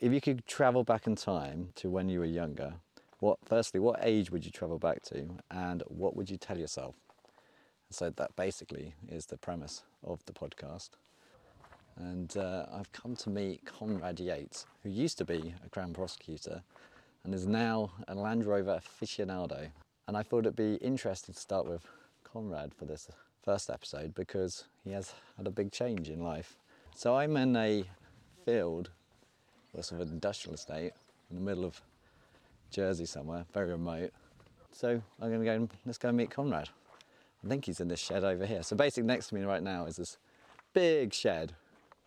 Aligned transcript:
If 0.00 0.12
you 0.12 0.20
could 0.20 0.46
travel 0.46 0.84
back 0.84 1.08
in 1.08 1.16
time 1.16 1.70
to 1.74 1.90
when 1.90 2.08
you 2.08 2.20
were 2.20 2.24
younger, 2.24 2.74
what 3.18 3.38
firstly, 3.44 3.80
what 3.80 3.98
age 4.00 4.30
would 4.30 4.44
you 4.44 4.52
travel 4.52 4.78
back 4.78 5.02
to, 5.04 5.28
and 5.50 5.82
what 5.88 6.14
would 6.14 6.30
you 6.30 6.36
tell 6.36 6.56
yourself? 6.56 6.94
So 7.90 8.10
that 8.10 8.36
basically 8.36 8.94
is 9.08 9.26
the 9.26 9.36
premise 9.36 9.82
of 10.04 10.24
the 10.26 10.32
podcast. 10.32 10.90
And 11.96 12.36
uh, 12.36 12.66
I've 12.72 12.92
come 12.92 13.16
to 13.16 13.30
meet 13.30 13.64
Conrad 13.64 14.20
Yates, 14.20 14.66
who 14.84 14.90
used 14.90 15.18
to 15.18 15.24
be 15.24 15.52
a 15.66 15.68
Crown 15.68 15.92
prosecutor 15.92 16.62
and 17.24 17.34
is 17.34 17.48
now 17.48 17.90
a 18.06 18.14
Land 18.14 18.44
Rover 18.44 18.80
aficionado. 18.80 19.68
And 20.06 20.16
I 20.16 20.22
thought 20.22 20.46
it'd 20.46 20.54
be 20.54 20.76
interesting 20.76 21.34
to 21.34 21.40
start 21.40 21.66
with 21.66 21.84
Conrad 22.22 22.72
for 22.72 22.84
this 22.84 23.08
first 23.42 23.68
episode 23.68 24.14
because 24.14 24.64
he 24.84 24.92
has 24.92 25.12
had 25.36 25.48
a 25.48 25.50
big 25.50 25.72
change 25.72 26.08
in 26.08 26.22
life. 26.22 26.56
So 26.94 27.16
I'm 27.16 27.36
in 27.36 27.56
a 27.56 27.84
field, 28.44 28.90
or 29.74 29.82
sort 29.82 30.00
of 30.00 30.10
industrial 30.10 30.54
estate, 30.54 30.92
in 31.30 31.36
the 31.36 31.42
middle 31.42 31.64
of 31.64 31.80
Jersey 32.70 33.06
somewhere, 33.06 33.44
very 33.52 33.70
remote. 33.70 34.12
So 34.72 35.02
I'm 35.20 35.28
going 35.28 35.40
to 35.40 35.44
go 35.44 35.54
and 35.54 35.70
let's 35.86 35.98
go 35.98 36.08
and 36.08 36.16
meet 36.16 36.30
Conrad. 36.30 36.68
I 37.44 37.48
think 37.48 37.64
he's 37.64 37.80
in 37.80 37.88
this 37.88 38.00
shed 38.00 38.24
over 38.24 38.46
here. 38.46 38.62
So 38.62 38.76
basically, 38.76 39.06
next 39.06 39.28
to 39.28 39.34
me 39.34 39.42
right 39.42 39.62
now 39.62 39.86
is 39.86 39.96
this 39.96 40.18
big 40.72 41.12
shed 41.12 41.52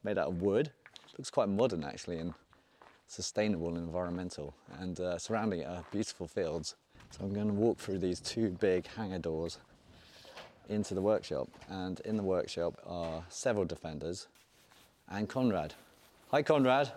made 0.03 0.17
out 0.17 0.27
of 0.27 0.41
wood. 0.41 0.71
Looks 1.17 1.29
quite 1.29 1.49
modern 1.49 1.83
actually 1.83 2.17
and 2.17 2.33
sustainable 3.07 3.69
and 3.69 3.77
environmental. 3.77 4.53
And 4.79 4.99
uh, 4.99 5.17
surrounding 5.17 5.61
it 5.61 5.67
are 5.67 5.83
beautiful 5.91 6.27
fields. 6.27 6.75
So 7.11 7.25
I'm 7.25 7.33
going 7.33 7.47
to 7.47 7.53
walk 7.53 7.77
through 7.77 7.99
these 7.99 8.19
two 8.19 8.49
big 8.59 8.87
hangar 8.87 9.19
doors 9.19 9.59
into 10.69 10.93
the 10.93 11.01
workshop. 11.01 11.49
And 11.69 11.99
in 12.01 12.15
the 12.15 12.23
workshop 12.23 12.79
are 12.85 13.23
several 13.29 13.65
defenders 13.65 14.27
and 15.09 15.27
Conrad. 15.27 15.73
Hi, 16.31 16.41
Conrad. 16.41 16.91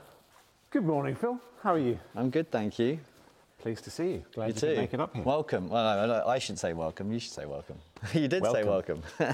Good 0.74 0.84
morning, 0.84 1.14
Phil. 1.14 1.38
How 1.62 1.74
are 1.74 1.79
you? 1.79 2.01
I'm 2.16 2.30
good, 2.30 2.51
thank 2.51 2.80
you. 2.80 2.99
Pleased 3.60 3.85
to 3.85 3.90
see 3.90 4.15
you. 4.15 4.24
Glad 4.35 4.49
You 4.49 4.54
you 4.54 4.60
too. 4.60 4.76
make 4.76 4.93
it 4.93 4.99
up 4.99 5.15
here. 5.15 5.23
Welcome. 5.23 5.68
Well, 5.68 6.04
no, 6.09 6.26
I 6.26 6.40
shouldn't 6.40 6.59
say 6.59 6.73
welcome. 6.73 7.12
You 7.12 7.21
should 7.21 7.30
say 7.30 7.46
welcome. 7.46 7.76
you 8.12 8.26
did 8.26 8.45
say 8.45 8.65
welcome. 8.65 9.01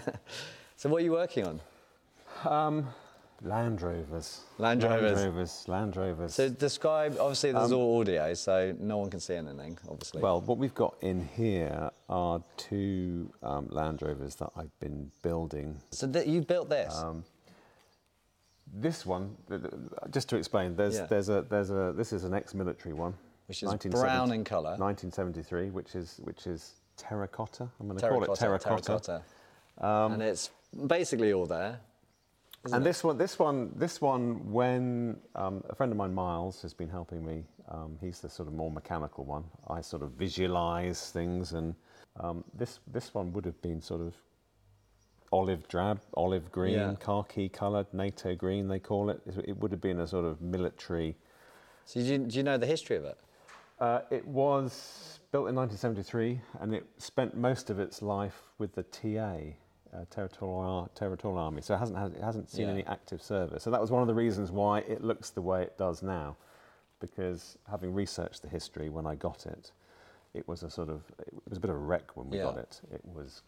so, 0.77 0.91
what 0.91 1.01
are 1.01 1.05
you 1.05 1.13
working 1.13 1.47
on? 1.47 1.61
Um, 2.45 2.89
Land 3.41 3.81
Rovers. 3.81 4.43
Land 4.59 4.83
Rovers. 4.83 5.03
Land 5.03 5.17
Rovers. 5.17 5.65
Land 5.67 5.97
Rovers. 5.97 6.35
So, 6.35 6.51
describe. 6.51 7.17
Obviously, 7.19 7.53
there's 7.53 7.73
all 7.73 8.01
audio, 8.01 8.35
so 8.35 8.77
no 8.79 8.99
one 8.99 9.09
can 9.09 9.21
see 9.21 9.37
anything. 9.37 9.79
Obviously. 9.89 10.21
well, 10.21 10.43
what 10.43 10.59
we've 10.59 10.75
got 10.75 10.95
in 11.01 11.27
here 11.27 11.91
are 12.11 12.43
two 12.59 13.33
um, 13.43 13.67
Land 13.71 14.03
Rovers 14.03 14.35
that 14.35 14.51
I've 14.57 14.79
been 14.79 15.11
building. 15.23 15.81
so 15.91 16.07
th- 16.07 16.27
you 16.27 16.43
built 16.43 16.69
this. 16.69 16.95
Um, 16.95 17.25
This 18.81 19.05
one, 19.05 19.37
just 20.11 20.29
to 20.31 20.37
explain, 20.37 20.77
there's 20.77 20.97
Yeah. 20.97 21.07
there's 21.07 21.29
a 21.29 21.43
there's 21.43 21.71
a 21.71 21.93
this 21.97 22.13
is 22.13 22.25
an 22.25 22.35
ex-military 22.35 22.95
one, 22.95 23.15
Which 23.47 23.63
is 23.63 23.75
brown 23.91 24.33
in 24.33 24.45
colour. 24.45 24.77
1973, 24.79 25.71
which 25.71 25.95
is 25.95 26.21
which 26.25 26.47
is 26.47 26.77
terracotta. 26.97 27.69
I'm 27.79 27.89
going 27.89 27.99
to 27.99 28.09
call 28.09 28.23
it 28.25 28.35
terracotta. 28.37 28.65
terracotta. 28.69 29.23
terracotta. 29.79 30.13
and 30.13 30.23
it's 30.23 30.51
basically 30.87 31.33
all 31.33 31.47
there. 31.47 31.81
And 32.65 32.83
it? 32.83 32.85
this 32.85 33.03
one, 33.03 33.17
this 33.17 33.39
one, 33.39 33.73
this 33.77 34.01
one, 34.01 34.53
when 34.53 35.17
um, 35.35 35.65
a 35.71 35.75
friend 35.75 35.91
of 35.93 35.97
mine, 35.97 36.13
Miles, 36.13 36.61
has 36.61 36.75
been 36.75 36.91
helping 36.91 37.25
me. 37.25 37.45
Um, 37.71 37.97
he's 38.01 38.21
the 38.21 38.29
sort 38.29 38.49
of 38.49 38.55
more 38.55 38.71
mechanical 38.71 39.25
one. 39.25 39.45
I 39.69 39.81
sort 39.81 40.03
of 40.03 40.11
visualize 40.13 41.11
things, 41.11 41.53
and 41.55 41.75
um, 42.19 42.45
this 42.55 42.81
this 42.87 43.15
one 43.15 43.33
would 43.33 43.47
have 43.47 43.61
been 43.63 43.81
sort 43.81 44.03
of 44.03 44.15
olive 45.33 45.67
drab, 45.69 46.01
olive 46.15 46.51
green, 46.51 46.75
Yeah. 46.75 46.95
khaki 47.01 47.49
coloured, 47.49 47.87
NATO 47.93 48.35
green 48.35 48.69
they 48.69 48.79
call 48.81 49.11
it. 49.11 49.21
It 49.27 49.57
would 49.59 49.71
have 49.71 49.81
been 49.81 50.01
a 50.01 50.07
sort 50.07 50.25
of 50.25 50.41
military. 50.41 51.17
So, 51.85 52.01
do 52.01 52.07
you, 52.07 52.19
do 52.19 52.37
you 52.37 52.43
know 52.43 52.57
the 52.59 52.67
history 52.67 52.97
of 52.97 53.05
it? 53.05 53.19
Uh, 53.79 54.01
it 54.11 54.27
was 54.27 55.21
built 55.33 55.49
in 55.49 55.55
1973, 55.55 56.41
and 56.61 56.75
it 56.75 56.87
spent 56.99 57.37
most 57.37 57.71
of 57.71 57.79
its 57.81 58.03
life 58.03 58.43
with 58.59 58.75
the 58.75 58.83
TA. 58.85 59.55
Uh, 59.93 60.05
territorial, 60.09 60.89
territorial 60.95 61.37
army, 61.37 61.61
so 61.61 61.75
it 61.75 61.79
hasn't 61.79 61.99
had, 61.99 62.13
it 62.13 62.23
hasn't 62.23 62.49
seen 62.49 62.67
Yeah. 62.69 62.75
any 62.75 62.87
active 62.87 63.21
service. 63.21 63.65
So 63.65 63.73
that 63.73 63.81
was 63.81 63.91
one 63.91 64.03
of 64.03 64.07
the 64.07 64.15
reasons 64.15 64.53
why 64.53 64.81
it 64.81 65.03
looks 65.03 65.31
the 65.31 65.43
way 65.43 65.63
it 65.65 65.77
does 65.77 66.01
now, 66.01 66.37
because 67.01 67.59
having 67.69 67.93
researched 67.93 68.43
the 68.43 68.49
history 68.49 68.89
when 68.89 69.05
I 69.05 69.17
got 69.17 69.47
it, 69.47 69.73
it 70.33 70.47
was 70.47 70.63
a 70.63 70.71
sort 70.71 70.91
of 70.91 71.03
it 71.19 71.35
was 71.49 71.59
a 71.59 71.61
bit 71.61 71.71
of 71.71 71.75
a 71.77 71.79
wreck 71.81 72.17
when 72.17 72.31
we 72.31 72.37
Yeah. 72.37 72.45
got 72.45 72.59
it. 72.59 72.81
It 72.93 73.01
was 73.05 73.43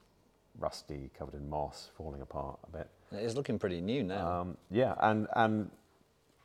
rusty, 0.58 1.10
covered 1.18 1.34
in 1.34 1.48
moss, 1.48 1.90
falling 1.96 2.20
apart 2.20 2.58
a 2.72 2.76
bit. 2.78 2.88
It's 3.12 3.34
looking 3.34 3.58
pretty 3.58 3.80
new 3.80 4.02
now. 4.02 4.40
Um, 4.40 4.56
yeah, 4.70 4.94
and 5.00 5.26
and 5.36 5.70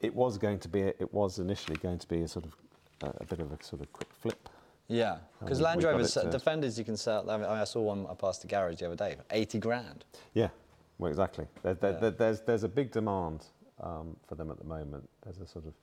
it 0.01 0.13
was 0.13 0.38
going 0.38 0.59
to 0.59 0.68
be 0.68 0.81
it 0.81 1.13
was 1.13 1.40
initially 1.40 1.78
going 1.78 2.00
to 2.00 2.07
be 2.07 2.22
a 2.22 2.28
sort 2.28 2.45
of 2.45 2.56
a, 3.03 3.23
a 3.23 3.25
bit 3.25 3.40
of 3.40 3.51
a 3.51 3.63
sort 3.63 3.81
of 3.81 3.91
quick 3.94 4.09
flip. 4.13 4.50
yeah, 4.88 5.18
because 5.40 5.62
Land 5.62 5.84
Rovers, 5.84 6.13
to- 6.13 6.29
Defenders, 6.29 6.78
you 6.78 6.85
can 6.85 6.97
sell. 6.97 7.29
I, 7.29 7.38
mean, 7.38 7.45
I 7.45 7.63
saw 7.63 7.81
one 7.81 8.06
I 8.09 8.13
passed 8.13 8.41
the 8.41 8.47
garage 8.47 8.78
the 8.79 8.88
other 8.88 8.95
day, 8.95 9.16
80 9.31 9.59
grand. 9.59 10.06
Yeah, 10.34 10.50
well, 10.97 11.09
exactly. 11.09 11.45
There, 11.63 11.74
there, 11.75 11.91
Yeah. 11.94 12.00
there- 12.00 12.12
there's 12.12 12.41
there's 12.41 12.63
a 12.63 12.69
big 12.69 12.91
demand 12.91 13.45
um, 13.81 14.16
for 14.28 14.35
them 14.35 14.50
at 14.51 14.57
the 14.57 14.63
moment. 14.66 15.07
There's 15.24 15.39
a 15.39 15.45
sort 15.47 15.66
of, 15.66 15.74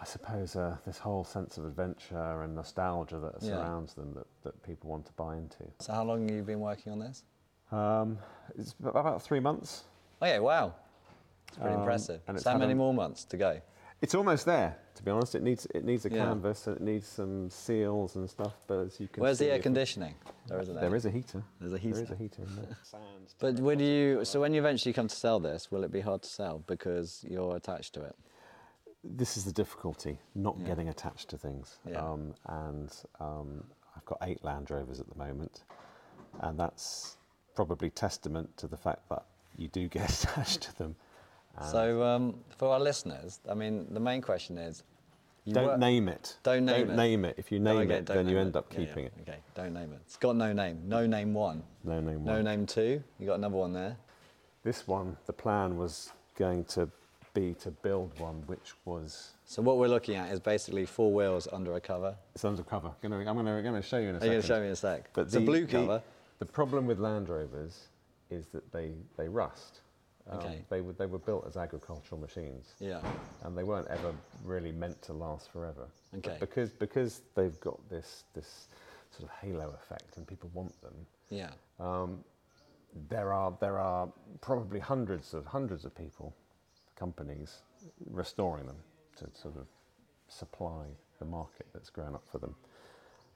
I 0.00 0.04
suppose, 0.04 0.54
uh, 0.54 0.76
this 0.86 0.98
whole 0.98 1.24
sense 1.24 1.58
of 1.58 1.64
adventure 1.64 2.42
and 2.42 2.54
nostalgia 2.54 3.18
that 3.18 3.42
Yeah. 3.42 3.56
surrounds 3.56 3.94
them 3.94 4.14
that, 4.14 4.26
that 4.44 4.62
people 4.62 4.90
want 4.90 5.06
to 5.06 5.12
buy 5.14 5.36
into. 5.36 5.64
So, 5.80 5.92
how 5.92 6.04
long 6.04 6.28
have 6.28 6.36
you 6.36 6.42
been 6.42 6.60
working 6.60 6.92
on 6.92 7.00
this? 7.00 7.24
Um, 7.72 8.18
it's 8.56 8.74
about 8.82 9.20
three 9.22 9.40
months. 9.40 9.84
Oh 10.22 10.26
yeah, 10.26 10.38
wow. 10.38 10.74
It's 11.48 11.58
pretty 11.58 11.74
Um, 11.74 11.80
impressive. 11.80 12.20
and 12.28 12.36
it's 12.36 12.44
so 12.44 12.50
how 12.52 12.58
many 12.58 12.72
a- 12.72 12.76
more 12.76 12.94
months 12.94 13.24
to 13.26 13.36
go? 13.36 13.60
It's 14.00 14.14
almost 14.14 14.46
there, 14.46 14.78
to 14.94 15.02
be 15.02 15.10
honest. 15.10 15.34
It 15.34 15.42
needs 15.42 15.66
it 15.74 15.84
needs 15.84 16.06
a 16.06 16.10
Yeah. 16.10 16.24
canvas 16.26 16.68
and 16.68 16.76
it 16.76 16.82
needs 16.82 17.06
some 17.08 17.50
seals 17.50 18.14
and 18.14 18.30
stuff. 18.30 18.54
But 18.68 18.78
as 18.78 19.00
you 19.00 19.08
can 19.08 19.22
Where's 19.22 19.38
see, 19.38 19.46
the 19.46 19.52
air 19.52 19.58
conditioning? 19.58 20.14
There 20.46 20.60
isn't 20.60 20.74
There 20.76 20.84
any. 20.94 21.08
a 21.08 21.10
heater. 21.10 21.42
There's 21.60 21.72
a 21.72 21.78
heater. 21.78 21.94
There 21.96 22.04
is 22.04 22.10
a 22.12 22.16
heater 22.16 22.42
in 22.42 22.54
there. 22.56 22.76
But 23.40 23.58
when 23.58 23.80
you 23.80 24.24
so 24.24 24.40
when 24.40 24.54
you 24.54 24.60
eventually 24.60 24.92
come 24.92 25.08
to 25.08 25.16
sell 25.16 25.40
this, 25.40 25.70
will 25.72 25.82
it 25.82 25.90
be 25.90 26.00
hard 26.00 26.22
to 26.22 26.28
sell 26.28 26.60
because 26.60 27.24
you're 27.28 27.56
attached 27.56 27.92
to 27.94 28.02
it? 28.04 28.14
This 29.16 29.36
is 29.36 29.44
the 29.44 29.52
difficulty, 29.52 30.18
not 30.34 30.56
Yeah. 30.58 30.66
getting 30.66 30.88
attached 30.88 31.28
to 31.30 31.38
things. 31.38 31.78
Yeah. 31.88 32.02
Um, 32.04 32.34
and 32.46 32.92
um, 33.20 33.64
I've 33.96 34.04
got 34.04 34.18
eight 34.22 34.42
Land 34.44 34.70
Rovers 34.70 35.00
at 35.00 35.08
the 35.08 35.16
moment, 35.18 35.64
and 36.40 36.58
that's 36.58 37.16
probably 37.54 37.90
testament 37.90 38.56
to 38.58 38.66
the 38.66 38.76
fact 38.76 39.08
that 39.08 39.24
you 39.56 39.68
do 39.68 39.88
get 39.88 40.08
attached 40.22 40.62
to 40.62 40.78
them. 40.78 40.96
And 41.56 41.66
So 41.66 42.02
um, 42.02 42.40
for 42.56 42.68
our 42.72 42.80
listeners, 42.80 43.40
I 43.50 43.54
mean, 43.54 43.86
the 43.92 44.00
main 44.00 44.22
question 44.22 44.58
is, 44.58 44.82
you 45.44 45.54
don't 45.54 45.64
work- 45.66 45.78
name 45.80 46.08
it. 46.08 46.36
Don't 46.42 46.66
name 46.66 46.86
don't 46.88 46.90
it. 46.90 46.96
name 46.96 47.24
it. 47.24 47.34
If 47.38 47.50
you 47.50 47.58
name 47.58 47.78
okay, 47.90 47.94
it, 47.94 48.06
then 48.06 48.28
you 48.28 48.38
end 48.38 48.54
up 48.54 48.66
Yeah, 48.72 48.80
yeah, 48.80 48.86
keeping 48.86 49.04
it. 49.06 49.12
Okay, 49.22 49.38
don't 49.54 49.72
name 49.72 49.92
it. 49.92 50.00
It's 50.04 50.16
got 50.18 50.36
no 50.36 50.52
name. 50.52 50.82
No 50.86 51.06
name 51.06 51.32
one. 51.32 51.62
No 51.84 52.00
name. 52.00 52.24
One. 52.24 52.34
No 52.34 52.42
name 52.42 52.66
two. 52.66 53.02
You 53.18 53.26
got 53.26 53.36
another 53.36 53.56
one 53.56 53.72
there. 53.72 53.96
This 54.62 54.86
one, 54.86 55.16
the 55.26 55.32
plan 55.32 55.78
was 55.78 56.12
going 56.36 56.64
to 56.66 56.90
be 57.34 57.54
to 57.54 57.70
build 57.70 58.18
one 58.18 58.42
which 58.46 58.74
was 58.84 59.30
So 59.44 59.62
what 59.62 59.78
we're 59.78 59.88
looking 59.88 60.14
at 60.16 60.32
is 60.32 60.40
basically 60.40 60.86
four 60.86 61.12
wheels 61.12 61.48
under 61.52 61.74
a 61.74 61.80
cover. 61.80 62.14
it's 62.34 62.44
under 62.44 62.62
cover. 62.62 62.90
Gonna, 63.02 63.18
I'm 63.18 63.24
going 63.44 63.74
to 63.74 63.82
show 63.82 63.98
you 63.98 64.08
in 64.10 64.16
a 64.16 64.18
Are 64.18 64.24
You're 64.24 64.32
going 64.34 64.42
to 64.42 64.46
show 64.48 64.60
me 64.60 64.66
in 64.66 64.72
a 64.72 64.76
sec? 64.76 65.10
But 65.12 65.22
it's 65.26 65.34
a 65.34 65.40
blue 65.40 65.66
cover. 65.66 66.02
The 66.38 66.46
problem 66.46 66.86
with 66.86 66.98
Land 66.98 67.28
Rovers 67.28 67.88
is 68.30 68.46
that 68.48 68.70
they, 68.72 68.92
they 69.16 69.28
rust. 69.28 69.80
Um, 70.30 70.38
Okay. 70.38 70.60
They, 70.68 70.80
were, 70.82 70.92
they 70.92 71.06
were 71.06 71.18
built 71.18 71.46
as 71.46 71.56
agricultural 71.56 72.20
machines 72.20 72.74
Yeah. 72.80 73.00
and 73.44 73.56
they 73.56 73.64
weren't 73.64 73.88
ever 73.88 74.12
really 74.44 74.72
meant 74.72 75.00
to 75.02 75.12
last 75.14 75.50
forever. 75.50 75.86
But 76.12 76.26
Okay. 76.26 76.36
because, 76.40 76.70
because 76.70 77.22
they've 77.34 77.58
got 77.60 77.78
this, 77.88 78.24
this 78.34 78.68
sort 79.10 79.24
of 79.30 79.34
halo 79.40 79.74
effect 79.82 80.16
and 80.18 80.26
people 80.26 80.50
want 80.52 80.78
them, 80.82 80.94
Yeah. 81.30 81.50
um, 81.80 82.22
there, 83.08 83.32
are, 83.32 83.54
there 83.60 83.78
are 83.78 84.08
probably 84.42 84.80
hundreds 84.80 85.32
of, 85.34 85.46
hundreds 85.46 85.84
of 85.86 85.94
people, 85.96 86.34
companies, 86.98 87.62
restoring 88.10 88.66
them 88.66 88.76
to 89.16 89.26
sort 89.40 89.56
of 89.56 89.66
supply 90.28 90.84
the 91.18 91.24
market 91.24 91.66
that's 91.72 91.90
grown 91.90 92.14
up 92.14 92.24
for 92.30 92.38
them. 92.38 92.54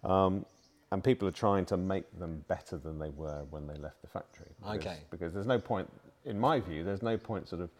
Um, 0.04 0.44
and 0.90 1.02
people 1.02 1.26
are 1.26 1.30
trying 1.32 1.64
to 1.66 1.76
make 1.76 2.04
them 2.18 2.44
better 2.48 2.76
than 2.76 2.98
they 2.98 3.08
were 3.10 3.44
when 3.50 3.66
they 3.66 3.74
left 3.76 4.02
the 4.02 4.08
factory. 4.08 4.50
Because, 4.60 4.76
Okay. 4.78 4.96
Because 5.10 5.32
there's 5.32 5.46
no 5.46 5.58
point, 5.58 5.88
in 6.26 6.38
my 6.38 6.60
view, 6.60 6.84
there's 6.84 7.02
no 7.02 7.16
point 7.16 7.48
sort 7.48 7.62
of 7.62 7.70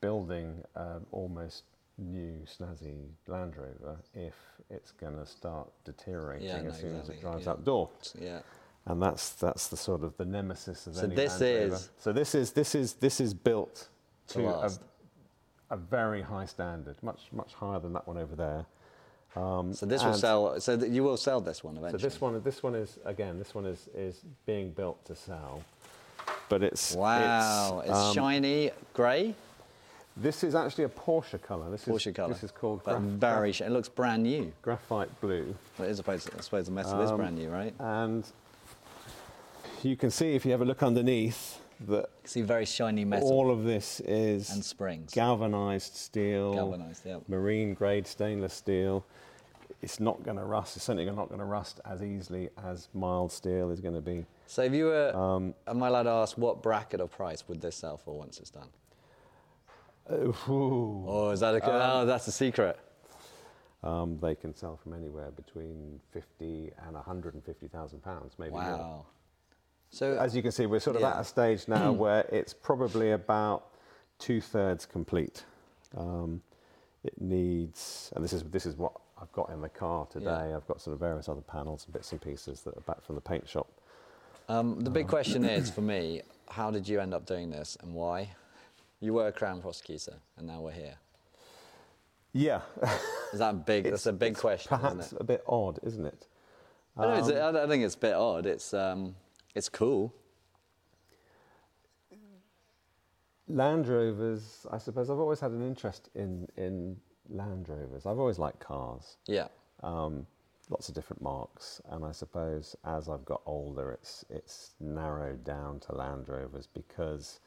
building 0.00 0.62
um, 0.76 1.06
almost 1.12 1.62
new 1.96 2.34
snazzy 2.44 3.06
Land 3.28 3.54
Rover 3.56 3.96
if 4.14 4.34
it's 4.68 4.90
going 4.92 5.16
to 5.16 5.24
start 5.24 5.70
deteriorating 5.84 6.48
Yeah, 6.48 6.56
as 6.56 6.64
no, 6.64 6.70
soon 6.80 6.96
as 7.00 7.08
it 7.08 7.20
drives 7.20 7.44
yeah. 7.44 7.52
out 7.52 7.58
the 7.60 7.64
door. 7.64 7.88
Yeah. 8.20 8.40
And 8.86 9.00
that's 9.00 9.30
that's 9.30 9.68
the 9.68 9.78
sort 9.78 10.02
of 10.02 10.14
the 10.18 10.26
nemesis 10.26 10.86
of 10.86 10.96
So 10.96 11.04
any 11.04 11.14
this 11.14 11.40
Land 11.40 11.62
Rover. 11.62 11.74
is- 11.76 11.90
So 11.98 12.12
this 12.12 12.34
is 12.34 12.52
this 12.52 12.74
is 12.74 12.94
this 12.94 13.20
is 13.20 13.32
built 13.32 13.88
To 14.28 14.34
to 14.34 14.42
last. 14.42 14.80
A 15.70 15.76
very 15.76 16.22
high 16.22 16.46
standard, 16.46 16.96
much 17.02 17.22
much 17.32 17.54
higher 17.54 17.78
than 17.80 17.92
that 17.94 18.06
one 18.06 18.18
over 18.18 18.34
there. 18.36 18.64
Um, 19.36 19.72
So 19.74 19.86
this 19.86 20.04
will 20.04 20.14
sell. 20.14 20.60
So 20.60 20.74
you 20.74 21.02
will 21.02 21.16
sell 21.16 21.40
this 21.40 21.64
one 21.64 21.76
eventually. 21.76 22.00
So 22.02 22.06
this 22.08 22.20
one, 22.20 22.40
this 22.42 22.62
one 22.62 22.74
is 22.74 22.98
again, 23.04 23.38
this 23.38 23.54
one 23.54 23.66
is 23.66 23.88
is 23.94 24.20
being 24.46 24.70
built 24.70 25.04
to 25.06 25.16
sell, 25.16 25.62
but 26.48 26.62
it's 26.62 26.94
Wow, 26.94 27.80
it's, 27.84 27.90
um, 27.90 28.14
shiny 28.14 28.70
grey. 28.92 29.34
This 30.16 30.44
is 30.44 30.54
actually 30.54 30.84
a 30.84 30.88
Porsche 30.90 31.42
colour. 31.42 31.68
This 31.70 31.84
Porsche 31.84 32.06
is, 32.10 32.14
colour. 32.14 32.32
This 32.34 32.44
is 32.44 32.52
called 32.52 32.84
graph- 32.84 33.02
very. 33.02 33.50
sh- 33.50 33.62
It 33.62 33.70
looks 33.70 33.88
brand 33.88 34.22
new. 34.22 34.52
graphite 34.62 35.10
blue. 35.20 35.56
Well, 35.76 35.88
it 35.88 35.90
is 35.90 35.96
supposed. 35.96 36.30
I 36.38 36.40
suppose 36.40 36.66
the 36.66 36.70
metal 36.72 37.00
is 37.02 37.10
Um, 37.10 37.16
brand 37.16 37.34
new, 37.36 37.48
right? 37.50 37.74
And 37.80 38.24
you 39.82 39.96
can 39.96 40.10
see 40.12 40.36
if 40.36 40.44
you 40.44 40.52
have 40.52 40.60
a 40.60 40.64
look 40.64 40.82
underneath 40.84 41.58
that 41.88 42.08
see 42.24 42.42
very 42.42 42.64
shiny 42.64 43.04
metal 43.04 43.28
all 43.28 43.50
of 43.50 43.64
this 43.64 44.00
is 44.00 44.50
and 44.50 44.64
springs. 44.64 45.12
galvanized 45.12 45.94
steel, 45.96 46.54
Galvanised, 46.54 47.04
yeah. 47.06 47.18
marine 47.28 47.74
grade 47.74 48.06
stainless 48.06 48.54
steel. 48.54 49.04
It's 49.82 50.00
not 50.00 50.22
going 50.22 50.38
to 50.38 50.44
rust. 50.44 50.76
It's 50.76 50.84
certainly 50.86 51.04
not 51.10 51.28
going 51.28 51.40
to 51.40 51.44
rust 51.46 51.78
as 51.84 52.02
easily 52.02 52.48
as 52.64 52.88
mild 52.94 53.30
steel 53.30 53.70
is 53.70 53.80
going 53.80 53.94
to 53.94 54.00
be. 54.00 54.24
So 54.46 54.62
if 54.62 54.72
you 54.72 54.86
were, 54.86 55.14
Um, 55.14 55.54
am 55.66 55.82
I 55.82 55.88
allowed 55.88 56.04
to 56.04 56.10
ask 56.10 56.38
what 56.38 56.62
bracket 56.62 57.00
or 57.00 57.08
price 57.08 57.46
would 57.48 57.60
this 57.60 57.76
sell 57.76 57.98
for 57.98 58.16
once 58.18 58.38
it's 58.38 58.50
done? 58.50 58.68
ooh. 60.10 61.04
Or 61.06 61.32
is 61.32 61.40
that 61.40 61.54
a, 61.54 61.60
oh, 61.64 62.06
that's 62.06 62.26
a 62.28 62.32
secret? 62.32 62.78
Um, 63.82 64.18
they 64.20 64.34
can 64.34 64.54
sell 64.54 64.76
from 64.82 64.94
anywhere 64.94 65.30
between 65.30 66.00
50 66.12 66.70
and 66.86 66.94
150,000 66.94 68.02
pounds, 68.02 68.34
maybe 68.38 68.52
more. 68.52 69.04
So 69.94 70.18
As 70.18 70.34
you 70.34 70.42
can 70.42 70.50
see, 70.50 70.66
we're 70.66 70.80
sort 70.80 70.96
of 70.96 71.02
Yeah. 71.02 71.14
at 71.14 71.20
a 71.20 71.24
stage 71.24 71.68
now 71.68 71.92
where 72.02 72.22
it's 72.32 72.52
probably 72.52 73.12
about 73.12 73.66
two 74.18 74.40
thirds 74.40 74.86
complete. 74.86 75.44
Um, 75.96 76.42
it 77.04 77.20
needs, 77.20 78.12
and 78.16 78.24
this 78.24 78.32
is 78.32 78.42
this 78.44 78.66
is 78.66 78.76
what 78.76 78.92
I've 79.20 79.30
got 79.32 79.50
in 79.50 79.60
the 79.60 79.68
car 79.68 80.06
today. 80.06 80.48
Yeah. 80.50 80.56
I've 80.56 80.66
got 80.66 80.80
sort 80.80 80.94
of 80.94 81.00
various 81.00 81.28
other 81.28 81.42
panels 81.42 81.84
and 81.84 81.92
bits 81.92 82.10
and 82.10 82.20
pieces 82.20 82.62
that 82.62 82.76
are 82.76 82.80
back 82.80 83.04
from 83.04 83.14
the 83.14 83.20
paint 83.20 83.48
shop. 83.48 83.68
um, 84.48 84.80
the 84.82 84.90
big 84.90 85.06
question 85.06 85.44
is 85.58 85.70
for 85.70 85.82
me, 85.82 86.22
how 86.50 86.72
did 86.72 86.88
you 86.88 86.98
end 87.00 87.14
up 87.14 87.24
doing 87.24 87.50
this 87.50 87.76
and 87.82 87.94
why? 87.94 88.30
You 89.00 89.14
were 89.14 89.28
a 89.28 89.32
Crown 89.32 89.60
prosecutor 89.62 90.16
and 90.36 90.46
now 90.46 90.60
we're 90.60 90.72
here. 90.72 90.96
Yeah, 92.32 92.62
Is 93.32 93.38
that 93.38 93.64
big? 93.64 93.84
that's 93.90 94.06
a 94.06 94.12
big 94.12 94.36
question, 94.36 94.70
Perhaps 94.76 95.06
isn't 95.06 95.16
it? 95.18 95.20
a 95.20 95.24
bit 95.24 95.44
odd, 95.46 95.78
isn't 95.84 96.04
it? 96.04 96.26
I, 96.96 97.02
know, 97.06 97.14
it's, 97.14 97.28
I 97.28 97.66
think 97.68 97.84
it's 97.84 97.94
a 97.94 97.98
bit 97.98 98.14
odd. 98.14 98.46
It's 98.46 98.74
um, 98.74 99.14
it's 99.54 99.68
cool. 99.68 100.14
Land 103.46 103.86
Rovers, 103.88 104.66
I 104.70 104.78
suppose 104.78 105.10
I've 105.10 105.18
always 105.18 105.40
had 105.40 105.50
an 105.50 105.66
interest 105.66 106.08
in, 106.14 106.48
in 106.56 106.96
Land 107.28 107.68
Rovers. 107.68 108.06
I've 108.06 108.18
always 108.18 108.38
liked 108.38 108.58
cars, 108.60 109.18
Yeah. 109.26 109.48
um, 109.82 110.26
lots 110.70 110.88
of 110.88 110.94
different 110.94 111.20
marques, 111.22 111.80
and 111.90 112.04
I 112.06 112.12
suppose 112.12 112.74
as 112.84 113.08
I've 113.08 113.24
got 113.26 113.42
older, 113.44 113.92
it's, 113.92 114.24
it's 114.30 114.70
narrowed 114.80 115.44
down 115.44 115.78
to 115.80 115.94
Land 115.94 116.28
Rovers 116.28 116.66
because 116.66 117.40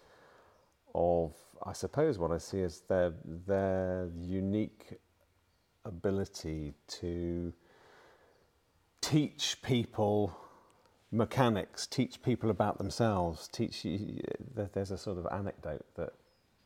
of, 0.94 1.34
I 1.64 1.74
suppose, 1.74 2.20
what 2.20 2.32
I 2.32 2.38
see 2.38 2.60
is 2.60 2.82
their, 2.88 3.14
their 3.26 4.10
unique 4.16 5.00
ability 5.84 6.74
to 6.88 7.54
teach 9.02 9.62
people 9.64 10.38
mechanics, 11.12 11.88
teach 11.88 12.22
people 12.22 12.50
about 12.50 12.78
themselves, 12.78 13.48
teach 13.48 13.86
you. 13.86 14.20
there- 14.56 14.70
There's 14.74 14.92
a 14.92 14.98
sort 14.98 15.18
of 15.18 15.28
anecdote 15.32 15.86
that 15.96 16.14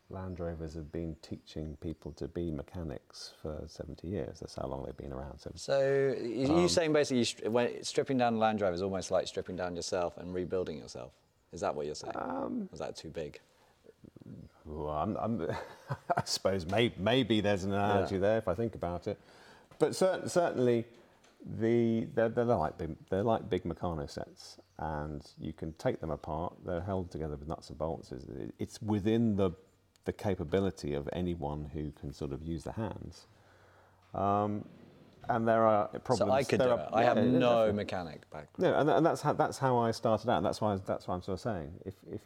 Land 0.09 0.39
Rovers 0.41 0.73
have 0.73 0.91
been 0.91 1.15
teaching 1.21 1.77
people 1.79 2.11
to 2.13 2.27
be 2.27 2.51
mechanics 2.51 3.33
for 3.41 3.63
70 3.67 4.07
years. 4.07 4.39
That's 4.41 4.55
how 4.55 4.67
long 4.67 4.83
they've 4.83 4.97
been 4.97 5.13
around. 5.13 5.39
70. 5.39 5.57
So 5.59 6.15
you 6.21 6.47
Um, 6.47 6.57
you 6.61 6.67
saying 6.67 6.91
basically 6.91 7.19
you 7.19 7.83
stripping 7.83 8.17
down 8.17 8.37
Land 8.37 8.59
Rover 8.61 8.73
is 8.73 8.81
almost 8.81 9.09
like 9.11 9.27
stripping 9.27 9.55
down 9.55 9.75
yourself 9.75 10.17
and 10.17 10.33
rebuilding 10.33 10.77
yourself. 10.79 11.13
Is 11.53 11.61
that 11.61 11.73
what 11.75 11.85
you're 11.85 11.95
saying? 11.95 12.13
Um, 12.15 12.67
is 12.73 12.79
that 12.79 12.95
too 12.97 13.09
big? 13.09 13.39
Well, 14.65 14.89
I'm, 14.89 15.15
I'm, 15.17 15.41
I 16.17 16.23
suppose 16.25 16.65
maybe, 16.65 16.95
maybe 16.97 17.39
there's 17.41 17.63
an 17.63 17.71
analogy 17.73 18.15
Yeah. 18.15 18.21
there 18.21 18.37
if 18.39 18.47
I 18.47 18.53
think 18.53 18.75
about 18.75 19.07
it, 19.07 19.17
but 19.79 19.95
cer- 19.95 20.27
certainly 20.27 20.85
the 21.45 22.07
they're, 22.13 22.29
they're 22.29 22.45
like 22.45 22.77
big, 22.77 22.95
they're 23.09 23.23
like 23.23 23.49
big 23.49 23.63
Meccano 23.63 24.09
sets, 24.09 24.59
and 24.79 25.25
you 25.39 25.53
can 25.53 25.73
take 25.73 25.99
them 26.01 26.11
apart. 26.11 26.53
They're 26.65 26.81
held 26.81 27.11
together 27.11 27.35
with 27.35 27.47
nuts 27.47 27.69
and 27.69 27.77
bolts. 27.77 28.11
It's, 28.11 28.25
it's 28.59 28.81
within 28.81 29.35
the 29.35 29.51
the 30.05 30.13
capability 30.13 30.93
of 30.93 31.07
anyone 31.13 31.69
who 31.73 31.91
can 31.91 32.11
sort 32.11 32.31
of 32.31 32.41
use 32.41 32.63
the 32.63 32.71
hands. 32.71 33.27
Um, 34.13 34.65
and 35.29 35.47
there 35.47 35.65
are 35.67 35.87
problems. 35.99 36.19
So 36.19 36.31
I 36.31 36.43
could 36.43 36.59
do 36.59 36.65
there 36.65 36.73
it. 36.73 36.79
are- 36.79 36.89
I 36.93 37.03
have 37.03 37.17
yeah, 37.17 37.23
no 37.23 37.29
definitely. 37.67 37.73
mechanic 37.73 38.29
background. 38.31 38.73
No, 38.73 38.79
and, 38.79 38.89
and 38.89 39.05
that's 39.05 39.21
how 39.21 39.33
that's 39.33 39.57
how 39.57 39.77
I 39.77 39.91
started 39.91 40.29
out. 40.29 40.37
And 40.37 40.45
that's 40.45 40.59
why 40.61 40.77
that's 40.85 41.07
why 41.07 41.15
I'm 41.15 41.21
sort 41.21 41.35
of 41.35 41.41
saying 41.41 41.71
if 41.85 41.93
if 42.11 42.21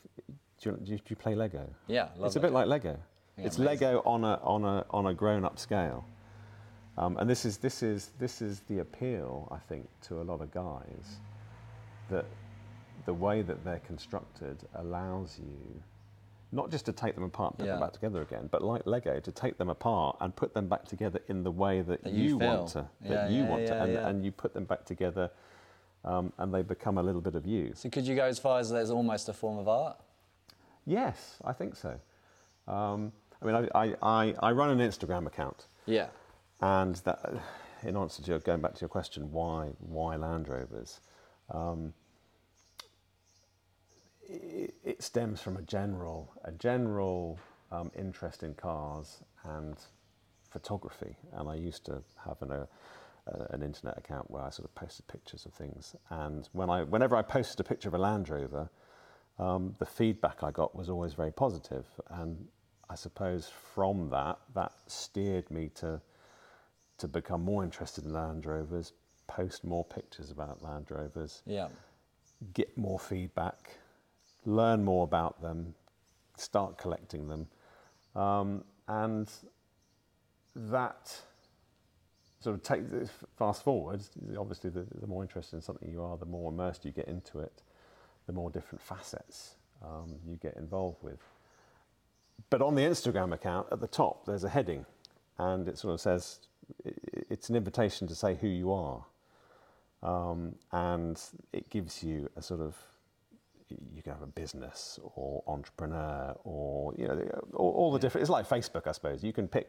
do 0.62 0.70
you, 0.70 0.78
do 0.78 0.92
you, 0.94 0.98
do 0.98 1.04
you 1.10 1.16
play 1.18 1.36
Lego? 1.36 1.70
Yeah, 1.88 2.08
it's 2.22 2.38
a 2.38 2.40
bit 2.40 2.54
like 2.54 2.68
Lego. 2.68 2.98
Yeah, 3.38 3.46
it's 3.46 3.58
amazing. 3.58 3.88
Lego 3.88 4.02
on 4.06 4.24
a 4.24 4.40
on 4.42 4.64
a 4.64 4.86
on 4.92 5.06
a 5.08 5.14
grown 5.14 5.44
up 5.44 5.60
scale. 5.60 6.06
Um, 6.98 7.18
and 7.18 7.30
this 7.30 7.46
is 7.46 7.58
this 7.58 7.84
is 7.84 8.12
this 8.20 8.42
is 8.42 8.62
the 8.70 8.80
appeal 8.80 9.50
I 9.52 9.58
think 9.58 9.88
to 10.04 10.22
a 10.22 10.24
lot 10.24 10.42
of 10.42 10.52
guys 10.52 11.18
that 12.10 12.26
the 13.06 13.14
way 13.14 13.42
that 13.42 13.64
they're 13.66 13.82
constructed 13.86 14.58
allows 14.76 15.38
you 15.40 15.82
not 16.52 16.72
just 16.72 16.86
to 16.86 16.94
take 16.94 17.16
them 17.16 17.24
apart 17.26 17.52
and 17.54 17.60
put 17.60 17.66
them 17.68 17.80
back 17.82 17.92
together 17.92 18.22
again, 18.22 18.48
but 18.50 18.62
like 18.64 18.84
Lego 18.86 19.20
to 19.20 19.32
take 19.32 19.58
them 19.58 19.70
apart 19.70 20.16
and 20.22 20.34
put 20.36 20.54
them 20.54 20.70
back 20.70 20.86
together 20.86 21.20
in 21.28 21.44
the 21.44 21.52
way 21.52 21.82
that, 21.82 22.02
That 22.04 22.14
you 22.14 22.38
want 22.38 22.72
feel. 22.72 22.84
to 22.84 22.90
Yeah, 23.04 23.10
that 23.10 23.32
you 23.32 23.44
yeah, 23.44 23.50
want 23.50 23.68
to, 23.68 23.82
and, 23.84 23.94
yeah. 23.94 24.08
and 24.08 24.24
you 24.24 24.32
put 24.32 24.54
them 24.54 24.64
back 24.64 24.86
together, 24.86 25.30
um, 26.06 26.32
and 26.38 26.54
they 26.54 26.62
become 26.62 26.98
a 26.98 27.04
little 27.04 27.20
bit 27.20 27.36
of 27.36 27.46
you. 27.46 27.74
So 27.76 27.90
could 27.90 28.08
you 28.08 28.16
go 28.16 28.24
as 28.24 28.40
far 28.40 28.60
as 28.60 28.70
there's 28.70 28.90
almost 28.92 29.28
a 29.28 29.34
form 29.34 29.58
of 29.58 29.68
art? 29.68 29.98
Yes, 30.86 31.36
I 31.44 31.52
think 31.52 31.76
so. 31.76 32.00
Um, 32.70 33.12
I 33.42 33.46
mean, 33.46 33.56
I, 33.74 33.80
I, 33.84 33.96
I, 34.02 34.36
I 34.42 34.52
run 34.52 34.70
an 34.70 34.80
Instagram 34.88 35.26
account, 35.28 35.66
Yeah. 35.86 36.08
And 36.62 36.96
that, 36.98 37.20
in 37.84 37.98
answer 37.98 38.22
to 38.24 38.30
your, 38.32 38.40
going 38.40 38.62
back 38.62 38.74
to 38.76 38.82
your 38.82 38.90
question, 38.90 39.32
why 39.32 39.72
why 39.80 40.16
Land 40.16 40.48
Rovers? 40.48 41.02
Um, 41.52 41.94
it, 44.28 44.74
it 44.84 45.04
stems 45.04 45.42
from 45.42 45.58
a 45.58 45.62
general 45.62 46.32
a 46.44 46.52
general 46.52 47.40
um, 47.72 47.92
interest 47.98 48.44
in 48.44 48.54
cars 48.54 49.20
and 49.44 49.78
photography, 50.50 51.16
and 51.34 51.50
I 51.50 51.56
used 51.56 51.86
to 51.86 52.02
have 52.26 52.42
an, 52.42 52.52
a, 52.52 52.68
an 53.50 53.62
internet 53.62 53.98
account 53.98 54.32
where 54.32 54.42
I 54.42 54.50
sort 54.50 54.68
of 54.68 54.76
posted 54.76 55.08
pictures 55.08 55.46
of 55.46 55.54
things. 55.54 55.96
And 56.10 56.48
when 56.54 56.70
I 56.70 56.84
whenever 56.84 57.16
I 57.16 57.22
posted 57.22 57.60
a 57.60 57.64
picture 57.64 57.90
of 57.90 57.94
a 57.94 58.00
Land 58.00 58.30
Rover, 58.30 58.70
um, 59.38 59.76
the 59.80 59.86
feedback 59.86 60.44
I 60.44 60.52
got 60.52 60.76
was 60.76 60.90
always 60.90 61.14
very 61.14 61.32
positive, 61.32 61.86
and 62.10 62.48
I 62.90 62.96
suppose 62.96 63.52
from 63.74 64.10
that 64.12 64.40
that 64.54 64.72
steered 64.88 65.52
me 65.52 65.70
to 65.76 66.02
to 66.98 67.08
become 67.08 67.44
more 67.44 67.64
interested 67.64 68.06
in 68.06 68.14
Land 68.14 68.46
Rovers, 68.46 68.94
post 69.28 69.64
more 69.64 69.84
pictures 69.84 70.32
about 70.32 70.62
Land 70.62 70.92
Rovers, 70.92 71.42
Yeah. 71.46 71.70
get 72.54 72.78
more 72.78 73.00
feedback, 73.00 73.78
learn 74.46 74.84
more 74.84 75.04
about 75.04 75.42
them, 75.42 75.74
start 76.38 76.78
collecting 76.78 77.28
them, 77.28 77.48
um, 78.16 78.64
and 78.88 79.32
that 80.56 81.22
sort 82.40 82.56
of 82.56 82.64
take 82.64 82.82
fast 83.38 83.64
forward. 83.64 84.02
Obviously, 84.38 84.70
the, 84.70 84.86
the 85.02 85.08
more 85.08 85.24
interested 85.24 85.56
in 85.56 85.62
something 85.62 85.90
you 85.90 86.02
are, 86.04 86.16
the 86.18 86.26
more 86.26 86.52
immersed 86.52 86.86
you 86.86 86.92
get 86.92 87.08
into 87.08 87.40
it, 87.40 87.64
the 88.28 88.34
more 88.34 88.50
different 88.50 88.82
facets 88.82 89.56
um, 89.84 90.16
you 90.26 90.36
get 90.38 90.56
involved 90.56 91.02
with. 91.04 91.20
But 92.50 92.62
on 92.62 92.76
the 92.76 92.82
Instagram 92.82 93.34
account, 93.34 93.68
at 93.72 93.80
the 93.80 93.88
top, 93.88 94.26
there's 94.26 94.44
a 94.44 94.50
heading, 94.50 94.86
and 95.38 95.68
it 95.68 95.78
sort 95.78 95.94
of 95.94 96.02
says 96.02 96.40
it's 97.36 97.50
an 97.50 97.56
invitation 97.56 98.08
to 98.08 98.16
say 98.16 98.32
who 98.42 98.48
you 98.48 98.72
are 98.72 99.04
um, 100.04 100.56
and 100.72 101.22
it 101.52 101.70
gives 101.70 102.04
you 102.04 102.30
a 102.38 102.42
sort 102.42 102.62
of 102.62 102.76
you 103.94 104.04
can 104.04 104.14
have 104.14 104.22
a 104.22 104.28
business 104.28 105.00
or 105.16 105.44
entrepreneur 105.48 106.36
or 106.44 106.94
you 106.96 107.08
know 107.08 107.20
all, 107.56 107.72
all 107.72 107.92
the 107.92 108.00
different. 108.00 108.22
It's 108.22 108.30
like 108.30 108.48
Facebook, 108.48 108.88
I 108.88 108.92
suppose. 108.92 109.24
You 109.24 109.34
can 109.34 109.48
pick 109.48 109.68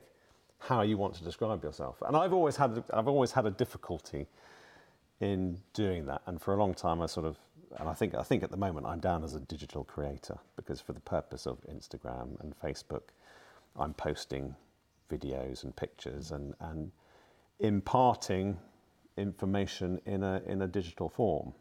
how 0.58 0.82
you 0.82 0.99
want 0.99 1.14
to 1.14 1.25
describe 1.25 1.64
yourself, 1.64 2.02
and 2.06 2.16
I've 2.16 2.35
always 2.35 2.56
had 2.56 2.85
I've 2.92 3.08
always 3.08 3.32
had 3.32 3.46
a 3.46 3.50
difficulty 3.50 4.26
in 5.20 5.58
doing 5.73 6.04
that, 6.06 6.20
and 6.26 6.40
for 6.40 6.54
a 6.54 6.58
long 6.58 6.75
time 6.75 7.00
I 7.00 7.06
sort 7.06 7.26
of 7.26 7.38
and 7.78 7.88
I 7.88 7.94
think 7.94 8.14
I 8.14 8.23
think 8.23 8.42
at 8.42 8.50
the 8.50 8.56
moment 8.58 8.87
I'm 8.87 9.00
down 9.00 9.25
as 9.25 9.35
a 9.35 9.40
digital 9.40 9.85
creator 9.85 10.37
because 10.56 10.80
for 10.80 10.92
the 10.92 11.00
purpose 11.00 11.46
of 11.46 11.58
Instagram 11.73 12.38
and 12.40 12.54
Facebook, 12.62 13.08
I'm 13.76 13.94
posting 13.94 14.54
videos 15.11 15.64
and 15.64 15.75
pictures 15.75 16.32
and 16.32 16.54
and 16.61 16.92
imparting 17.58 18.58
information 19.16 20.00
in 20.06 20.22
a 20.22 20.42
in 20.46 20.62
a 20.62 20.66
digital 20.66 21.08
form. 21.08 21.52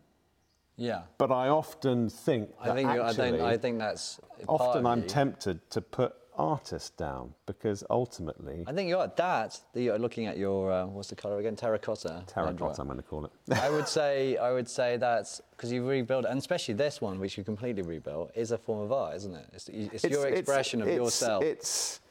Yeah. 0.77 1.03
But 1.17 1.31
I 1.31 1.47
often 1.49 2.09
think 2.09 2.49
I 2.59 2.73
think 2.73 2.93
you- 2.93 3.01
I 3.01 3.13
think 3.13 3.41
I 3.41 3.57
think 3.57 3.79
that's 3.79 4.19
often 4.47 4.85
I'm 4.85 5.03
tempted 5.03 5.69
to 5.71 5.81
put 5.81 6.13
artists 6.37 6.89
down 6.89 7.33
because 7.45 7.81
ultimately 7.89 8.65
I 8.67 8.73
think 8.73 8.89
you're 8.89 9.07
that. 9.07 9.59
that 9.71 9.81
You're 9.81 9.97
looking 9.97 10.25
at 10.25 10.37
your 10.37 10.69
uh, 10.69 10.85
what's 10.85 11.07
the 11.07 11.15
color 11.15 11.39
again? 11.39 11.55
Terracotta. 11.55 12.23
Terracotta. 12.27 12.81
I'm 12.81 12.87
going 12.87 12.97
to 12.97 13.03
call 13.03 13.23
it. 13.25 13.31
I 13.57 13.69
would 13.69 13.87
say 13.99 14.35
I 14.35 14.51
would 14.51 14.67
say 14.67 14.97
that's 14.97 15.39
because 15.51 15.71
you 15.71 15.87
rebuild 15.87 16.25
and 16.25 16.37
especially 16.37 16.73
this 16.73 16.99
one, 16.99 17.19
which 17.19 17.37
you 17.37 17.45
completely 17.45 17.83
rebuilt, 17.83 18.31
is 18.35 18.51
a 18.51 18.57
form 18.57 18.81
of 18.81 18.91
art, 18.91 19.15
isn't 19.15 19.33
it? 19.33 19.47
It's, 19.53 19.69
it's, 19.69 20.03
your 20.03 20.27
expression 20.27 20.81
of 20.81 20.89
it's- 20.89 21.01
yourself. 21.01 21.41
It's 21.41 22.01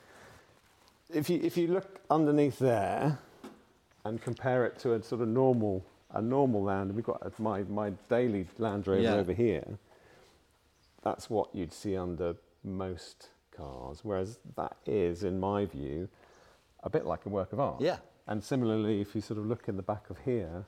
if 1.13 1.29
you 1.29 1.39
if 1.43 1.59
you 1.59 1.67
look 1.69 2.01
underneath 2.11 2.59
there 2.59 3.19
and 4.05 4.21
compare 4.21 4.65
it 4.67 4.79
to 4.81 4.95
a 4.95 5.03
sort 5.03 5.21
of 5.23 5.29
normal 5.29 5.85
a 6.13 6.23
normal 6.23 6.63
land, 6.63 6.95
we've 6.95 7.05
got 7.05 7.39
my 7.41 7.63
my 7.65 7.91
daily 8.09 8.47
Land 8.59 8.87
Rover 8.87 9.01
Yeah. 9.03 9.15
over 9.15 9.33
here. 9.33 9.79
That's 11.03 11.29
what 11.29 11.53
you'd 11.55 11.73
see 11.73 11.97
under 11.97 12.37
most 12.63 13.31
cars, 13.51 14.01
whereas 14.05 14.39
that 14.57 14.77
is, 14.87 15.25
in 15.25 15.41
my 15.41 15.65
view, 15.67 16.09
a 16.85 16.89
bit 16.91 17.05
like 17.05 17.27
a 17.27 17.29
work 17.29 17.53
of 17.53 17.59
art. 17.61 17.81
Yeah. 17.81 17.97
And 18.27 18.43
similarly, 18.43 19.01
if 19.01 19.15
you 19.15 19.21
sort 19.21 19.39
of 19.39 19.47
look 19.47 19.69
in 19.69 19.77
the 19.77 19.83
back 19.83 20.09
of 20.09 20.19
here, 20.25 20.65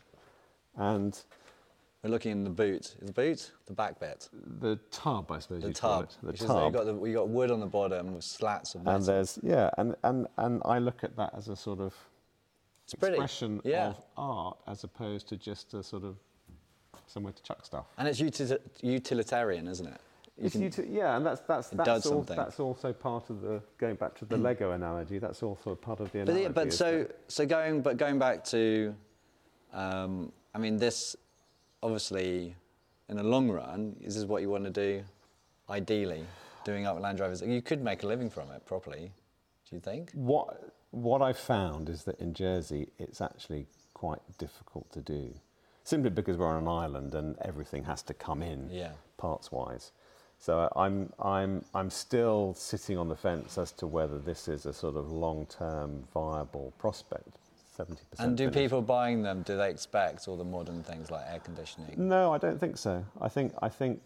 and 0.76 1.18
We're 2.02 2.10
looking 2.10 2.32
in 2.32 2.44
the 2.44 2.50
boot. 2.50 2.96
The 3.00 3.12
boot 3.12 3.52
the 3.66 3.72
back 3.72 3.98
bit? 4.00 4.28
the 4.32 4.76
tub, 4.90 5.30
I 5.30 5.38
suppose 5.38 5.62
The 5.62 5.72
tub. 5.72 6.04
it, 6.04 6.16
the 6.22 6.26
which 6.32 6.40
tub. 6.40 6.72
you 6.72 6.78
got 6.78 6.86
the, 6.86 6.94
we 6.94 7.12
got 7.12 7.28
wood 7.28 7.50
on 7.52 7.60
the 7.60 7.66
bottom 7.66 8.14
with 8.14 8.24
slats 8.24 8.74
of 8.74 8.82
metal. 8.82 8.96
and 8.96 9.06
there's 9.06 9.38
yeah, 9.42 9.70
and, 9.78 9.94
and 10.02 10.26
and 10.38 10.60
I 10.64 10.78
look 10.80 11.02
at 11.04 11.16
that 11.16 11.34
as 11.36 11.48
a 11.48 11.56
sort 11.56 11.80
of 11.80 11.94
It's 12.86 12.94
expression 12.94 13.60
Yeah. 13.64 13.88
of 13.88 14.04
art 14.16 14.58
as 14.68 14.84
opposed 14.84 15.28
to 15.28 15.36
just 15.36 15.74
a 15.74 15.82
sort 15.82 16.04
of 16.04 16.16
somewhere 17.08 17.32
to 17.32 17.42
chuck 17.42 17.64
stuff. 17.64 17.86
And 17.98 18.06
it's 18.06 18.20
uti- 18.20 18.56
utilitarian, 18.80 19.66
isn't 19.66 19.86
it? 19.86 20.00
You 20.38 20.50
can- 20.50 20.92
yeah, 20.92 21.16
and 21.16 21.24
that's 21.26 21.40
that's 21.40 21.72
It 21.72 21.76
that's, 21.78 21.86
does 21.88 22.06
al- 22.06 22.12
something. 22.18 22.36
that's 22.36 22.60
also 22.60 22.92
part 22.92 23.30
of 23.30 23.40
the 23.40 23.60
going 23.78 23.96
back 23.96 24.14
to 24.18 24.24
the 24.24 24.36
Lego 24.36 24.70
analogy. 24.72 25.18
That's 25.18 25.42
also 25.42 25.74
part 25.74 25.98
of 26.00 26.12
the 26.12 26.18
But, 26.20 26.28
analogy. 26.28 26.42
yeah, 26.42 26.48
but 26.50 26.72
so 26.72 27.04
that- 27.04 27.32
so 27.32 27.46
going 27.46 27.80
but 27.82 27.96
going 27.96 28.18
back 28.18 28.44
to, 28.44 28.94
um, 29.72 30.32
I 30.54 30.58
mean, 30.58 30.76
this 30.76 31.16
obviously, 31.82 32.54
in 33.08 33.16
the 33.16 33.22
long 33.22 33.50
run, 33.50 33.96
this 34.00 34.16
is 34.16 34.26
what 34.26 34.42
you 34.42 34.50
want 34.50 34.64
to 34.64 34.70
do, 34.70 35.02
ideally, 35.70 36.24
doing 36.64 36.86
up 36.86 37.00
Land 37.00 37.18
Rovers. 37.20 37.42
You 37.42 37.62
could 37.62 37.82
make 37.82 38.02
a 38.02 38.06
living 38.06 38.28
from 38.30 38.50
it 38.52 38.64
properly. 38.66 39.12
Do 39.68 39.74
you 39.76 39.80
think? 39.80 40.12
what 40.12 40.75
what 40.90 41.22
I've 41.22 41.38
found 41.38 41.88
is 41.88 42.04
that 42.04 42.18
in 42.20 42.34
Jersey 42.34 42.88
it's 42.98 43.20
actually 43.20 43.66
quite 43.94 44.20
difficult 44.38 44.90
to 44.92 45.00
do, 45.00 45.34
simply 45.84 46.10
because 46.10 46.36
we're 46.36 46.46
on 46.48 46.62
an 46.62 46.68
island 46.68 47.14
and 47.14 47.36
everything 47.42 47.84
has 47.84 48.02
to 48.02 48.14
come 48.14 48.42
in 48.42 48.68
Yeah. 48.70 48.92
parts 49.16 49.50
wise. 49.52 49.92
So 50.38 50.70
I'm 50.76 51.12
I'm 51.18 51.64
I'm 51.74 51.88
still 51.90 52.52
sitting 52.54 52.98
on 52.98 53.08
the 53.08 53.16
fence 53.16 53.56
as 53.56 53.72
to 53.72 53.86
whether 53.86 54.18
this 54.18 54.48
is 54.48 54.66
a 54.66 54.72
sort 54.72 54.96
of 54.96 55.10
long 55.10 55.46
term 55.46 56.04
viable 56.12 56.72
prospect. 56.78 57.38
Seventy 57.74 58.02
percent. 58.10 58.28
And 58.28 58.36
do 58.38 58.50
people 58.50 58.80
buying 58.82 59.22
them? 59.22 59.42
Do 59.42 59.56
they 59.56 59.70
expect 59.70 60.28
all 60.28 60.36
the 60.36 60.44
modern 60.44 60.82
things 60.82 61.10
like 61.10 61.24
air 61.30 61.40
conditioning? 61.40 61.94
No, 61.96 62.32
I 62.34 62.38
don't 62.38 62.58
think 62.58 62.76
so. 62.76 63.04
I 63.20 63.28
think 63.28 63.52
I 63.62 63.68
think 63.70 64.00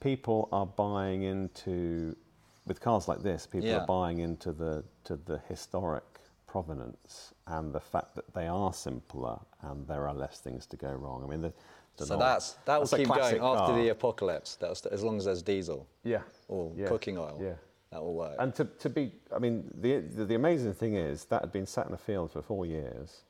people 0.00 0.48
are 0.52 0.66
buying 0.66 1.22
into 1.22 2.16
with 2.66 2.80
cars 2.80 3.08
like 3.08 3.22
this. 3.22 3.46
People 3.46 3.68
Yeah. 3.68 3.82
are 3.82 3.86
buying 3.86 4.18
into 4.20 4.52
the 4.52 4.84
to 5.04 5.16
the 5.16 5.38
historic 5.48 6.04
provenance 6.46 7.34
and 7.46 7.72
the 7.72 7.80
fact 7.80 8.14
that 8.14 8.32
they 8.32 8.46
are 8.46 8.72
simpler 8.72 9.38
and 9.62 9.86
there 9.88 10.06
are 10.08 10.14
less 10.14 10.38
things 10.40 10.66
to 10.68 10.76
go 10.76 10.92
wrong. 10.92 11.24
I 11.24 11.26
mean, 11.26 11.40
the, 11.40 11.52
the 11.96 12.06
So 12.06 12.16
that's 12.16 12.52
that 12.64 12.76
will 12.80 12.86
that's 12.86 12.94
keep 12.94 13.08
going 13.08 13.18
classic 13.18 13.42
after 13.42 13.74
the 13.74 13.88
apocalypse. 13.88 14.56
That'll 14.56 14.76
as 14.92 15.02
long 15.02 15.16
as 15.18 15.24
there's 15.24 15.42
diesel 15.42 15.88
yeah 16.04 16.22
or 16.48 16.72
yeah, 16.76 16.86
cooking 16.86 17.18
oil, 17.18 17.38
Yeah. 17.42 17.54
that 17.90 18.02
will 18.02 18.14
work. 18.14 18.36
And 18.38 18.54
to, 18.54 18.64
to 18.64 18.88
be, 18.88 19.12
I 19.34 19.38
mean, 19.38 19.68
the, 19.74 19.98
the 19.98 20.24
the 20.24 20.34
amazing 20.36 20.74
thing 20.74 20.94
is 20.94 21.24
that 21.26 21.40
had 21.42 21.52
been 21.52 21.66
sat 21.66 21.86
in 21.88 21.92
a 21.92 21.98
field 21.98 22.30
for 22.30 22.40
four 22.42 22.66
years. 22.66 23.22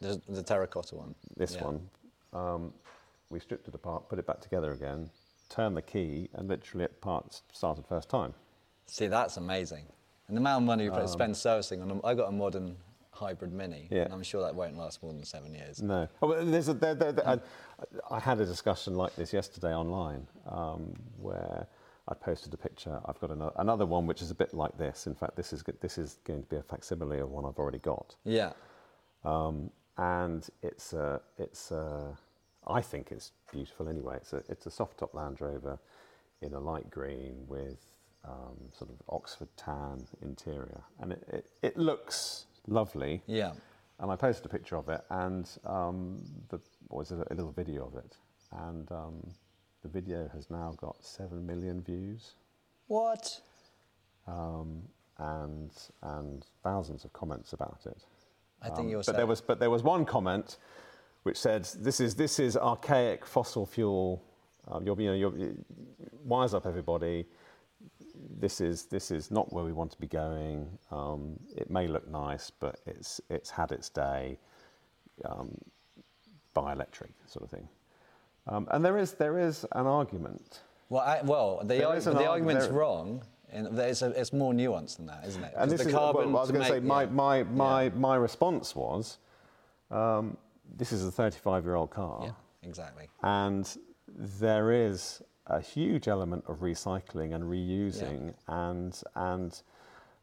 the, 0.00 0.20
the 0.28 0.42
terracotta 0.42 0.94
one. 0.96 1.14
This 1.36 1.54
Yeah. 1.54 1.64
one, 1.64 1.90
um, 2.32 2.72
we 3.30 3.40
stripped 3.40 3.68
it 3.68 3.74
apart, 3.74 4.08
put 4.08 4.18
it 4.18 4.26
back 4.26 4.40
together 4.40 4.72
again, 4.72 5.10
turned 5.50 5.76
the 5.76 5.82
key, 5.82 6.28
and 6.32 6.48
literally 6.48 6.84
it 6.84 7.00
parts 7.00 7.42
started 7.52 7.84
first 7.86 8.08
time. 8.08 8.32
See, 8.88 9.06
that's 9.06 9.36
amazing. 9.36 9.84
And 10.26 10.36
the 10.36 10.40
amount 10.40 10.62
of 10.62 10.66
money 10.66 10.84
you 10.84 10.92
Um, 10.92 11.06
spend 11.06 11.36
servicing 11.36 11.80
on 11.82 11.88
them. 11.88 12.00
I 12.04 12.14
got 12.14 12.28
a 12.28 12.32
modern 12.32 12.76
hybrid 13.12 13.52
mini, 13.52 13.88
Yeah. 13.90 14.02
and 14.02 14.12
I'm 14.12 14.22
sure 14.22 14.42
that 14.42 14.54
won't 14.54 14.76
last 14.76 15.02
more 15.02 15.12
than 15.12 15.24
seven 15.24 15.54
years. 15.54 15.82
No. 15.82 16.08
Oh, 16.22 16.44
there's 16.44 16.68
a, 16.68 16.74
there, 16.74 16.94
there, 16.94 17.12
there, 17.12 17.26
I, 17.26 17.38
I 18.10 18.18
had 18.20 18.40
a 18.40 18.46
discussion 18.46 18.94
like 18.94 19.14
this 19.16 19.32
yesterday 19.32 19.74
online 19.74 20.26
um, 20.46 20.94
where 21.20 21.66
I 22.06 22.14
posted 22.14 22.54
a 22.54 22.56
picture. 22.56 23.00
I've 23.06 23.18
got 23.20 23.30
another, 23.30 23.52
another 23.56 23.86
one 23.86 24.06
which 24.06 24.22
is 24.22 24.30
a 24.30 24.34
bit 24.34 24.54
like 24.54 24.76
this. 24.78 25.06
In 25.06 25.14
fact, 25.14 25.36
this 25.36 25.52
is, 25.52 25.62
this 25.80 25.98
is 25.98 26.18
going 26.24 26.42
to 26.42 26.48
be 26.48 26.56
a 26.56 26.62
facsimile 26.62 27.18
of 27.20 27.30
one 27.30 27.44
I've 27.44 27.58
already 27.58 27.78
got. 27.80 28.14
Yeah. 28.24 28.52
Um, 29.24 29.70
and 29.96 30.48
it's 30.62 30.92
a, 30.92 31.20
it's 31.38 31.70
a, 31.72 32.16
I 32.66 32.80
think 32.80 33.10
it's 33.10 33.32
beautiful 33.50 33.88
anyway. 33.88 34.16
It's 34.16 34.32
a, 34.32 34.42
it's 34.48 34.66
a 34.66 34.70
soft 34.70 34.98
top 34.98 35.12
Land 35.14 35.40
Rover 35.40 35.78
in 36.40 36.54
a 36.54 36.60
light 36.60 36.88
green 36.88 37.34
with 37.48 37.84
um, 38.28 38.56
sort 38.76 38.90
of 38.90 38.96
Oxford 39.08 39.48
tan 39.56 40.06
interior. 40.22 40.82
And 41.00 41.12
it, 41.12 41.22
it, 41.32 41.46
it 41.62 41.76
looks 41.76 42.46
lovely. 42.66 43.22
Yeah. 43.26 43.52
And 44.00 44.10
I 44.10 44.16
posted 44.16 44.46
a 44.46 44.48
picture 44.48 44.76
of 44.76 44.88
it 44.88 45.00
and 45.10 45.48
um, 45.64 46.22
the, 46.50 46.60
was 46.88 47.10
a, 47.10 47.16
a 47.30 47.34
little 47.34 47.52
video 47.52 47.86
of 47.86 47.96
it. 47.96 48.16
And 48.52 48.90
um, 48.92 49.26
the 49.82 49.88
video 49.88 50.28
has 50.34 50.50
now 50.50 50.74
got 50.80 50.96
7 51.04 51.44
million 51.44 51.82
views 51.82 52.34
What? 52.86 53.40
um, 54.26 54.82
and, 55.18 55.70
and 56.02 56.44
thousands 56.62 57.04
of 57.04 57.12
comments 57.12 57.52
about 57.52 57.80
it. 57.86 58.04
I 58.62 58.66
think 58.68 58.78
Um, 58.80 58.88
you're 58.88 59.02
but 59.04 59.16
there 59.16 59.26
was 59.26 59.40
but 59.40 59.60
there 59.60 59.70
was 59.70 59.82
one 59.84 60.04
comment 60.04 60.56
which 61.22 61.36
said 61.36 61.64
this 61.78 62.00
is 62.00 62.14
this 62.16 62.38
is 62.40 62.56
archaic 62.56 63.24
fossil 63.24 63.66
fuel. 63.66 64.22
Um, 64.66 64.84
you're, 64.84 65.00
you 65.00 65.06
know, 65.08 65.14
you're, 65.14 65.36
you- 65.36 65.64
wise 66.24 66.54
up 66.54 66.66
everybody. 66.66 67.26
This 68.40 68.60
is 68.60 68.84
this 68.86 69.10
is 69.10 69.30
not 69.30 69.52
where 69.52 69.64
we 69.64 69.72
want 69.72 69.90
to 69.92 69.98
be 69.98 70.06
going. 70.06 70.68
Um, 70.90 71.38
it 71.56 71.70
may 71.70 71.86
look 71.86 72.08
nice, 72.08 72.50
but 72.50 72.80
it's 72.86 73.20
it's 73.30 73.50
had 73.50 73.72
its 73.72 73.88
day. 73.88 74.38
Um, 75.24 75.56
buy 76.54 76.72
electric 76.72 77.10
sort 77.26 77.44
of 77.44 77.50
thing. 77.50 77.68
Um, 78.46 78.66
and 78.70 78.84
there 78.84 78.98
is 78.98 79.12
there 79.12 79.38
is 79.38 79.64
an 79.72 79.86
argument. 79.86 80.60
Well, 80.88 81.02
I, 81.02 81.20
well, 81.22 81.58
the, 81.60 81.74
the 81.74 81.86
arg- 81.86 82.06
argument's 82.06 82.66
there- 82.66 82.74
wrong. 82.74 83.22
And 83.50 83.78
it's, 83.78 84.02
a, 84.02 84.10
it's 84.10 84.34
more 84.34 84.52
nuanced 84.52 84.98
than 84.98 85.06
that, 85.06 85.24
isn't 85.26 85.42
it? 85.42 85.54
And 85.56 85.70
this 85.70 85.80
the 85.80 85.88
is 85.88 85.94
carbon 85.94 86.32
well, 86.32 86.36
I 86.36 86.40
was 86.42 86.50
going 86.50 86.64
to 86.64 86.68
say 86.68 86.80
my 86.80 87.04
yeah. 87.04 87.08
my 87.10 87.42
my, 87.44 87.82
Yeah. 87.84 87.90
my 87.96 88.16
response 88.16 88.76
was, 88.76 89.16
um, 89.90 90.36
this 90.76 90.92
is 90.92 91.06
a 91.06 91.10
35 91.10 91.64
year 91.64 91.74
old 91.74 91.88
car. 91.88 92.20
Yeah, 92.24 92.32
exactly. 92.62 93.08
And 93.22 93.66
there 94.06 94.70
is 94.70 95.22
a 95.48 95.60
huge 95.60 96.08
element 96.08 96.44
of 96.46 96.60
recycling 96.60 97.34
and 97.34 97.44
reusing 97.44 98.34
and, 98.48 99.00
and 99.14 99.62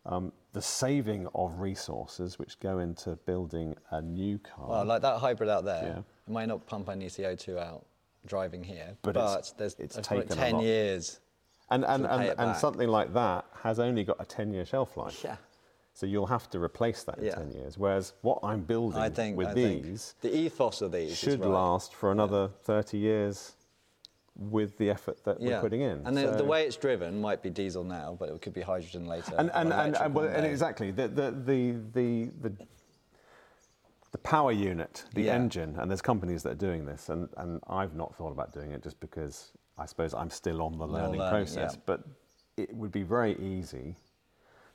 um, 0.06 0.32
the 0.54 0.62
saving 0.62 1.28
of 1.34 1.60
resources 1.60 2.38
which 2.38 2.60
go 2.60 2.80
into 2.80 3.16
building 3.26 3.76
a 3.92 4.02
new 4.02 4.38
car. 4.40 4.68
Well, 4.70 4.86
like 4.86 5.02
that 5.02 5.18
hybrid 5.20 5.50
out 5.50 5.66
there, 5.66 5.84
Yeah. 5.84 6.00
it 6.28 6.32
might 6.32 6.48
not 6.48 6.66
pump 6.68 6.90
any 6.90 7.08
CO2 7.08 7.58
out 7.58 7.86
driving 8.26 8.64
here, 8.64 8.96
But 9.02 9.14
but, 9.16 9.32
it's- 9.40 9.52
there's 9.58 9.76
it's 9.80 9.96
taken 10.08 10.28
10 10.36 10.54
lot. 10.54 10.64
years. 10.64 11.20
and 11.72 11.84
and, 11.86 12.06
and, 12.06 12.34
and 12.40 12.56
something 12.56 12.88
like 12.90 13.14
that 13.14 13.46
has 13.64 13.80
only 13.80 14.04
got 14.04 14.18
a 14.20 14.26
10 14.26 14.54
year 14.54 14.66
shelf 14.66 14.96
life. 14.98 15.22
Yeah. 15.24 15.38
So 15.94 16.06
you'll 16.06 16.28
have 16.28 16.50
to 16.52 16.60
replace 16.62 17.04
that 17.04 17.18
in 17.20 17.26
Yeah. 17.26 17.36
10 17.36 17.52
years. 17.52 17.78
Whereas 17.78 18.14
what 18.22 18.40
I'm 18.44 18.62
building 18.62 19.02
think, 19.14 19.38
with 19.38 19.48
I 19.48 19.54
these 19.54 20.14
the 20.22 20.36
ethos 20.36 20.82
of 20.82 20.92
these 20.92 21.18
should 21.18 21.40
right. 21.40 21.50
last 21.50 21.94
for 21.96 22.12
another 22.12 22.50
30 22.64 22.98
years 22.98 23.54
with 24.38 24.78
the 24.78 24.90
effort 24.90 25.24
that 25.24 25.40
we're 25.40 25.60
putting 25.62 25.82
in. 25.82 26.02
And 26.06 26.16
the, 26.18 26.32
the 26.32 26.44
way 26.44 26.66
it's 26.66 26.76
driven 26.76 27.22
might 27.22 27.42
be 27.42 27.50
diesel 27.50 27.84
now, 27.84 28.16
but 28.20 28.30
it 28.30 28.42
could 28.42 28.54
be 28.54 28.62
hydrogen 28.62 29.08
later. 29.08 29.34
and 29.38 29.50
and, 29.54 29.72
and, 29.72 29.96
and, 29.96 30.14
well, 30.14 30.28
and 30.28 30.46
exactly 30.46 30.92
the 30.92 31.08
the 31.08 31.32
the 31.32 31.72
the, 31.94 32.32
the, 32.42 32.52
the 34.12 34.18
power 34.20 34.52
unit, 34.52 35.06
the 35.14 35.24
Yeah. 35.24 35.36
engine, 35.36 35.76
and 35.80 35.90
there's 35.90 36.02
companies 36.02 36.44
that 36.44 36.52
are 36.52 36.56
doing 36.68 36.86
this, 36.86 37.10
and, 37.10 37.30
and 37.38 37.62
I've 37.68 37.96
not 37.96 38.16
thought 38.16 38.32
about 38.32 38.54
doing 38.54 38.72
it 38.72 38.82
just 38.84 39.00
because 39.00 39.52
I 39.78 39.86
suppose 39.86 40.14
I'm 40.14 40.30
still 40.30 40.62
on 40.62 40.78
the 40.78 40.88
learning 40.88 41.20
learning, 41.20 41.32
process. 41.46 41.74
yeah. 41.76 41.82
But 41.86 42.04
it 42.58 42.74
would 42.74 42.92
be 42.92 43.04
very 43.04 43.38
easy 43.40 43.96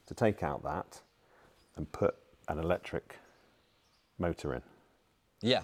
to 0.06 0.14
take 0.14 0.42
out 0.42 0.62
that 0.64 1.00
and 1.76 1.90
put 1.92 2.16
an 2.48 2.58
electric 2.58 3.16
motor 4.18 4.54
in. 4.54 4.62
Yeah. 5.40 5.62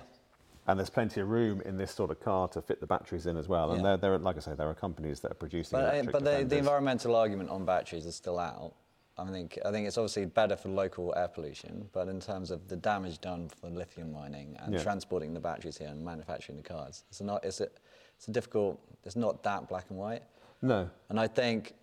And 0.68 0.78
there's 0.78 0.90
plenty 0.90 1.20
of 1.20 1.28
room 1.28 1.60
in 1.62 1.76
this 1.76 1.92
sort 1.92 2.10
of 2.10 2.18
car 2.20 2.48
to 2.48 2.60
fit 2.60 2.80
the 2.80 2.86
batteries 2.86 3.26
in 3.26 3.36
as 3.36 3.48
well. 3.48 3.70
And 3.72 3.82
Yeah. 3.84 3.96
there, 3.96 4.18
like 4.18 4.36
I 4.36 4.40
say, 4.40 4.54
there 4.54 4.68
are 4.68 4.74
companies 4.74 5.20
that 5.20 5.30
are 5.30 5.36
producing 5.36 5.78
But, 5.78 5.84
uh, 5.84 5.92
electric 5.92 6.12
but 6.12 6.24
the, 6.24 6.44
the 6.44 6.58
environmental 6.58 7.14
argument 7.14 7.50
on 7.50 7.64
batteries 7.64 8.04
is 8.04 8.16
still 8.16 8.38
out. 8.38 8.74
I 9.18 9.30
think, 9.30 9.58
I 9.64 9.70
think 9.70 9.86
it's 9.86 9.96
obviously 9.96 10.26
better 10.26 10.56
for 10.56 10.68
local 10.68 11.14
air 11.16 11.28
pollution, 11.28 11.88
but 11.92 12.08
in 12.08 12.20
terms 12.20 12.50
of 12.50 12.68
the 12.68 12.76
damage 12.76 13.18
done 13.20 13.48
for 13.48 13.70
lithium 13.70 14.12
mining 14.12 14.56
and 14.60 14.74
Yeah. 14.74 14.82
transporting 14.82 15.32
the 15.32 15.40
batteries 15.40 15.78
here 15.78 15.88
and 15.88 16.04
manufacturing 16.04 16.56
the 16.58 16.62
cars, 16.64 17.04
it's 17.08 17.20
not, 17.22 17.42
it's 17.44 17.60
a, 17.60 17.68
it's 18.16 18.28
a 18.28 18.30
difficult, 18.30 18.78
it's 19.04 19.16
not 19.16 19.42
that 19.44 19.68
black 19.68 19.86
and 19.88 19.98
white. 19.98 20.22
No, 20.62 20.90
And 21.08 21.18
I 21.20 21.28
think, 21.28 21.74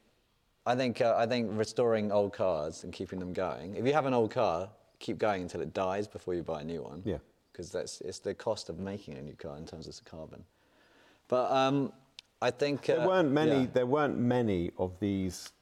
I 0.65 0.75
think, 0.75 0.99
uh, 1.01 1.15
I 1.17 1.25
think 1.25 1.49
restoring 1.53 2.11
old 2.11 2.33
cars 2.33 2.83
and 2.83 2.91
keeping 2.93 3.19
them 3.19 3.33
going. 3.33 3.75
If 3.75 3.85
you 3.85 3.93
have 3.93 4.05
an 4.05 4.13
old 4.13 4.31
car, 4.31 4.69
keep 4.99 5.17
going 5.17 5.41
until 5.43 5.61
it 5.61 5.73
dies 5.73 6.07
before 6.07 6.33
you 6.35 6.43
buy 6.43 6.61
a 6.61 6.63
new 6.63 6.81
one. 6.83 7.01
Yeah. 7.05 7.17
Because 7.53 7.71
that's 7.71 8.01
it's 8.01 8.19
the 8.19 8.33
cost 8.33 8.67
of 8.69 8.79
making 8.79 9.17
a 9.17 9.21
new 9.21 9.35
car 9.35 9.55
in 9.57 9.65
terms 9.65 9.87
of 9.87 9.95
the 9.95 10.09
carbon. 10.09 10.43
But 11.27 11.51
um, 11.51 11.93
I 12.41 12.51
think 12.51 12.85
there 12.85 12.99
uh, 12.99 13.07
weren't 13.07 13.31
many. 13.31 13.61
yeah. 13.61 13.67
There 13.73 13.85
weren't 13.85 14.17
many 14.17 14.71
of 14.77 14.99
these 14.99 15.53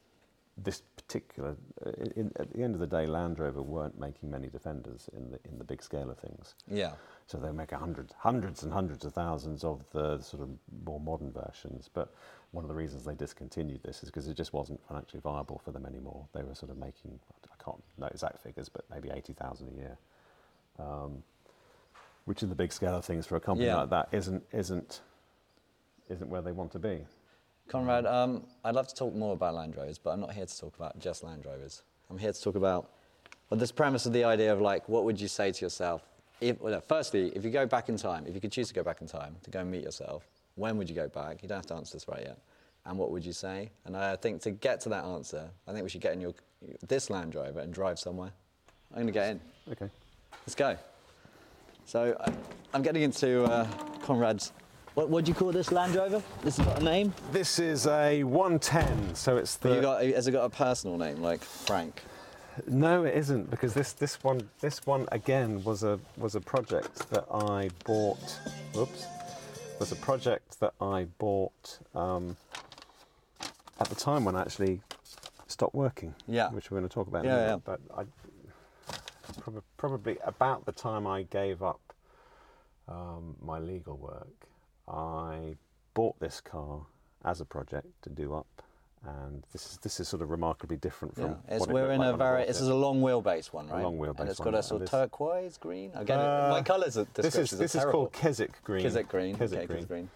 this 0.56 0.82
particular, 0.96 1.56
uh, 1.84 1.90
in, 2.14 2.30
at 2.36 2.52
the 2.52 2.62
end 2.62 2.74
of 2.74 2.80
the 2.80 2.86
day, 2.86 3.06
Land 3.06 3.38
Rover 3.38 3.62
weren't 3.62 3.98
making 3.98 4.30
many 4.30 4.48
Defenders 4.48 5.08
in 5.16 5.30
the 5.30 5.38
in 5.48 5.58
the 5.58 5.64
big 5.64 5.82
scale 5.82 6.10
of 6.10 6.18
things. 6.18 6.54
Yeah. 6.70 6.92
So 7.26 7.38
they 7.38 7.52
make 7.52 7.70
hundreds, 7.70 8.12
hundreds 8.18 8.62
and 8.62 8.72
hundreds 8.72 9.04
of 9.04 9.12
thousands 9.14 9.64
of 9.64 9.84
the 9.92 10.18
sort 10.20 10.42
of 10.42 10.48
more 10.84 11.00
modern 11.00 11.32
versions. 11.32 11.88
But 11.92 12.12
one 12.50 12.64
of 12.64 12.68
the 12.68 12.74
reasons 12.74 13.04
they 13.04 13.14
discontinued 13.14 13.82
this 13.82 14.02
is 14.02 14.10
because 14.10 14.28
it 14.28 14.36
just 14.36 14.52
wasn't 14.52 14.80
financially 14.86 15.20
viable 15.20 15.60
for 15.64 15.72
them 15.72 15.86
anymore. 15.86 16.26
They 16.34 16.42
were 16.42 16.54
sort 16.54 16.70
of 16.70 16.76
making, 16.76 17.18
I 17.50 17.62
can't 17.62 17.82
know 17.98 18.08
exact 18.08 18.42
figures, 18.42 18.68
but 18.68 18.84
maybe 18.90 19.08
80,000 19.10 19.68
a 19.68 19.72
year. 19.72 19.98
Um, 20.78 21.22
which 22.24 22.42
in 22.42 22.48
the 22.48 22.54
big 22.54 22.72
scale 22.72 22.96
of 22.96 23.04
things 23.04 23.26
for 23.26 23.36
a 23.36 23.40
company 23.40 23.66
Yeah. 23.66 23.76
like 23.76 23.90
that 23.90 24.08
isn't, 24.12 24.42
isn't, 24.52 25.00
isn't 26.08 26.28
where 26.28 26.42
they 26.42 26.52
want 26.52 26.72
to 26.72 26.78
be. 26.78 27.04
Conrad, 27.68 28.06
um, 28.06 28.44
I'd 28.64 28.74
love 28.74 28.88
to 28.88 28.94
talk 28.94 29.14
more 29.14 29.32
about 29.32 29.54
Land 29.54 29.76
Rovers, 29.76 29.98
but 29.98 30.10
I'm 30.10 30.20
not 30.20 30.32
here 30.32 30.46
to 30.46 30.58
talk 30.58 30.76
about 30.76 30.98
just 30.98 31.22
Land 31.22 31.46
Rovers. 31.46 31.82
I'm 32.10 32.18
here 32.18 32.32
to 32.32 32.42
talk 32.42 32.54
about 32.54 32.90
well, 33.50 33.58
this 33.58 33.72
premise 33.72 34.06
of 34.06 34.12
the 34.12 34.24
idea 34.24 34.52
of 34.52 34.60
like, 34.60 34.88
what 34.88 35.04
would 35.04 35.20
you 35.20 35.28
say 35.28 35.52
to 35.52 35.64
yourself? 35.64 36.02
If, 36.40 36.60
well, 36.60 36.72
no, 36.72 36.80
firstly, 36.80 37.32
if 37.34 37.44
you 37.44 37.50
go 37.50 37.66
back 37.66 37.88
in 37.88 37.96
time, 37.96 38.26
if 38.26 38.34
you 38.34 38.40
could 38.40 38.52
choose 38.52 38.68
to 38.68 38.74
go 38.74 38.82
back 38.82 39.00
in 39.00 39.06
time 39.06 39.36
to 39.42 39.50
go 39.50 39.60
and 39.60 39.70
meet 39.70 39.84
yourself, 39.84 40.26
when 40.54 40.76
would 40.76 40.88
you 40.88 40.94
go 40.96 41.08
back? 41.08 41.42
You 41.42 41.48
don't 41.48 41.58
have 41.58 41.66
to 41.66 41.74
answer 41.74 41.94
this 41.94 42.08
right 42.08 42.22
yet. 42.22 42.38
And 42.84 42.98
what 42.98 43.10
would 43.10 43.24
you 43.24 43.32
say? 43.32 43.70
And 43.84 43.96
I 43.96 44.16
think 44.16 44.42
to 44.42 44.50
get 44.50 44.80
to 44.82 44.88
that 44.88 45.04
answer, 45.04 45.48
I 45.68 45.72
think 45.72 45.84
we 45.84 45.90
should 45.90 46.00
get 46.00 46.14
in 46.14 46.20
your 46.20 46.34
this 46.86 47.10
Land 47.10 47.34
Rover 47.34 47.60
and 47.60 47.72
drive 47.72 47.98
somewhere. 47.98 48.32
I'm 48.90 49.02
going 49.02 49.06
to 49.06 49.12
get 49.12 49.30
in. 49.30 49.40
Okay. 49.70 49.88
Let's 50.42 50.54
go. 50.54 50.76
So 51.86 52.16
I, 52.20 52.32
I'm 52.74 52.82
getting 52.82 53.02
into 53.02 53.44
uh, 53.44 53.66
Conrad's. 54.02 54.52
What 54.94 55.24
do 55.24 55.30
you 55.30 55.34
call 55.34 55.52
this 55.52 55.72
Land 55.72 55.94
Rover? 55.94 56.22
This 56.42 56.58
has 56.58 56.66
got 56.66 56.80
a 56.80 56.84
name. 56.84 57.14
This 57.32 57.58
is 57.58 57.86
a 57.86 58.22
110, 58.24 59.14
so 59.14 59.38
it's 59.38 59.56
the. 59.56 59.76
you 59.76 59.80
got, 59.80 60.04
has 60.04 60.28
it 60.28 60.32
got 60.32 60.44
a 60.44 60.50
personal 60.50 60.98
name 60.98 61.22
like 61.22 61.42
Frank? 61.42 62.02
No, 62.66 63.04
it 63.04 63.14
isn't 63.14 63.50
because 63.50 63.72
this, 63.72 63.94
this 63.94 64.22
one 64.22 64.50
this 64.60 64.84
one 64.84 65.08
again 65.10 65.64
was 65.64 65.82
a 65.82 65.98
was 66.18 66.34
a 66.34 66.40
project 66.40 67.08
that 67.08 67.24
I 67.32 67.70
bought. 67.84 68.38
Whoops, 68.74 69.06
was 69.80 69.90
a 69.90 69.96
project 69.96 70.60
that 70.60 70.74
I 70.78 71.06
bought 71.18 71.78
um, 71.94 72.36
at 73.80 73.88
the 73.88 73.94
time 73.94 74.26
when 74.26 74.36
I 74.36 74.42
actually 74.42 74.82
stopped 75.46 75.74
working. 75.74 76.14
Yeah. 76.28 76.50
which 76.50 76.70
we're 76.70 76.78
going 76.78 76.88
to 76.88 76.94
talk 76.94 77.06
about. 77.08 77.24
Yeah, 77.24 77.36
a 77.36 77.46
minute, 77.46 77.62
But 77.64 77.80
I 77.96 78.04
prob- 79.42 79.64
probably 79.76 80.18
about 80.24 80.64
the 80.64 80.72
time 80.72 81.06
I 81.06 81.22
gave 81.24 81.62
up 81.62 81.80
um, 82.88 83.36
my 83.40 83.58
legal 83.58 83.96
work, 83.96 84.48
I 84.88 85.56
bought 85.94 86.18
this 86.20 86.40
car 86.40 86.80
as 87.24 87.40
a 87.40 87.44
project 87.44 87.86
to 88.02 88.10
do 88.10 88.34
up. 88.34 88.46
And 89.04 89.42
this 89.52 89.66
is 89.66 89.78
this 89.78 89.98
is 89.98 90.06
sort 90.06 90.22
of 90.22 90.30
remarkably 90.30 90.76
different 90.76 91.16
from 91.16 91.30
Yeah. 91.48 91.56
It's, 91.56 91.66
we're 91.66 91.90
in 91.90 91.98
like 91.98 92.14
a 92.14 92.16
very. 92.16 92.44
This 92.46 92.60
is 92.60 92.68
a 92.68 92.74
long 92.74 93.00
wheelbase 93.02 93.52
one, 93.52 93.66
right? 93.68 93.82
long 93.82 93.98
wheelbase 93.98 94.20
And 94.20 94.28
it's 94.28 94.38
one, 94.38 94.52
got 94.52 94.58
a 94.60 94.62
sort 94.62 94.82
of 94.82 94.90
turquoise 94.90 95.58
green. 95.58 95.90
Again, 95.94 96.20
Uh, 96.20 96.48
my 96.52 96.62
colours 96.62 96.96
are 96.96 97.06
This 97.14 97.34
is 97.34 97.50
this 97.50 97.74
is 97.74 97.80
terrible. 97.80 97.92
called 97.92 98.12
Keswick 98.12 98.62
green. 98.62 98.82
Keswick 98.84 99.08
green. 99.08 99.34
Keswick 99.34 99.58
okay, 99.58 99.66
green. 99.66 99.78
Keswick 99.78 99.88
green. 99.88 100.10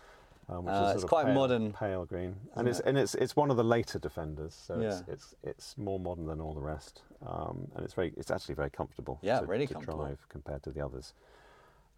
Um, 0.48 0.64
which 0.64 0.74
Uh, 0.74 0.92
is 0.96 1.02
it's 1.02 1.04
quite 1.08 1.26
pale, 1.26 1.34
modern, 1.34 1.72
pale 1.72 2.04
green, 2.04 2.36
and 2.54 2.68
it's 2.68 2.78
it? 2.80 2.86
and 2.86 2.96
it's 2.98 3.14
it's 3.16 3.34
one 3.36 3.50
of 3.50 3.56
the 3.56 3.64
later 3.64 3.98
defenders, 3.98 4.54
so 4.54 4.74
it's, 4.80 5.02
Yeah. 5.06 5.12
it's 5.14 5.34
it's 5.42 5.78
more 5.78 5.98
modern 5.98 6.26
than 6.26 6.40
all 6.40 6.54
the 6.54 6.60
rest, 6.60 7.02
um, 7.26 7.68
and 7.74 7.84
it's 7.84 7.94
very 7.94 8.12
it's 8.16 8.30
actually 8.30 8.54
very 8.54 8.70
comfortable. 8.70 9.18
Yeah, 9.22 9.40
to, 9.40 9.46
really 9.46 9.66
to 9.66 9.74
comfortable. 9.74 10.04
drive 10.04 10.26
compared 10.28 10.62
to 10.64 10.70
the 10.70 10.84
others. 10.84 11.14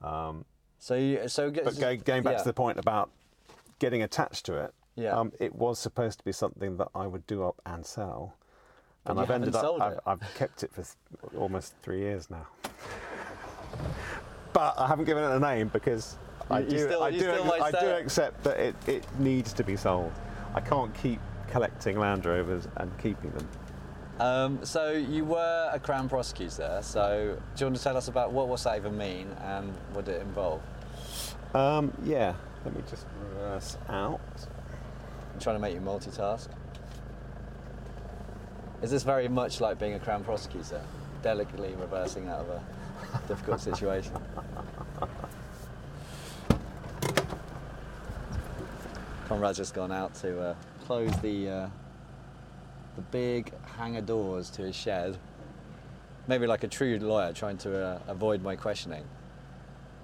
Um, 0.03 0.45
So, 0.81 0.95
you, 0.95 1.27
so 1.29 1.51
but 1.51 1.77
go, 1.79 1.97
going 1.97 2.23
back 2.23 2.35
yeah. 2.35 2.39
to 2.39 2.45
the 2.45 2.53
point 2.55 2.79
about 2.79 3.11
getting 3.81 4.01
attached 4.03 4.47
to 4.47 4.57
it, 4.65 4.73
Yeah. 4.95 5.19
um, 5.19 5.33
it 5.41 5.53
was 5.55 5.79
supposed 5.81 6.19
to 6.21 6.25
be 6.25 6.31
something 6.33 6.77
that 6.77 6.89
I 6.95 7.07
would 7.09 7.27
do 7.27 7.43
up 7.45 7.61
and 7.67 7.85
sell. 7.85 8.35
But 9.05 9.11
and 9.13 9.21
I've 9.21 9.31
ended 9.31 9.57
up, 9.57 9.81
I've. 9.81 9.99
I've 10.07 10.35
kept 10.35 10.63
it 10.63 10.71
for 10.73 10.83
th- 10.83 11.35
almost 11.37 11.75
three 11.83 11.99
years 11.99 12.31
now. 12.31 12.47
but 14.53 14.79
I 14.79 14.87
haven't 14.87 15.05
given 15.07 15.25
it 15.25 15.31
a 15.31 15.41
name 15.41 15.69
because 15.69 16.17
I 16.51 16.63
do, 16.63 16.79
still- 16.79 17.03
I 17.03 17.11
do, 17.11 17.31
I 17.31 17.71
do 17.71 17.87
accept 17.87 18.43
that 18.45 18.59
it, 18.59 18.75
it 18.87 19.05
needs 19.19 19.53
to 19.55 19.65
be 19.65 19.77
sold. 19.77 20.13
I 20.55 20.61
can't 20.61 20.95
keep 20.95 21.21
collecting 21.49 21.99
Land 21.99 22.25
Rovers 22.27 22.69
and 22.77 22.97
keeping 22.99 23.31
them. 23.33 23.49
Um, 24.21 24.65
so 24.65 24.91
you 24.93 25.25
were 25.25 25.71
a 25.73 25.79
Crown 25.79 26.09
prosecutor. 26.09 26.81
So 26.83 27.39
do 27.55 27.61
you 27.61 27.67
want 27.67 27.77
to 27.77 27.83
tell 27.83 27.97
us 27.97 28.09
about 28.09 28.33
what 28.33 28.49
was 28.49 28.65
that 28.65 28.77
even 28.77 28.97
mean 28.99 29.29
and 29.45 29.73
what 29.93 30.05
did 30.07 30.17
it 30.17 30.23
involve? 30.23 30.61
Um, 31.55 31.93
yeah, 32.05 32.35
let 32.65 32.75
me 32.75 32.83
just 32.91 33.07
reverse 33.31 33.77
out. 33.89 34.21
I'm 35.35 35.41
trying 35.41 35.57
to 35.57 35.61
make 35.61 35.75
you 35.75 35.81
multitask. 35.81 36.49
Is 38.83 38.91
this 38.91 39.03
very 39.03 39.29
much 39.29 39.61
like 39.61 39.79
being 39.79 39.95
a 39.95 39.99
Crown 40.01 40.25
prosecutor, 40.25 40.81
delicately 41.23 41.75
reversing 41.81 42.29
out 42.29 42.41
of 42.41 42.49
a 42.51 42.63
difficult 43.29 43.61
situation? 43.61 44.15
Conrad's 49.29 49.59
just 49.59 49.75
gone 49.75 49.93
out 49.93 50.15
to 50.17 50.41
uh, 50.41 50.55
close 50.87 51.15
the 51.21 51.49
uh, 51.49 51.69
the 52.97 53.03
big 53.11 53.53
hangar 53.77 54.01
doors 54.01 54.49
to 54.51 54.63
his 54.63 54.75
shed. 54.75 55.19
Maybe 56.27 56.47
like 56.47 56.65
a 56.65 56.69
true 56.69 56.99
lawyer 56.99 57.33
trying 57.35 57.59
to 57.59 57.79
uh, 57.79 57.99
avoid 58.09 58.43
my 58.43 58.57
questioning. 58.57 59.05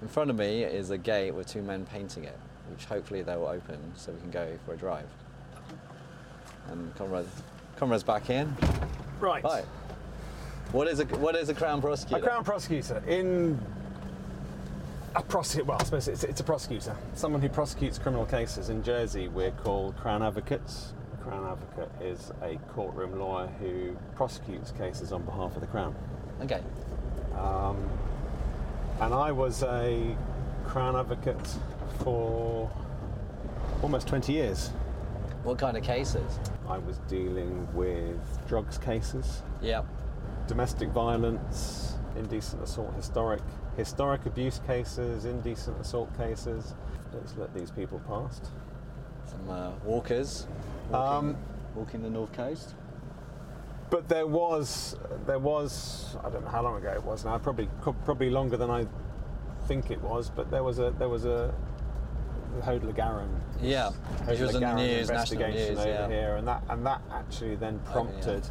In 0.02 0.08
front 0.08 0.28
of 0.28 0.36
me 0.36 0.62
is 0.62 0.90
a 0.90 0.98
gate 0.98 1.32
with 1.32 1.46
two 1.46 1.62
men 1.62 1.86
painting 1.86 2.24
it, 2.24 2.38
which 2.70 2.84
hopefully 2.84 3.22
they 3.22 3.34
will 3.34 3.46
open 3.46 3.78
so 3.96 4.12
we 4.12 4.20
can 4.20 4.30
go 4.30 4.58
for 4.66 4.74
a 4.74 4.76
drive. 4.76 5.08
And 6.68 6.94
Conrad, 6.94 7.26
Conrad's 7.76 8.02
back 8.02 8.28
in. 8.28 8.54
Right. 9.20 9.42
Hi. 9.42 9.62
What 10.72 10.86
is 10.86 11.00
a 11.00 11.04
what 11.04 11.34
is 11.34 11.48
a 11.48 11.54
crown 11.54 11.80
prosecutor? 11.80 12.22
A? 12.22 12.26
Crown 12.28 12.44
prosecutor 12.44 13.02
in 13.06 13.58
a 15.14 15.22
prosecutor. 15.22 15.68
Well, 15.68 15.78
I 15.80 15.84
suppose 15.84 16.08
it's, 16.08 16.24
it's 16.24 16.40
a 16.40 16.44
prosecutor, 16.44 16.96
someone 17.14 17.40
who 17.40 17.48
prosecutes 17.48 17.98
criminal 17.98 18.26
cases. 18.26 18.68
In 18.68 18.82
Jersey, 18.82 19.28
we're 19.28 19.50
called 19.52 19.96
Crown 19.96 20.22
advocates. 20.22 20.92
A 21.14 21.16
Crown 21.24 21.46
advocate 21.46 21.90
is 22.02 22.32
a 22.42 22.56
courtroom 22.72 23.18
lawyer 23.18 23.46
who 23.60 23.96
prosecutes 24.16 24.70
cases 24.72 25.12
on 25.12 25.22
behalf 25.22 25.54
of 25.54 25.60
the 25.60 25.66
Crown. 25.66 25.94
Okay. 26.42 26.60
Um, 27.38 27.88
and 29.00 29.14
I 29.14 29.32
was 29.32 29.62
a 29.62 30.16
Crown 30.66 30.96
advocate 30.96 31.48
for 32.02 32.70
almost 33.82 34.06
20 34.08 34.32
years. 34.32 34.68
What 35.42 35.58
kind 35.58 35.76
of 35.76 35.82
cases? 35.84 36.38
I 36.68 36.78
was 36.78 36.98
dealing 37.06 37.68
with 37.74 38.18
drugs 38.48 38.78
cases, 38.78 39.42
Yeah. 39.60 39.82
domestic 40.46 40.88
violence, 40.88 41.94
indecent 42.16 42.62
assault, 42.62 42.94
historic 42.94 43.42
historic 43.76 44.26
abuse 44.26 44.60
cases, 44.66 45.24
indecent 45.24 45.80
assault 45.80 46.16
cases. 46.16 46.74
Let's 47.12 47.36
let 47.36 47.54
these 47.54 47.70
people 47.70 48.00
past. 48.06 48.46
Some 49.26 49.48
uh, 49.48 49.70
walkers. 49.84 50.46
Walking, 50.90 51.30
Um, 51.30 51.36
walking 51.74 52.02
the 52.02 52.10
north 52.10 52.32
coast. 52.32 52.74
But 53.90 54.08
there 54.08 54.26
was 54.26 54.96
there 55.26 55.38
was 55.38 56.16
I 56.24 56.30
don't 56.30 56.44
know 56.44 56.50
how 56.50 56.62
long 56.62 56.76
ago 56.76 56.92
it 56.92 57.04
was 57.04 57.24
now. 57.24 57.38
Probably 57.38 57.68
probably 58.04 58.30
longer 58.30 58.56
than 58.56 58.70
I 58.70 58.86
think 59.66 59.90
it 59.90 60.00
was. 60.00 60.30
But 60.30 60.50
there 60.50 60.64
was 60.64 60.78
a 60.78 60.90
there 60.98 61.08
was 61.08 61.24
a 61.24 61.54
Haut 62.62 62.80
de 62.80 62.86
la 62.86 62.92
Garenne. 62.92 63.40
Yeah. 63.60 63.90
Which 64.26 64.40
was 64.40 64.54
in 64.54 64.62
the 64.62 64.74
news, 64.74 65.08
investigation 65.10 65.74
news. 65.74 65.78
over 65.78 65.88
Yeah. 65.88 66.08
here, 66.08 66.36
and 66.36 66.48
that 66.48 66.62
and 66.68 66.84
that 66.86 67.02
actually 67.12 67.56
then 67.56 67.80
yeah. 67.84 67.92
prompted 67.92 68.42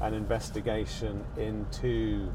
an 0.00 0.14
investigation 0.14 1.24
into 1.36 2.30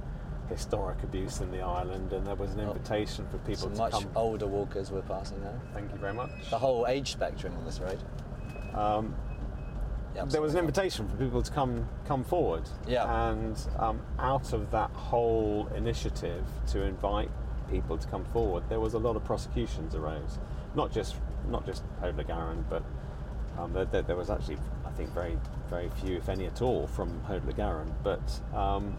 historic 0.49 1.01
abuse 1.03 1.39
in 1.41 1.51
the 1.51 1.61
island, 1.61 2.11
and 2.13 2.25
there 2.27 2.35
was 2.35 2.53
an 2.53 2.61
Oh. 2.61 2.71
invitation 2.71 3.25
for 3.29 3.37
people 3.39 3.63
Some 3.63 3.71
to 3.73 3.77
much 3.77 3.91
come. 3.93 4.07
older 4.15 4.47
walkers 4.47 4.91
were 4.91 5.01
passing 5.01 5.41
there. 5.41 5.59
Thank 5.73 5.91
you 5.91 5.97
very 5.97 6.13
much. 6.13 6.29
The 6.49 6.59
whole 6.59 6.85
age 6.87 7.11
spectrum 7.11 7.53
on 7.57 7.65
this 7.65 7.79
road. 7.79 7.99
Um, 8.73 9.15
Yeah, 10.13 10.25
there 10.25 10.41
was 10.41 10.53
an 10.55 10.59
invitation 10.59 11.07
for 11.07 11.15
people 11.15 11.41
to 11.41 11.51
come 11.51 11.87
come 12.05 12.25
forward. 12.25 12.63
Yeah. 12.85 13.29
And 13.29 13.55
um, 13.79 14.01
out 14.19 14.51
of 14.51 14.69
that 14.71 14.89
whole 14.91 15.67
initiative 15.73 16.43
to 16.67 16.81
invite 16.81 17.29
people 17.69 17.97
to 17.97 18.07
come 18.09 18.25
forward, 18.25 18.63
there 18.67 18.81
was 18.81 18.93
a 18.93 18.99
lot 18.99 19.15
of 19.15 19.23
prosecutions 19.23 19.95
arose. 19.95 20.37
Not 20.75 20.91
just 20.91 21.15
not 21.49 21.65
just 21.65 21.83
Hodler 22.01 22.63
but 22.69 22.83
um, 23.57 23.71
there, 23.71 23.85
there, 23.85 24.01
there 24.01 24.17
was 24.17 24.29
actually 24.29 24.57
I 24.85 24.89
think 24.91 25.13
very 25.13 25.37
very 25.69 25.89
few, 26.01 26.17
if 26.17 26.27
any 26.27 26.45
at 26.45 26.61
all, 26.61 26.87
from 26.87 27.21
Hodler. 27.29 27.87
But 28.03 28.41
um, 28.53 28.93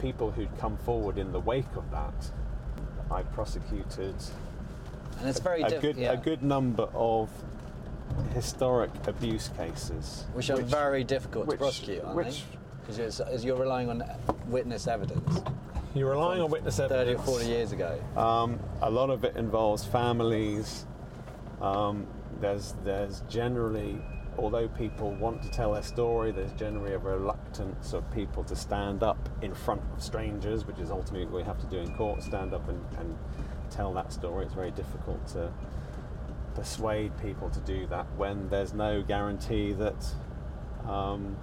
people 0.00 0.30
who'd 0.30 0.56
come 0.58 0.76
forward 0.78 1.18
in 1.18 1.32
the 1.32 1.40
wake 1.40 1.74
of 1.76 1.90
that, 1.90 2.30
I 3.10 3.22
prosecuted 3.22 4.14
And 5.18 5.28
it's 5.28 5.40
very 5.40 5.62
a 5.62 5.68
diff- 5.70 5.82
good 5.82 5.96
yeah. 5.96 6.12
a 6.12 6.16
good 6.16 6.42
number 6.42 6.88
of 6.94 7.28
historic 8.34 8.90
abuse 9.06 9.48
cases, 9.56 10.24
Which 10.32 10.50
are 10.50 10.56
very 10.56 11.04
difficult 11.04 11.46
which- 11.46 11.58
to 11.58 11.64
prosecute, 11.64 12.04
aren't 12.04 12.16
which- 12.16 12.44
Because 12.86 13.44
you're 13.44 13.56
relying 13.56 13.88
on 13.88 14.02
witness 14.48 14.88
evidence. 14.88 15.42
You're 15.94 16.10
relying 16.10 16.40
on 16.40 16.50
witness 16.50 16.80
evidence. 16.80 17.20
30 17.20 17.30
or 17.32 17.34
40 17.38 17.46
years 17.46 17.72
ago. 17.72 18.00
Um, 18.16 18.58
a 18.82 18.90
lot 18.90 19.10
of 19.10 19.24
it 19.24 19.36
involves 19.36 19.84
families. 19.84 20.86
Um, 21.60 22.06
there's 22.40 22.74
there's 22.84 23.20
generally 23.28 24.00
although 24.38 24.68
people 24.68 25.12
want 25.12 25.42
to 25.42 25.50
tell 25.50 25.72
their 25.72 25.82
story, 25.82 26.32
there's 26.32 26.52
generally 26.52 26.92
a 26.92 26.98
reluctance 26.98 27.92
of 27.92 28.10
people 28.12 28.44
to 28.44 28.56
stand 28.56 29.02
up 29.02 29.28
in 29.42 29.54
front 29.54 29.82
of 29.92 30.02
strangers, 30.02 30.66
which 30.66 30.78
is 30.78 30.90
ultimately 30.90 31.26
what 31.26 31.34
we 31.34 31.42
have 31.42 31.58
to 31.58 31.66
do 31.66 31.78
in 31.78 31.94
court 31.96 32.22
stand 32.22 32.54
up 32.54 32.68
and, 32.68 32.82
and 32.98 33.18
tell 33.70 33.92
that 33.94 34.12
story. 34.12 34.44
It's 34.44 34.54
very 34.54 34.70
difficult 34.70 35.26
to 35.28 35.52
persuade 36.54 37.12
people 37.20 37.50
to 37.50 37.60
do 37.60 37.86
that 37.88 38.06
when 38.16 38.48
there's 38.48 38.74
no 38.74 39.02
guarantee 39.02 39.72
that 39.72 40.06
um, 40.88 41.36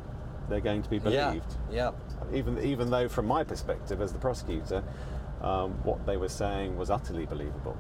they're 0.49 0.59
going 0.59 0.83
to 0.83 0.89
be 0.89 0.99
believed. 0.99 1.55
Yeah. 1.71 1.91
yeah. 2.31 2.37
Even, 2.37 2.61
even 2.63 2.89
though, 2.89 3.07
from 3.07 3.25
my 3.25 3.43
perspective 3.43 4.01
as 4.01 4.11
the 4.11 4.19
prosecutor, 4.19 4.83
um, 5.41 5.71
what 5.83 6.05
they 6.05 6.17
were 6.17 6.29
saying 6.29 6.77
was 6.77 6.89
utterly 6.89 7.25
believable. 7.25 7.77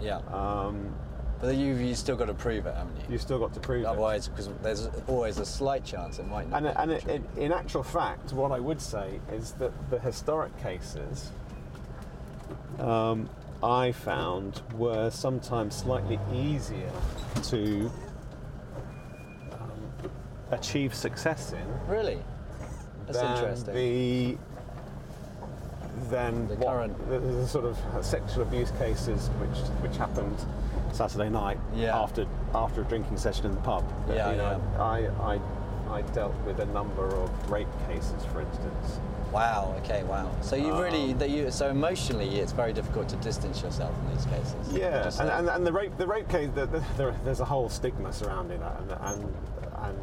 Yeah. 0.00 0.18
Um, 0.32 0.94
but 1.40 1.54
you've 1.54 1.80
you 1.80 1.94
still 1.94 2.16
got 2.16 2.26
to 2.26 2.34
prove 2.34 2.66
it, 2.66 2.74
haven't 2.74 2.96
you? 2.96 3.04
You've 3.10 3.20
still 3.22 3.38
got 3.38 3.52
to 3.54 3.60
prove 3.60 3.82
it. 3.82 3.86
Otherwise, 3.86 4.28
because 4.28 4.48
there's 4.62 4.88
always 5.06 5.38
a 5.38 5.44
slight 5.44 5.84
chance 5.84 6.18
it 6.18 6.26
might 6.28 6.48
not. 6.48 6.62
And, 6.64 6.66
be 6.66 6.80
and 6.80 6.90
it, 6.92 7.06
in, 7.36 7.42
in 7.44 7.52
actual 7.52 7.82
fact, 7.82 8.32
what 8.32 8.52
I 8.52 8.58
would 8.60 8.80
say 8.80 9.20
is 9.32 9.52
that 9.52 9.72
the 9.90 9.98
historic 9.98 10.56
cases 10.62 11.30
um, 12.78 13.28
I 13.62 13.92
found 13.92 14.62
were 14.74 15.10
sometimes 15.10 15.74
slightly 15.76 16.18
easier 16.32 16.90
to 17.44 17.90
um, 19.52 20.10
achieve 20.50 20.94
success 20.94 21.52
in 21.52 21.66
really, 21.88 22.18
that's 23.06 23.18
interesting. 23.18 23.74
the 23.74 24.38
than 26.10 26.46
The 26.48 26.54
what- 26.56 26.66
current- 26.68 27.08
the, 27.10 27.18
the 27.18 27.48
sort 27.48 27.64
of 27.64 27.78
sexual 28.04 28.42
abuse 28.42 28.70
cases 28.72 29.28
which 29.40 29.58
which 29.80 29.96
happened 29.96 30.36
Saturday 30.96 31.28
night 31.28 31.58
Yeah. 31.74 31.96
after 31.96 32.26
after 32.54 32.80
a 32.80 32.84
drinking 32.84 33.18
session 33.18 33.46
in 33.46 33.54
the 33.54 33.60
pub. 33.60 33.84
Yeah, 34.08 34.30
you 34.30 34.36
know, 34.38 34.60
yeah. 34.74 34.82
I, 34.82 35.34
I 35.34 35.40
I 35.98 36.02
dealt 36.12 36.34
with 36.46 36.58
a 36.60 36.66
number 36.66 37.06
of 37.14 37.30
rape 37.50 37.68
cases, 37.88 38.24
for 38.32 38.40
instance. 38.40 38.98
Wow. 39.32 39.74
Okay. 39.84 40.02
Wow. 40.04 40.30
So 40.40 40.56
you 40.56 40.72
really, 40.82 41.12
Um, 41.12 41.18
that 41.18 41.30
you, 41.30 41.50
so 41.50 41.68
emotionally, 41.68 42.38
it's 42.40 42.52
very 42.52 42.72
difficult 42.72 43.08
to 43.10 43.16
distance 43.16 43.60
yourself 43.62 43.92
in 44.02 44.14
these 44.16 44.24
cases. 44.26 44.72
Yeah, 44.72 45.10
and, 45.20 45.30
and, 45.30 45.48
and 45.48 45.66
the 45.66 45.72
rape 45.72 45.96
the 45.98 46.06
rape 46.06 46.28
case, 46.28 46.48
the, 46.54 46.66
the, 46.66 46.82
there, 46.96 47.14
there's 47.24 47.40
a 47.40 47.44
whole 47.44 47.68
stigma 47.68 48.12
surrounding 48.12 48.60
that, 48.60 48.80
and, 48.80 48.90
and 48.92 49.34
and 49.84 49.98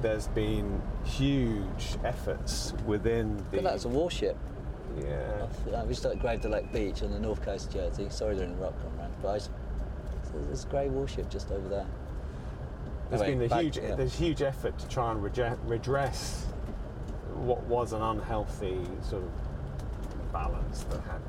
there's 0.00 0.28
been 0.28 0.80
huge 1.04 1.96
efforts 2.04 2.72
within 2.86 3.36
the. 3.50 3.56
But 3.58 3.64
that's 3.64 3.84
a 3.84 3.88
warship. 3.88 4.36
yeah. 4.98 5.46
We 5.86 5.94
started 5.94 6.20
Grève 6.22 6.40
de 6.40 6.48
Lecq 6.48 6.72
Beach 6.72 7.02
on 7.02 7.10
the 7.10 7.18
north 7.18 7.42
coast 7.42 7.68
of 7.68 7.74
Jersey. 7.74 8.06
Sorry 8.10 8.36
to 8.36 8.44
interrupt, 8.44 8.80
Conrad, 8.82 9.03
but 9.24 10.46
there's 10.46 10.64
a 10.64 10.68
grey 10.68 10.88
warship 10.88 11.28
just 11.30 11.50
over 11.50 11.68
there. 11.68 11.86
There's 13.10 13.22
Anyway, 13.22 13.36
been 13.38 13.46
a 13.46 13.48
back- 13.48 13.62
huge 13.62 13.76
yeah. 13.78 13.94
there's 13.94 14.14
huge 14.14 14.42
effort 14.42 14.78
to 14.78 14.88
try 14.88 15.10
and 15.10 15.22
redress 15.22 16.46
what 17.34 17.62
was 17.64 17.92
an 17.92 18.02
unhealthy 18.02 18.78
sort 19.02 19.22
of 19.22 20.32
balance 20.32 20.84
that 20.90 21.00
had 21.02 21.20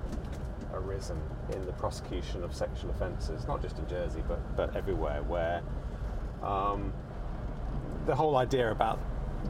arisen 0.73 1.19
in 1.53 1.65
the 1.65 1.73
prosecution 1.73 2.43
of 2.43 2.53
sexual 2.55 2.89
offences, 2.91 3.47
not 3.47 3.62
just 3.62 3.77
in 3.79 3.88
Jersey 3.88 4.23
but 4.27 4.39
but 4.55 4.75
everywhere, 4.75 5.21
where 5.23 5.62
um, 6.43 6.93
the 8.05 8.15
whole 8.15 8.36
idea 8.38 8.71
about 8.71 8.99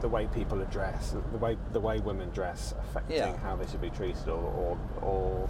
the 0.00 0.08
way 0.08 0.26
people 0.26 0.60
are 0.60 0.66
dressed, 0.66 1.16
the 1.32 1.38
way 1.38 1.56
the 1.72 1.80
way 1.80 1.98
women 2.00 2.28
dress, 2.30 2.74
affecting 2.80 3.16
Yeah. 3.16 3.36
how 3.38 3.56
they 3.56 3.66
should 3.66 3.80
be 3.80 3.90
treated, 3.90 4.28
or 4.28 4.38
or, 4.62 4.78
or 5.02 5.48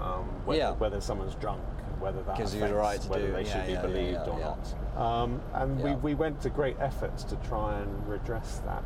um, 0.00 0.24
whether, 0.44 0.58
Yeah. 0.58 0.72
whether 0.72 1.00
someone's 1.00 1.34
drunk, 1.36 1.62
whether 2.00 2.22
that 2.22 2.36
Gives 2.36 2.54
you 2.54 2.60
the 2.60 2.66
affects 2.66 2.78
right 2.80 3.00
to 3.02 3.08
whether 3.08 3.26
do- 3.26 3.32
they 3.32 3.44
yeah, 3.44 3.52
should 3.52 3.66
be 3.66 3.72
yeah, 3.72 3.80
yeah, 3.80 3.86
believed 3.86 4.12
yeah, 4.12 4.32
or 4.32 4.38
yeah. 4.38 4.54
not. 4.96 5.00
Um, 5.22 5.40
and 5.54 5.80
we, 5.82 5.90
Yeah. 5.90 5.96
we 5.96 6.14
went 6.14 6.40
to 6.42 6.50
great 6.50 6.76
efforts 6.80 7.24
to 7.24 7.36
try 7.36 7.78
and 7.78 8.08
redress 8.08 8.60
that. 8.66 8.84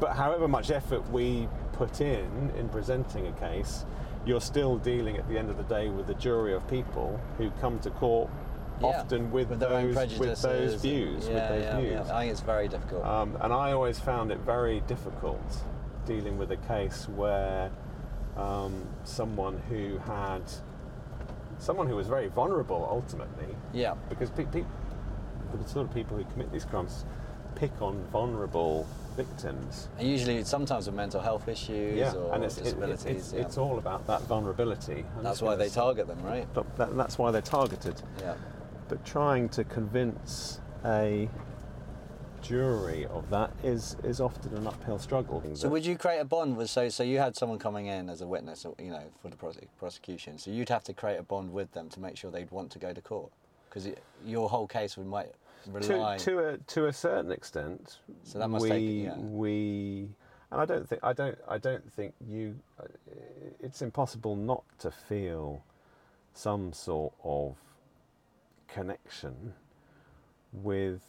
But 0.00 0.16
however 0.16 0.48
much 0.48 0.70
effort 0.70 1.08
we 1.10 1.48
put 1.72 2.00
in 2.00 2.50
in 2.58 2.68
presenting 2.70 3.26
a 3.26 3.32
case, 3.32 3.84
you're 4.24 4.40
still 4.40 4.76
dealing 4.78 5.16
at 5.16 5.28
the 5.28 5.38
end 5.38 5.50
of 5.50 5.56
the 5.56 5.62
day 5.64 5.88
with 5.88 6.08
a 6.10 6.14
jury 6.14 6.54
of 6.54 6.66
people 6.68 7.20
who 7.38 7.50
come 7.60 7.78
to 7.80 7.90
court 7.90 8.30
Yeah, 8.80 8.86
often 8.88 9.30
with, 9.30 9.58
their 9.58 9.68
own 9.70 9.92
those 9.92 10.18
with 10.18 10.18
prejudices 10.18 10.42
those 10.42 10.72
and- 10.74 10.82
views. 10.82 11.28
Yeah, 11.28 11.34
with 11.34 11.48
those 11.48 11.62
yeah, 11.64 11.80
views. 11.80 12.06
yeah. 12.08 12.16
I 12.16 12.20
think 12.20 12.32
it's 12.32 12.40
very 12.40 12.68
difficult. 12.68 13.04
Um, 13.04 13.36
and 13.40 13.52
I 13.52 13.72
always 13.72 13.98
found 13.98 14.30
it 14.32 14.38
very 14.38 14.80
difficult 14.86 15.56
dealing 16.06 16.38
with 16.38 16.50
a 16.50 16.56
case 16.56 17.06
where 17.08 17.70
um, 18.38 18.86
someone 19.04 19.58
who 19.68 19.98
had 19.98 20.42
someone 21.60 21.86
who 21.86 21.94
was 21.96 22.08
very 22.08 22.28
vulnerable 22.28 22.88
ultimately 22.90 23.54
yeah. 23.72 23.94
because 24.08 24.30
pe- 24.30 24.44
pe- 24.46 24.64
the 25.54 25.68
sort 25.68 25.86
of 25.86 25.94
people 25.94 26.16
who 26.16 26.24
commit 26.32 26.50
these 26.52 26.64
crimes 26.64 27.04
pick 27.54 27.70
on 27.82 28.02
vulnerable 28.12 28.86
victims. 29.16 29.88
And 29.98 30.08
usually, 30.08 30.42
sometimes 30.44 30.86
with 30.86 30.94
mental 30.94 31.20
health 31.20 31.48
issues 31.48 31.98
Yeah, 31.98 32.12
or 32.14 32.34
and 32.34 32.44
it's, 32.44 32.56
it- 32.58 32.64
disabilities. 32.64 33.04
it's, 33.04 33.32
yeah. 33.32 33.40
it's 33.42 33.58
all 33.58 33.78
about 33.78 34.06
that 34.06 34.22
vulnerability. 34.22 35.04
I'm 35.18 35.24
That's 35.24 35.42
why 35.42 35.56
they 35.56 35.68
target 35.68 36.06
them, 36.06 36.22
right? 36.22 36.46
but 36.54 36.76
that, 36.78 36.96
that's 36.96 37.18
why 37.18 37.30
they're 37.30 37.42
targeted. 37.42 38.00
Yeah. 38.20 38.34
But 38.88 39.04
trying 39.04 39.48
to 39.50 39.64
convince 39.64 40.60
a 40.84 41.28
jury 42.42 43.06
of 43.06 43.28
that 43.30 43.50
is 43.62 43.96
is 44.04 44.20
often 44.20 44.56
an 44.56 44.66
uphill 44.66 44.98
struggle. 44.98 45.42
So 45.54 45.68
would 45.68 45.84
you 45.86 45.96
create 45.96 46.18
a 46.18 46.24
bond 46.24 46.56
with 46.56 46.70
so 46.70 46.88
so 46.88 47.02
you 47.02 47.18
had 47.18 47.36
someone 47.36 47.58
coming 47.58 47.86
in 47.86 48.08
as 48.08 48.20
a 48.20 48.26
witness, 48.26 48.64
you 48.78 48.90
know, 48.90 49.04
for 49.22 49.28
the 49.28 49.36
prose- 49.36 49.58
prosecution. 49.78 50.38
So 50.38 50.50
you'd 50.50 50.68
have 50.68 50.84
to 50.84 50.92
create 50.92 51.18
a 51.18 51.22
bond 51.22 51.52
with 51.52 51.72
them 51.72 51.88
to 51.90 52.00
make 52.00 52.16
sure 52.16 52.30
they'd 52.30 52.50
want 52.50 52.70
to 52.72 52.78
go 52.78 52.92
to 52.92 53.00
court 53.00 53.30
because 53.68 53.88
your 54.24 54.48
whole 54.48 54.66
case 54.66 54.96
would 54.96 55.06
might 55.06 55.32
rely. 55.70 56.16
to, 56.18 56.24
to 56.24 56.38
a 56.48 56.58
to 56.58 56.86
a 56.86 56.92
certain 56.92 57.30
extent, 57.32 57.98
So 58.24 58.38
that 58.38 58.48
must 58.48 58.62
we 58.64 58.68
take- 58.70 59.04
yeah. 59.04 59.16
we 59.18 60.08
and 60.50 60.60
I 60.60 60.64
don't 60.64 60.88
think 60.88 61.02
I 61.04 61.12
don't 61.12 61.38
I 61.48 61.58
don't 61.58 61.92
think 61.92 62.14
you. 62.26 62.56
uh, 62.80 62.84
It's 63.60 63.82
impossible 63.82 64.34
not 64.36 64.64
to 64.80 64.90
feel 64.90 65.62
some 66.32 66.72
sort 66.72 67.12
of 67.22 67.56
connection 68.68 69.54
with 70.52 71.02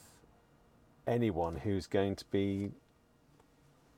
anyone 1.11 1.55
who's 1.57 1.87
going 1.87 2.15
to 2.15 2.25
be 2.31 2.71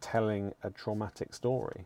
telling 0.01 0.53
a 0.63 0.69
traumatic 0.69 1.33
story. 1.33 1.85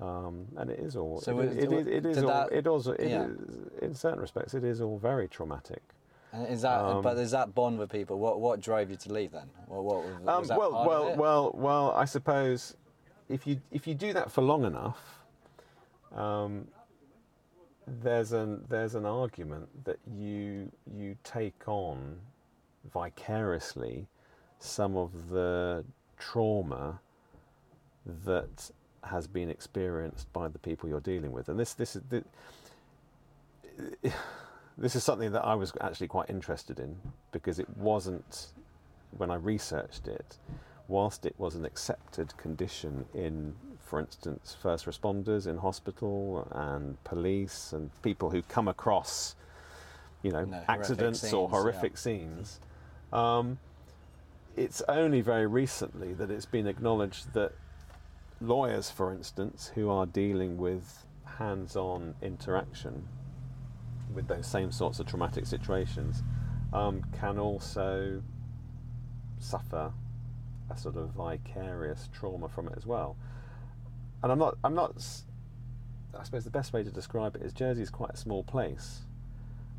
Um, 0.00 0.46
and 0.56 0.70
it 0.70 0.78
is 0.78 0.94
all. 0.94 1.20
So 1.20 1.40
it, 1.40 1.56
it, 1.56 1.72
it, 1.72 1.88
it 1.88 2.06
is 2.06 2.18
all. 2.18 2.28
that- 2.28 2.52
it 2.52 2.66
also. 2.66 2.92
It 2.92 3.08
yeah. 3.08 3.24
is- 3.24 3.82
in 3.82 3.94
certain 3.94 4.20
respects, 4.20 4.54
it 4.54 4.62
is 4.62 4.80
all 4.80 4.98
very 4.98 5.26
traumatic. 5.26 5.82
And 6.32 6.46
is 6.46 6.62
that 6.62 6.80
um, 6.80 7.02
but 7.02 7.16
is 7.16 7.30
that 7.30 7.54
bond 7.54 7.78
with 7.78 7.90
people? 7.90 8.18
What 8.18 8.38
what 8.38 8.60
drove 8.60 8.90
you 8.90 8.96
to 8.96 9.12
leave 9.12 9.32
then? 9.32 9.48
What 9.66 9.82
what 9.82 10.04
was, 10.04 10.50
Um, 10.50 10.56
well, 10.56 10.86
well, 10.86 11.16
well, 11.16 11.50
well. 11.54 11.92
I 11.96 12.04
suppose 12.04 12.76
if 13.28 13.46
you 13.46 13.60
if 13.72 13.86
you 13.86 13.94
do 13.94 14.12
that 14.12 14.30
for 14.30 14.42
long 14.42 14.64
enough, 14.64 15.00
um, 16.14 16.68
there's 17.86 18.32
an 18.32 18.62
there's 18.68 18.94
an 18.94 19.06
argument 19.06 19.68
that 19.84 19.98
you 20.06 20.70
you 20.94 21.16
take 21.24 21.66
on 21.66 22.18
vicariously 22.92 24.06
some 24.58 24.96
of 24.96 25.30
the 25.30 25.84
trauma 26.18 27.00
that 28.24 28.70
has 29.04 29.26
been 29.26 29.48
experienced 29.48 30.32
by 30.32 30.48
the 30.48 30.58
people 30.58 30.88
you're 30.88 31.00
dealing 31.00 31.32
with, 31.32 31.48
and 31.48 31.58
this 31.58 31.74
this 31.74 31.96
is. 31.96 32.02
This, 32.08 32.24
this 34.78 34.94
is 34.94 35.02
something 35.02 35.32
that 35.32 35.44
I 35.44 35.54
was 35.54 35.72
actually 35.80 36.06
quite 36.06 36.30
interested 36.30 36.78
in 36.78 36.96
because 37.32 37.58
it 37.58 37.68
wasn't 37.76 38.48
when 39.16 39.30
I 39.30 39.34
researched 39.34 40.06
it, 40.06 40.38
whilst 40.86 41.26
it 41.26 41.34
was 41.38 41.54
an 41.54 41.64
accepted 41.64 42.36
condition 42.36 43.06
in, 43.14 43.54
for 43.84 43.98
instance, 43.98 44.56
first 44.60 44.86
responders 44.86 45.46
in 45.46 45.58
hospital 45.58 46.46
and 46.52 47.02
police 47.04 47.72
and 47.72 47.90
people 48.02 48.30
who 48.30 48.42
come 48.42 48.68
across, 48.68 49.34
you 50.22 50.30
know, 50.30 50.44
No, 50.44 50.52
horrific 50.52 50.68
accidents 50.68 51.24
or 51.24 51.26
scenes, 51.26 51.32
yeah. 51.32 51.48
horrific 51.48 51.98
scenes. 51.98 52.60
Um, 53.12 53.58
it's 54.58 54.82
only 54.88 55.20
very 55.20 55.46
recently 55.46 56.12
that 56.14 56.30
it's 56.30 56.46
been 56.46 56.66
acknowledged 56.66 57.32
that 57.32 57.52
lawyers, 58.40 58.90
for 58.90 59.12
instance, 59.12 59.70
who 59.74 59.88
are 59.88 60.04
dealing 60.04 60.56
with 60.58 61.06
hands-on 61.38 62.16
interaction 62.20 63.06
with 64.12 64.26
those 64.26 64.46
same 64.46 64.72
sorts 64.72 64.98
of 64.98 65.06
traumatic 65.06 65.46
situations, 65.46 66.24
um, 66.72 67.04
can 67.20 67.38
also 67.38 68.20
suffer 69.38 69.92
a 70.70 70.76
sort 70.76 70.96
of 70.96 71.10
vicarious 71.10 72.08
trauma 72.12 72.48
from 72.48 72.66
it 72.66 72.74
as 72.76 72.84
well. 72.84 73.16
And 74.24 74.32
I'm 74.32 74.38
not, 74.38 74.58
I'm 74.64 74.74
not. 74.74 74.96
I 76.18 76.24
suppose 76.24 76.42
the 76.42 76.50
best 76.50 76.72
way 76.72 76.82
to 76.82 76.90
describe 76.90 77.36
it 77.36 77.42
is 77.42 77.52
Jersey 77.52 77.82
is 77.82 77.90
quite 77.90 78.10
a 78.10 78.16
small 78.16 78.42
place, 78.42 79.02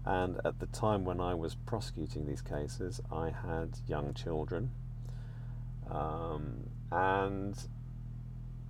and 0.10 0.42
at 0.44 0.60
the 0.60 0.66
time 0.66 1.06
when 1.06 1.22
I 1.22 1.36
was 1.36 1.54
prosecuting 1.54 2.26
these 2.26 2.42
cases, 2.42 3.00
I 3.12 3.30
had 3.30 3.78
young 3.88 4.16
children, 4.16 4.72
um, 5.88 6.68
and 6.92 7.56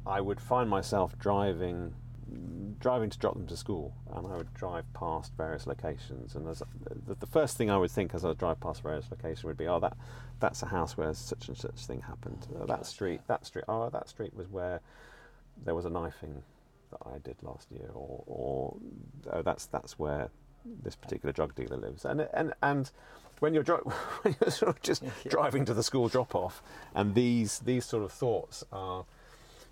I 0.05 0.19
would 0.19 0.41
find 0.41 0.69
myself 0.69 1.17
driving 1.17 1.93
driving 2.79 3.09
to 3.09 3.17
drop 3.17 3.35
them 3.35 3.47
to 3.47 3.55
school, 3.55 3.95
and 4.13 4.27
I 4.27 4.35
would 4.35 4.53
drive 4.53 4.83
past 4.93 5.31
various 5.37 5.65
locations. 5.65 6.35
And 6.35 6.47
as, 6.47 6.61
the, 7.07 7.15
the 7.15 7.25
first 7.25 7.55
thing 7.55 7.71
I 7.71 7.77
would 7.77 7.89
think 7.89 8.13
as 8.13 8.25
I 8.25 8.33
drive 8.33 8.59
past 8.59 8.83
various 8.83 9.09
locations 9.09 9.45
would 9.45 9.57
be, 9.57 9.67
oh, 9.67 9.79
that 9.79 9.95
that's 10.41 10.61
a 10.61 10.65
house 10.65 10.97
where 10.97 11.13
such 11.13 11.47
and 11.47 11.57
such 11.57 11.85
thing 11.85 12.01
happened. 12.01 12.47
Oh, 12.59 12.65
that 12.65 12.85
street, 12.85 13.21
that 13.27 13.45
street, 13.45 13.63
oh, 13.69 13.89
that 13.89 14.09
street 14.09 14.35
was 14.35 14.49
where 14.49 14.81
there 15.63 15.73
was 15.73 15.85
a 15.85 15.89
knifing 15.89 16.43
that 16.91 16.99
I 17.05 17.17
did 17.19 17.37
last 17.43 17.71
year, 17.71 17.91
or, 17.93 18.23
or 18.27 18.77
oh, 19.31 19.41
that's 19.41 19.67
that's 19.67 19.97
where 19.97 20.29
this 20.65 20.95
particular 20.95 21.31
drug 21.33 21.55
dealer 21.55 21.77
lives. 21.77 22.05
And 22.05 22.27
and 22.33 22.53
and 22.61 22.91
when 23.39 23.53
you're, 23.53 23.63
dri- 23.63 23.77
when 24.21 24.35
you're 24.41 24.51
sort 24.51 24.69
of 24.69 24.81
just 24.81 25.03
Yeah. 25.25 25.29
driving 25.29 25.65
to 25.65 25.73
the 25.73 25.83
school 25.83 26.07
drop 26.09 26.35
off, 26.35 26.61
and 26.93 27.15
these 27.15 27.59
these 27.59 27.85
sort 27.85 28.03
of 28.03 28.11
thoughts 28.11 28.63
are 28.71 29.05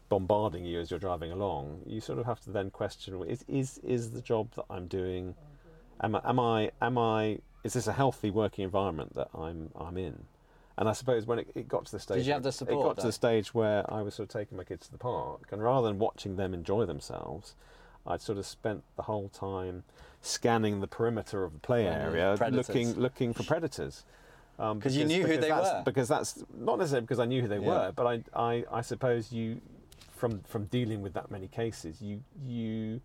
bombarding 0.10 0.64
you 0.66 0.80
as 0.80 0.90
you're 0.90 1.00
driving 1.00 1.32
along, 1.32 1.82
you 1.86 2.00
sort 2.00 2.20
of 2.20 2.26
have 2.26 2.40
to 2.42 2.50
then 2.52 2.70
question: 2.70 3.22
Is 3.28 3.44
is 3.48 3.80
is 3.80 4.12
the 4.12 4.22
job 4.22 4.52
that 4.56 4.66
I'm 4.70 4.88
doing? 4.88 5.36
Am 6.02 6.16
I 6.16 6.22
am 6.24 6.40
I 6.40 6.72
am 6.82 6.98
I? 6.98 7.40
Is 7.64 7.74
this 7.74 7.88
a 7.88 7.94
healthy 7.94 8.30
working 8.32 8.64
environment 8.64 9.16
that 9.16 9.30
I'm 9.34 9.70
I'm 9.76 9.98
in? 9.98 10.24
And 10.80 10.88
I 10.88 10.94
suppose 10.94 11.26
when 11.26 11.40
it, 11.40 11.48
it 11.56 11.68
got 11.68 11.86
to 11.88 11.92
the 11.92 12.00
stage, 12.00 12.18
Did 12.18 12.28
you 12.28 12.34
have 12.34 12.44
the 12.44 12.52
support, 12.52 12.80
it 12.80 12.84
got 12.84 12.98
to 13.02 13.08
the 13.08 13.12
stage 13.12 13.52
where 13.52 13.92
I 13.92 14.04
was 14.04 14.14
sort 14.14 14.30
of 14.30 14.34
taking 14.40 14.58
my 14.60 14.64
kids 14.64 14.86
to 14.86 14.92
the 14.92 15.00
park, 15.00 15.48
and 15.52 15.62
rather 15.62 15.88
than 15.88 15.98
watching 15.98 16.36
them 16.36 16.54
enjoy 16.54 16.86
themselves, 16.86 17.56
I'd 18.08 18.22
sort 18.22 18.38
of 18.38 18.46
spent 18.46 18.84
the 18.96 19.04
whole 19.04 19.30
time 19.30 19.84
scanning 20.22 20.80
the 20.80 20.88
perimeter 20.88 21.44
of 21.44 21.54
the 21.54 21.60
play 21.60 21.86
Finding 21.86 22.02
area, 22.02 22.36
predators. 22.38 22.68
looking 22.70 22.94
looking 23.00 23.34
for 23.34 23.44
predators. 23.44 24.04
Um, 24.60 24.82
'Cause 24.82 24.96
you 24.96 25.06
knew 25.06 25.26
who 25.26 25.38
they 25.38 25.52
were. 25.52 25.84
Because 25.86 26.08
that's 26.08 26.44
not 26.56 26.80
necessarily 26.80 27.02
because 27.04 27.20
I 27.20 27.26
knew 27.26 27.42
who 27.44 27.48
they 27.48 27.60
Yeah. 27.60 27.68
were, 27.68 27.92
but 27.96 28.08
I, 28.08 28.24
I, 28.34 28.66
I 28.72 28.82
suppose 28.82 29.32
you, 29.32 29.62
from 30.16 30.42
from 30.42 30.66
dealing 30.66 31.02
with 31.04 31.14
that 31.14 31.30
many 31.30 31.48
cases, 31.48 32.02
you 32.02 32.24
you 32.44 33.02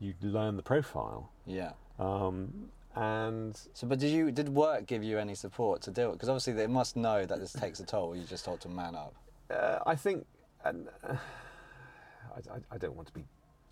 you 0.00 0.14
learn 0.20 0.56
the 0.56 0.62
profile. 0.62 1.30
Yeah. 1.46 1.72
Um, 2.00 2.70
and 2.96 3.56
So, 3.72 3.86
but 3.86 3.98
did 4.00 4.10
you 4.10 4.32
did 4.32 4.48
work 4.48 4.86
give 4.86 5.04
you 5.04 5.18
any 5.18 5.34
support 5.36 5.80
to 5.82 5.90
do 5.92 6.08
it? 6.10 6.12
Because 6.14 6.28
obviously 6.28 6.54
they 6.54 6.66
must 6.66 6.96
know 6.96 7.24
that 7.24 7.38
this 7.38 7.52
takes 7.52 7.78
a 7.78 7.84
toll. 7.86 8.16
You 8.16 8.24
just 8.24 8.44
told 8.44 8.60
to 8.62 8.68
man 8.68 8.96
up. 8.96 9.14
uh, 9.50 9.78
I 9.86 9.94
think, 9.94 10.26
and 10.64 10.88
uh, 11.08 11.14
I, 12.34 12.54
I, 12.54 12.58
I 12.72 12.78
don't 12.78 12.96
want 12.96 13.06
to 13.08 13.14
be 13.14 13.24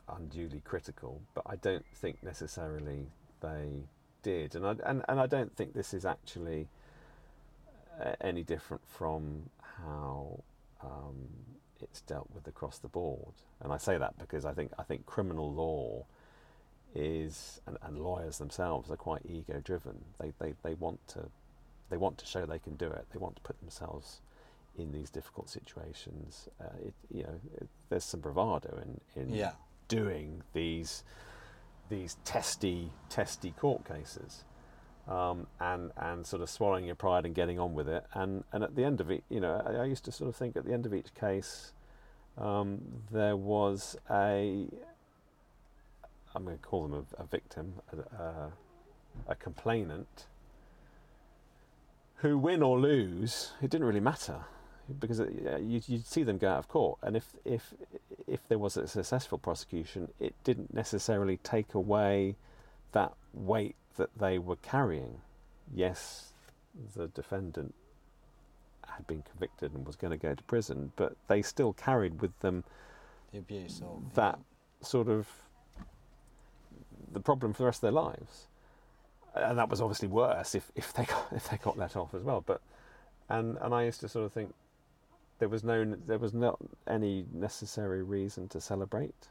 unduly 0.08 0.60
critical, 0.64 1.20
but 1.34 1.44
I 1.46 1.56
don't 1.56 1.84
think 1.94 2.22
necessarily 2.22 3.06
they 3.40 3.84
did, 4.22 4.54
and 4.54 4.66
I 4.66 4.74
and, 4.84 5.04
and 5.08 5.20
I 5.20 5.26
don't 5.26 5.54
think 5.56 5.74
this 5.74 5.94
is 5.94 6.04
actually 6.04 6.68
uh, 8.00 8.12
any 8.20 8.42
different 8.42 8.82
from 8.86 9.50
how 9.84 10.40
um, 10.82 11.28
it's 11.80 12.00
dealt 12.02 12.28
with 12.34 12.46
across 12.46 12.78
the 12.78 12.88
board. 12.88 13.34
And 13.60 13.72
I 13.72 13.76
say 13.76 13.98
that 13.98 14.18
because 14.18 14.44
I 14.44 14.52
think 14.52 14.72
I 14.78 14.82
think 14.82 15.06
criminal 15.06 15.52
law 15.52 16.04
is 16.94 17.60
and, 17.66 17.78
and 17.82 17.98
lawyers 17.98 18.38
themselves 18.38 18.90
are 18.90 18.96
quite 18.96 19.22
ego 19.28 19.60
driven. 19.64 20.04
They, 20.18 20.32
they 20.38 20.54
they 20.62 20.74
want 20.74 21.06
to 21.08 21.28
they 21.90 21.96
want 21.96 22.18
to 22.18 22.26
show 22.26 22.46
they 22.46 22.58
can 22.58 22.76
do 22.76 22.86
it. 22.86 23.06
They 23.12 23.18
want 23.18 23.36
to 23.36 23.42
put 23.42 23.60
themselves 23.60 24.20
in 24.76 24.92
these 24.92 25.10
difficult 25.10 25.50
situations. 25.50 26.48
Uh, 26.60 26.64
it, 26.86 26.94
you 27.10 27.22
know, 27.24 27.40
it, 27.60 27.68
there's 27.88 28.04
some 28.04 28.20
bravado 28.20 28.80
in 28.82 29.22
in 29.22 29.34
Yeah. 29.34 29.52
Doing 29.96 30.42
these 30.52 31.04
these 31.88 32.16
testy 32.24 32.90
testy 33.08 33.50
court 33.52 33.84
cases. 33.84 34.44
Um, 35.08 35.48
and 35.58 35.90
and 35.96 36.24
sort 36.24 36.42
of 36.42 36.48
swallowing 36.48 36.84
your 36.84 36.94
pride 36.94 37.26
and 37.26 37.34
getting 37.34 37.58
on 37.58 37.74
with 37.74 37.88
it, 37.88 38.04
and 38.14 38.44
and 38.52 38.62
at 38.62 38.76
the 38.76 38.84
end 38.84 39.00
of 39.00 39.10
it, 39.10 39.24
you 39.28 39.40
know, 39.40 39.60
I, 39.66 39.82
I 39.82 39.84
used 39.84 40.04
to 40.04 40.12
sort 40.12 40.28
of 40.28 40.36
think 40.36 40.56
at 40.56 40.64
the 40.64 40.72
end 40.72 40.86
of 40.86 40.94
each 40.94 41.12
case, 41.14 41.72
um, 42.38 42.80
there 43.10 43.36
was 43.36 43.96
a, 44.08 44.68
I'm 46.34 46.44
going 46.44 46.56
to 46.56 46.62
call 46.62 46.86
them 46.86 47.06
a, 47.18 47.22
a 47.22 47.26
victim, 47.26 47.74
a, 47.92 48.22
a, 48.22 48.52
a 49.26 49.34
complainant, 49.34 50.26
who 52.16 52.38
win 52.38 52.62
or 52.62 52.78
lose, 52.78 53.52
it 53.60 53.70
didn't 53.70 53.86
really 53.86 54.00
matter, 54.00 54.44
because 54.98 55.20
it, 55.20 55.30
yeah, 55.44 55.56
you 55.58 55.80
you'd 55.86 56.06
see 56.06 56.22
them 56.22 56.38
go 56.38 56.50
out 56.50 56.58
of 56.58 56.68
court, 56.68 56.98
and 57.02 57.16
if 57.16 57.34
if 57.44 57.74
if 58.26 58.46
there 58.48 58.58
was 58.58 58.76
a 58.76 58.86
successful 58.86 59.38
prosecution, 59.38 60.08
it 60.20 60.34
didn't 60.44 60.72
necessarily 60.72 61.36
take 61.38 61.74
away 61.74 62.36
that 62.92 63.12
weight 63.32 63.76
that 63.96 64.10
they 64.18 64.38
were 64.38 64.56
carrying. 64.56 65.20
Yes, 65.74 66.32
the 66.96 67.08
defendant 67.08 67.74
had 68.86 69.06
been 69.06 69.22
convicted 69.22 69.72
and 69.74 69.86
was 69.86 69.96
going 69.96 70.10
to 70.10 70.16
go 70.16 70.34
to 70.34 70.42
prison, 70.44 70.92
but 70.96 71.16
they 71.28 71.42
still 71.42 71.72
carried 71.72 72.20
with 72.20 72.38
them 72.40 72.64
The 73.32 73.38
abuse 73.38 73.80
or 73.82 74.00
that 74.14 74.38
sort 74.80 75.08
of 75.08 75.28
the 77.10 77.20
problem 77.20 77.52
for 77.52 77.58
the 77.58 77.66
rest 77.66 77.78
of 77.78 77.82
their 77.82 77.92
lives. 77.92 78.48
And 79.34 79.58
that 79.58 79.68
was 79.68 79.80
obviously 79.80 80.08
worse 80.08 80.54
if, 80.54 80.70
if 80.74 80.92
they 80.92 81.04
got 81.04 81.26
if 81.32 81.48
they 81.48 81.56
got 81.56 81.78
let 81.78 81.96
off 81.96 82.14
as 82.14 82.22
well. 82.22 82.42
But 82.44 82.60
and 83.28 83.56
and 83.60 83.74
I 83.74 83.84
used 83.84 84.00
to 84.00 84.08
sort 84.08 84.26
of 84.26 84.32
think 84.32 84.54
there 85.38 85.48
was 85.48 85.64
no 85.64 85.84
there 86.06 86.18
was 86.18 86.32
not 86.34 86.58
any 86.86 87.24
necessary 87.32 88.02
reason 88.02 88.48
to 88.48 88.60
celebrate 88.60 89.28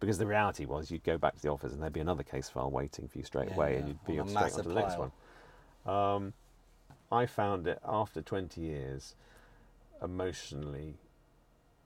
because 0.00 0.18
the 0.18 0.26
reality 0.26 0.64
was 0.64 0.90
you'd 0.90 1.04
go 1.04 1.16
back 1.16 1.36
to 1.36 1.42
the 1.42 1.48
office 1.48 1.72
and 1.72 1.80
there'd 1.80 1.92
be 1.92 2.00
another 2.00 2.24
case 2.24 2.48
file 2.48 2.70
waiting 2.70 3.06
for 3.08 3.18
you 3.18 3.24
straight 3.24 3.48
Yeah, 3.48 3.54
away 3.54 3.72
yeah, 3.72 3.78
and 3.78 3.88
you'd 3.88 4.04
be 4.04 4.18
on 4.18 4.28
straight 4.28 4.52
on 4.52 4.62
to 4.62 4.68
the 4.68 4.74
next 4.74 4.98
one. 4.98 5.12
Um, 5.86 6.32
I 7.10 7.26
found 7.26 7.66
it 7.66 7.78
after 7.84 8.22
20 8.22 8.60
years 8.60 9.14
emotionally 10.02 10.94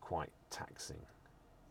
quite 0.01 0.31
taxing 0.51 1.01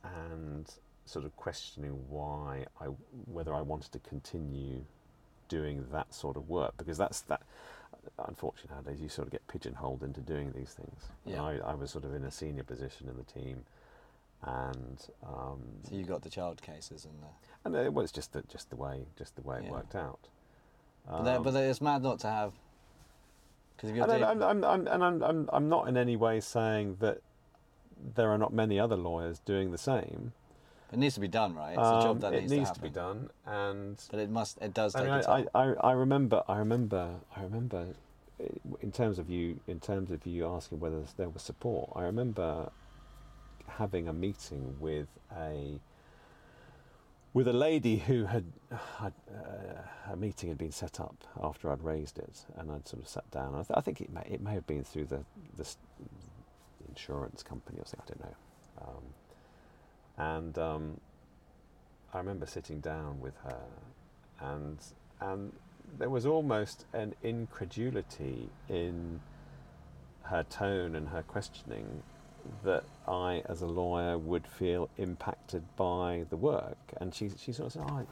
and 0.04 0.69
sort 1.06 1.25
of 1.25 1.36
questioning 1.36 1.91
why 2.10 2.65
I 2.82 2.86
whether 3.25 3.54
I 3.54 3.62
wanted 3.62 3.91
to 3.93 3.99
continue 3.99 4.84
doing 5.47 5.86
that 5.91 6.13
sort 6.13 6.38
of 6.38 6.49
work 6.49 6.73
because 6.78 6.97
that's 6.97 7.21
that 7.21 7.41
unfortunately 8.28 8.76
nowadays 8.76 9.02
you 9.02 9.10
sort 9.10 9.28
of 9.28 9.32
get 9.32 9.46
pigeonholed 9.48 10.04
into 10.04 10.22
doing 10.22 10.52
these 10.56 10.72
things 10.74 11.02
Yeah. 11.26 11.41
I, 11.44 11.58
I 11.58 11.74
was 11.76 11.91
sort 11.91 12.06
of 12.06 12.13
in 12.13 12.24
a 12.24 12.32
senior 12.32 12.63
position 12.63 13.08
in 13.10 13.18
the 13.18 13.24
team 13.24 13.63
and 14.44 15.08
um, 15.26 15.62
So 15.89 15.96
you 15.96 16.04
got 16.04 16.22
the 16.22 16.30
child 16.30 16.62
cases 16.62 17.06
and 17.06 17.13
the. 17.22 17.28
and 17.78 17.86
it 17.86 17.94
was 17.94 18.12
just 18.12 18.34
the, 18.34 18.41
just 18.44 18.70
the 18.70 18.76
way 18.76 19.06
just 19.18 19.36
the 19.36 19.41
way 19.41 19.58
it 19.65 19.72
worked 19.72 19.96
out 19.96 20.28
But, 21.08 21.28
Um, 21.38 21.44
but 21.44 21.52
they- 21.52 21.70
it's 21.70 21.82
mad 21.82 22.02
not 22.04 22.20
to 22.20 22.28
have. 22.28 22.54
Because 23.76 23.89
if 23.89 23.96
you're 23.98 24.10
and 24.10 24.24
I'm, 24.24 24.41
I'm, 24.44 24.63
I'm, 24.63 24.88
and 24.88 25.04
I'm, 25.04 25.24
I'm, 25.24 25.50
I'm 25.52 25.70
not 25.70 25.88
in 25.89 25.98
any 25.98 26.15
way 26.15 26.39
saying 26.39 26.98
that 27.02 27.20
there 28.15 28.30
are 28.32 28.38
not 28.38 28.54
many 28.54 28.80
other 28.80 28.96
lawyers 28.96 29.39
doing 29.39 29.72
the 29.72 29.78
same. 29.78 30.32
It 30.91 31.00
needs 31.00 31.15
to 31.15 31.19
be 31.21 31.28
done, 31.28 31.56
right? 31.56 31.71
It's 31.71 31.80
a 31.80 31.95
Um, 31.95 32.02
job 32.04 32.19
that 32.21 32.34
it 32.34 32.41
needs, 32.41 32.52
needs 32.52 32.69
to, 32.69 32.76
to, 32.76 32.82
be 32.82 32.89
done, 32.89 33.30
and 33.45 34.02
But 34.12 34.19
it 34.19 34.30
must. 34.30 34.58
It 34.62 34.74
does 34.74 34.95
I, 34.95 35.04
mean, 35.04 35.13
a 35.13 35.24
toll. 35.24 35.48
I, 35.54 35.60
I, 35.63 35.74
I 35.74 35.91
remember, 35.93 36.43
I 36.48 36.58
remember, 36.58 37.15
I 37.36 37.41
remember, 37.43 37.88
uh, 38.39 38.45
in 38.82 38.91
terms 38.91 39.19
of 39.19 39.30
you, 39.30 39.60
in 39.67 39.80
terms 39.80 40.12
of 40.12 40.26
you 40.26 40.45
asking 40.48 40.80
whether 40.80 41.02
there 41.17 41.30
was 41.30 41.41
support. 41.41 41.91
I 41.95 42.04
remember 42.04 42.69
having 43.67 44.08
a 44.08 44.13
meeting 44.13 44.76
with 44.80 45.08
a 45.36 45.80
with 47.34 47.50
a 47.50 47.54
lady 47.54 47.98
who 47.98 48.24
had, 48.26 48.45
had 49.00 49.12
uh, 49.30 50.13
a 50.13 50.15
meeting 50.15 50.48
had 50.48 50.58
been 50.58 50.71
set 50.71 51.02
up 51.02 51.15
after 51.43 51.69
I'd 51.69 51.84
raised 51.84 52.17
it, 52.17 52.45
and 52.56 52.71
I'd 52.71 52.88
sort 52.88 53.02
of 53.04 53.10
sat 53.10 53.30
down. 53.30 53.54
I, 53.56 53.58
th- 53.58 53.71
I 53.76 53.82
think 53.82 54.00
it 54.00 54.10
may 54.10 54.21
it 54.30 54.41
may 54.41 54.54
have 54.54 54.65
been 54.67 54.84
through 54.84 55.06
the 55.06 55.26
the 55.58 55.67
insurance 56.88 57.43
company 57.43 57.80
or 57.80 57.86
something. 57.86 58.17
I 58.17 58.21
don't 58.21 58.30
know. 58.30 58.36
Um, 58.88 59.04
and 60.17 60.58
um, 60.58 60.99
I 62.13 62.19
remember 62.19 62.45
sitting 62.45 62.80
down 62.80 63.19
with 63.19 63.36
her, 63.43 63.62
and 64.39 64.78
and 65.21 65.51
there 65.97 66.10
was 66.10 66.25
almost 66.25 66.86
an 66.93 67.13
incredulity 67.23 68.49
in 68.69 69.19
her 70.23 70.43
tone 70.43 70.95
and 70.95 71.10
her 71.10 71.21
questioning 71.21 72.04
that 72.63 72.84
I, 73.08 73.43
as 73.47 73.62
a 73.62 73.67
lawyer, 73.67 74.17
would 74.17 74.47
feel 74.47 74.89
impacted 74.97 75.63
by 75.75 76.25
the 76.30 76.38
work. 76.38 76.78
And 76.97 77.13
she, 77.13 77.30
she 77.38 77.51
sort 77.51 77.67
of 77.67 77.73
said, 77.73 77.84
oh, 77.88 78.06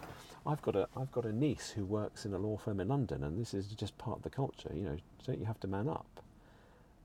I, 0.46 0.52
I've 0.52 0.62
got 0.62 0.76
a, 0.76 0.88
I've 0.96 1.12
got 1.12 1.26
a 1.26 1.32
niece 1.32 1.70
who 1.70 1.86
works 1.86 2.26
in 2.26 2.34
a 2.34 2.38
law 2.38 2.58
firm 2.58 2.80
in 2.80 2.88
London, 2.88 3.24
and 3.24 3.40
this 3.40 3.54
is 3.54 3.68
just 3.68 3.98
part 3.98 4.18
of 4.18 4.24
the 4.24 4.30
culture. 4.30 4.72
You 4.74 4.82
know, 4.82 4.98
don't 5.26 5.40
you 5.40 5.46
have 5.46 5.60
to 5.62 5.68
man 5.68 5.88
up? 5.88 6.22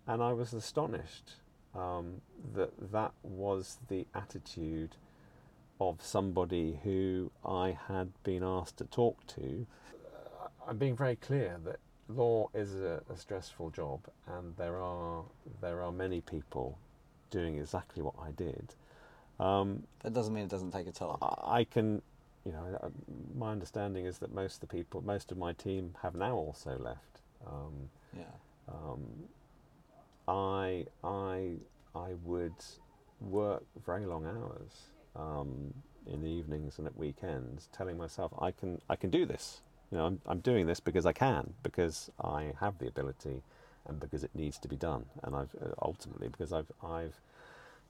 And 0.06 0.22
I 0.22 0.32
was 0.32 0.52
astonished 0.54 1.32
um, 1.74 2.20
that 2.54 2.70
that 2.92 3.12
was 3.22 3.78
the 3.88 4.06
attitude 4.14 4.96
of 5.80 6.02
somebody 6.02 6.80
who 6.82 7.30
I 7.44 7.78
had 7.88 8.10
been 8.24 8.42
asked 8.42 8.78
to 8.78 8.84
talk 8.84 9.26
to. 9.28 9.66
I'm 10.66 10.76
being 10.76 10.96
very 10.96 11.16
clear 11.16 11.56
that 11.64 11.78
law 12.08 12.48
is 12.54 12.74
a, 12.74 13.02
a 13.12 13.16
stressful 13.16 13.70
job, 13.70 14.00
and 14.26 14.56
there 14.56 14.76
are 14.76 15.22
there 15.60 15.82
are 15.82 15.92
many 15.92 16.20
people 16.20 16.78
doing 17.30 17.58
exactly 17.58 18.02
what 18.02 18.14
I 18.20 18.30
did. 18.32 18.74
Um, 19.38 19.84
that 20.02 20.14
doesn't 20.14 20.34
mean 20.34 20.44
it 20.44 20.50
doesn't 20.50 20.72
take 20.72 20.86
a 20.86 20.92
toll. 20.92 21.18
I 21.22 21.60
I 21.60 21.64
can, 21.64 22.02
you 22.44 22.52
know, 22.52 22.78
uh, 22.82 22.88
my 23.36 23.52
understanding 23.52 24.04
is 24.04 24.18
that 24.18 24.34
most 24.34 24.54
of 24.54 24.60
the 24.68 24.76
people, 24.76 25.00
most 25.02 25.30
of 25.30 25.38
my 25.38 25.52
team 25.52 25.94
have 26.02 26.14
now 26.14 26.34
also 26.34 26.76
left. 26.78 27.20
Um, 27.46 27.90
yeah. 28.16 28.24
um, 28.68 29.00
I 30.28 30.86
I 31.04 31.54
I 31.96 32.14
would 32.24 32.54
work 33.20 33.64
very 33.84 34.06
long 34.06 34.26
hours 34.26 34.90
um, 35.16 35.74
in 36.06 36.22
the 36.22 36.28
evenings 36.30 36.78
and 36.78 36.86
at 36.86 36.96
weekends, 36.96 37.68
telling 37.72 37.98
myself 37.98 38.32
I 38.40 38.52
can 38.52 38.80
I 38.90 38.96
can 38.96 39.10
do 39.10 39.26
this. 39.26 39.62
You 39.90 39.98
know, 39.98 40.06
I'm, 40.06 40.20
I'm 40.26 40.40
doing 40.40 40.66
this 40.66 40.80
because 40.80 41.06
I 41.06 41.12
can, 41.14 41.54
because 41.62 42.10
I 42.22 42.52
have 42.60 42.78
the 42.78 42.88
ability, 42.88 43.42
and 43.86 43.98
because 43.98 44.22
it 44.22 44.30
needs 44.34 44.58
to 44.58 44.68
be 44.68 44.76
done, 44.76 45.06
and 45.24 45.34
I've 45.34 45.54
uh, 45.56 45.74
ultimately 45.82 46.28
because 46.28 46.52
I've 46.52 46.70
I've 46.84 47.20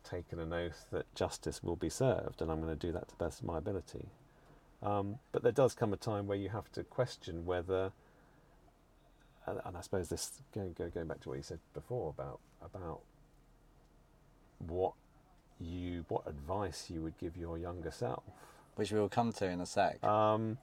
taken 0.05 0.38
an 0.38 0.53
oath 0.53 0.87
that 0.92 1.12
justice 1.14 1.62
will 1.62 1.77
be 1.77 1.90
served, 1.90 2.40
and 2.40 2.51
I'm 2.53 2.62
going 2.62 2.77
to 2.77 2.87
do 2.87 2.92
that 2.92 3.09
to 3.09 3.18
the 3.18 3.24
best 3.24 3.40
of 3.40 3.46
my 3.46 3.59
ability. 3.59 4.07
Um, 4.83 5.18
but 5.33 5.42
there 5.42 5.53
does 5.53 5.74
come 5.74 5.92
a 5.92 5.96
time 5.96 6.29
where 6.29 6.38
you 6.38 6.51
have 6.51 6.70
to 6.72 6.85
question 6.85 7.44
whether, 7.44 7.92
and, 9.51 9.61
and 9.65 9.77
I 9.77 9.81
suppose 9.81 10.09
this 10.09 10.33
going, 10.55 10.75
going 10.77 11.07
back 11.07 11.21
to 11.21 11.29
what 11.29 11.39
you 11.39 11.43
said 11.43 11.59
before 11.75 12.11
about 12.11 12.41
about 12.63 13.01
what 14.59 14.93
you 15.61 16.05
what 16.09 16.27
advice 16.27 16.87
you 16.89 17.01
would 17.03 17.19
give 17.19 17.37
your 17.37 17.59
younger 17.59 17.91
self. 17.91 18.23
Which 18.77 18.93
we 18.93 19.01
will 19.01 19.09
come 19.09 19.33
to 19.33 19.47
in 19.47 19.61
a 19.61 19.67
sec. 19.67 20.03
Um, 20.05 20.59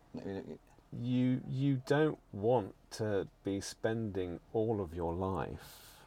you 1.01 1.41
you 1.49 1.81
don't 1.85 2.17
want 2.31 2.73
to 2.91 3.27
be 3.43 3.59
spending 3.59 4.39
all 4.53 4.79
of 4.81 4.93
your 4.93 5.13
life 5.13 6.05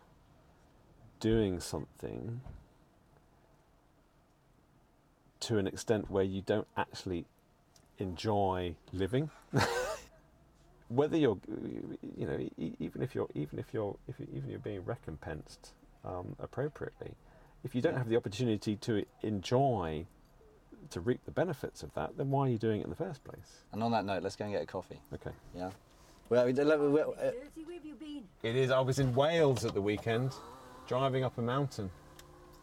doing 1.20 1.60
something 1.60 2.40
to 5.40 5.58
an 5.58 5.66
extent 5.66 6.10
where 6.10 6.24
you 6.24 6.42
don't 6.42 6.66
actually 6.76 7.26
enjoy 7.98 8.74
living. 8.92 9.30
Whether 10.88 11.16
you're, 11.18 11.38
you 12.16 12.26
know, 12.26 12.48
even 12.78 13.02
if 13.02 13.14
you're, 13.14 13.28
even 13.34 13.58
if 13.58 13.66
you're, 13.74 13.96
if 14.08 14.18
you, 14.18 14.26
even 14.34 14.48
you're 14.48 14.58
being 14.58 14.84
recompensed 14.84 15.72
um, 16.04 16.34
appropriately, 16.40 17.12
if 17.64 17.74
you 17.74 17.82
don't 17.82 17.92
Yeah. 17.92 17.98
have 17.98 18.08
the 18.08 18.16
opportunity 18.16 18.76
to 18.76 19.04
enjoy, 19.22 20.06
to 20.90 21.00
reap 21.00 21.24
the 21.26 21.30
benefits 21.30 21.82
of 21.82 21.92
that, 21.94 22.16
then 22.16 22.30
why 22.30 22.46
are 22.46 22.50
you 22.50 22.58
doing 22.58 22.80
it 22.80 22.84
in 22.84 22.90
the 22.90 22.96
first 22.96 23.22
place? 23.24 23.64
and 23.72 23.82
on 23.82 23.90
that 23.92 24.04
note, 24.06 24.22
let's 24.22 24.36
go 24.36 24.44
and 24.46 24.54
get 24.54 24.62
a 24.62 24.66
coffee. 24.66 25.00
Okay. 25.12 25.30
Yeah. 25.54 25.70
Well, 26.30 26.46
we, 26.46 26.52
let- 26.54 26.80
we- 26.80 26.88
we- 26.88 27.00
uh, 27.02 27.06
where 27.06 27.32
have 27.74 27.84
you 27.84 27.94
been? 27.94 28.22
It 28.42 28.56
is. 28.56 28.70
I 28.70 28.80
was 28.80 28.98
in 28.98 29.14
Wales 29.14 29.64
at 29.66 29.74
the 29.74 29.82
weekend, 29.82 30.32
driving 30.86 31.22
up 31.24 31.36
a 31.36 31.42
mountain. 31.42 31.90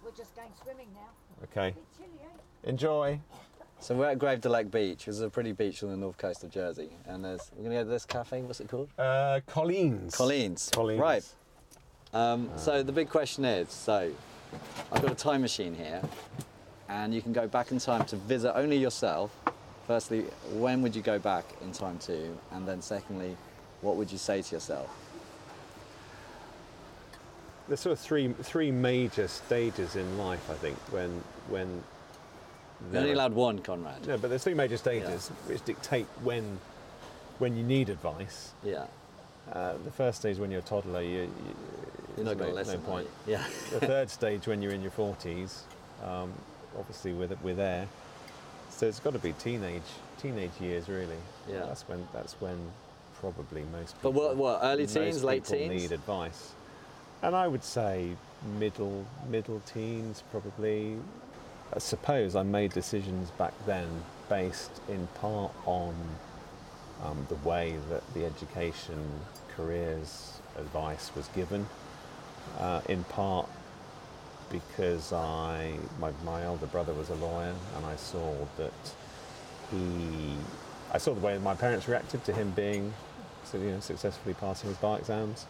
We're 0.04 0.12
just 0.12 0.36
going 0.36 0.50
swimming 0.64 0.88
now. 0.94 1.10
Okay. 1.44 1.70
A 1.70 1.98
chilly, 1.98 2.10
eh? 2.24 2.70
Enjoy. 2.70 3.20
So 3.80 3.94
we're 3.94 4.10
at 4.10 4.18
Grève 4.18 4.42
de 4.42 4.50
Lecq 4.50 4.72
Beach. 4.72 5.06
This 5.06 5.16
is 5.16 5.22
a 5.22 5.30
pretty 5.30 5.52
beach 5.52 5.84
on 5.84 5.90
the 5.90 5.98
north 5.98 6.18
coast 6.18 6.44
of 6.44 6.50
Jersey, 6.50 6.90
and 7.08 7.24
there's 7.24 7.52
we're 7.56 7.64
gonna 7.64 7.76
go 7.76 7.84
to 7.84 7.90
this 7.90 8.06
cafe. 8.06 8.42
What's 8.42 8.60
it 8.60 8.68
called? 8.68 8.90
Uh, 8.98 9.42
Colleen's. 9.48 10.16
Colleen's. 10.16 10.70
Colleen's. 10.74 11.00
Right. 11.00 11.24
Um, 12.14 12.50
so 12.56 12.82
the 12.82 12.92
big 12.92 13.10
question 13.10 13.46
is, 13.46 13.70
so 13.70 14.12
I've 14.92 15.02
got 15.02 15.12
a 15.12 15.16
time 15.16 15.42
machine 15.42 15.76
here, 15.76 16.02
and 16.90 17.14
you 17.14 17.22
can 17.22 17.34
go 17.34 17.48
back 17.48 17.72
in 17.72 17.78
time 17.78 18.06
to 18.06 18.16
visit 18.16 18.58
only 18.58 18.78
yourself. 18.78 19.36
Firstly, 19.86 20.22
when 20.54 20.82
would 20.82 20.96
you 20.96 21.04
go 21.04 21.20
back 21.20 21.46
in 21.62 21.72
time 21.72 22.00
to? 22.00 22.36
And 22.54 22.68
then 22.68 22.82
secondly, 22.82 23.38
what 23.82 23.98
would 23.98 24.12
you 24.12 24.18
say 24.18 24.42
to 24.42 24.56
yourself? 24.56 24.90
There's 27.68 27.82
sort 27.82 27.94
of 27.94 28.00
three 28.00 28.34
three 28.42 28.72
major 28.72 29.28
stages 29.28 29.96
in 29.96 30.18
life, 30.18 30.50
I 30.50 30.56
think, 30.56 30.78
when 30.92 31.24
when. 31.50 31.84
You're 32.92 33.00
only 33.00 33.12
are- 33.12 33.14
allowed 33.16 33.34
one, 33.34 33.60
Conrad. 33.60 34.06
No, 34.08 34.18
but 34.18 34.30
there's 34.30 34.44
three 34.44 34.54
major 34.54 34.78
stages 34.78 35.30
which 35.48 35.64
dictate 35.66 36.06
when 36.24 36.60
when 37.40 37.56
you 37.58 37.64
need 37.64 37.90
advice. 37.90 38.52
Yeah. 38.64 38.86
Uh, 39.52 39.74
the 39.84 39.92
first 39.92 40.20
stage 40.20 40.38
when 40.38 40.50
you're 40.50 40.62
a 40.62 40.64
toddler, 40.64 41.02
you, 41.02 41.22
you 41.22 41.30
You're 42.18 42.26
not 42.26 42.38
going 42.38 42.50
to 42.50 42.56
no, 42.56 42.62
listen. 42.62 42.82
no 42.82 42.90
point. 42.90 43.08
Yeah. 43.28 43.44
the 43.72 43.80
third 43.82 44.10
stage 44.20 44.48
when 44.48 44.62
you're 44.62 44.72
in 44.72 44.82
your 44.82 44.92
40s, 44.92 45.60
um, 46.04 46.32
obviously 46.80 47.12
we're, 47.14 47.30
we're 47.44 47.54
there. 47.56 47.88
So 48.70 48.88
it's 48.88 49.00
got 49.00 49.14
to 49.14 49.20
be 49.20 49.34
teenage 49.34 49.82
teenage 50.22 50.52
years, 50.60 50.88
really. 50.90 51.18
Yeah. 51.50 51.60
That's 51.66 51.84
when 51.84 52.08
that's 52.14 52.34
when 52.42 52.58
probably 53.20 53.64
most 53.72 53.96
But 54.02 54.10
people. 54.12 54.28
what- 54.28 54.36
what, 54.38 54.60
early 54.64 54.88
teens, 54.88 55.24
late 55.24 55.44
people 55.44 55.58
teens? 55.68 55.82
Need 55.84 55.92
advice, 55.92 56.52
and 57.22 57.36
I 57.36 57.48
would 57.48 57.64
say 57.64 58.10
middle 58.60 59.06
middle 59.30 59.62
teens 59.66 60.24
probably. 60.32 60.98
I 61.74 61.80
suppose 61.80 62.36
I 62.36 62.44
made 62.44 62.72
decisions 62.74 63.32
back 63.32 63.54
then 63.66 63.88
based 64.30 64.72
in 64.88 65.08
part 65.16 65.52
on 65.66 65.96
um, 67.04 67.26
the 67.30 67.36
way 67.48 67.76
that 67.90 68.02
the 68.14 68.26
education 68.26 69.04
careers 69.56 70.40
advice 70.58 71.12
was 71.16 71.28
given, 71.30 71.68
uh, 72.58 72.82
in 72.88 73.04
part 73.06 73.50
because 74.50 75.12
I 75.12 75.76
my, 76.00 76.12
my 76.24 76.44
elder 76.44 76.68
brother 76.68 76.94
was 76.94 77.10
a 77.10 77.16
lawyer 77.16 77.56
and 77.76 77.86
I 77.86 77.96
saw 77.96 78.34
that 78.58 78.74
he 79.72 80.36
I 80.94 80.98
saw 80.98 81.14
the 81.14 81.20
way 81.20 81.38
my 81.40 81.56
parents 81.56 81.88
reacted 81.88 82.24
to 82.26 82.34
him 82.34 82.52
being 82.52 82.94
you 83.54 83.60
know, 83.60 83.80
successfully 83.80 84.34
passing 84.36 84.70
his 84.70 84.78
bar 84.78 84.98
exams. 84.98 85.46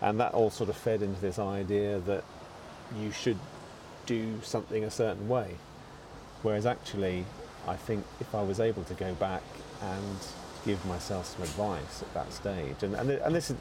And 0.00 0.20
that 0.20 0.34
all 0.34 0.50
sort 0.50 0.68
of 0.68 0.76
fed 0.76 1.02
into 1.02 1.20
this 1.20 1.38
idea 1.38 1.98
that 2.00 2.24
you 3.00 3.10
should 3.10 3.38
do 4.06 4.40
something 4.42 4.84
a 4.84 4.90
certain 4.90 5.28
way 5.28 5.56
whereas 6.42 6.66
actually 6.66 7.24
I 7.66 7.76
think 7.76 8.04
if 8.20 8.34
I 8.34 8.42
was 8.42 8.60
able 8.60 8.84
to 8.84 8.94
go 8.94 9.14
back 9.14 9.42
and 9.82 10.18
give 10.64 10.84
myself 10.86 11.26
some 11.26 11.42
advice 11.42 12.02
at 12.02 12.14
that 12.14 12.32
stage 12.32 12.82
and, 12.82 12.94
and, 12.94 13.10
and 13.10 13.34
this 13.34 13.50
is 13.50 13.56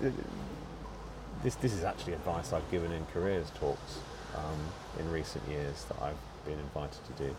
this, 1.44 1.56
this 1.56 1.74
is 1.74 1.84
actually 1.84 2.14
advice 2.14 2.54
I've 2.54 2.70
given 2.72 2.92
in 2.92 3.06
careers 3.14 3.52
talks 3.60 4.00
um, 4.36 4.60
in 5.00 5.12
recent 5.12 5.48
years 5.48 5.86
that 5.86 6.02
I've 6.02 6.18
been 6.46 6.60
invited 6.60 7.00
to 7.06 7.24
do, 7.24 7.36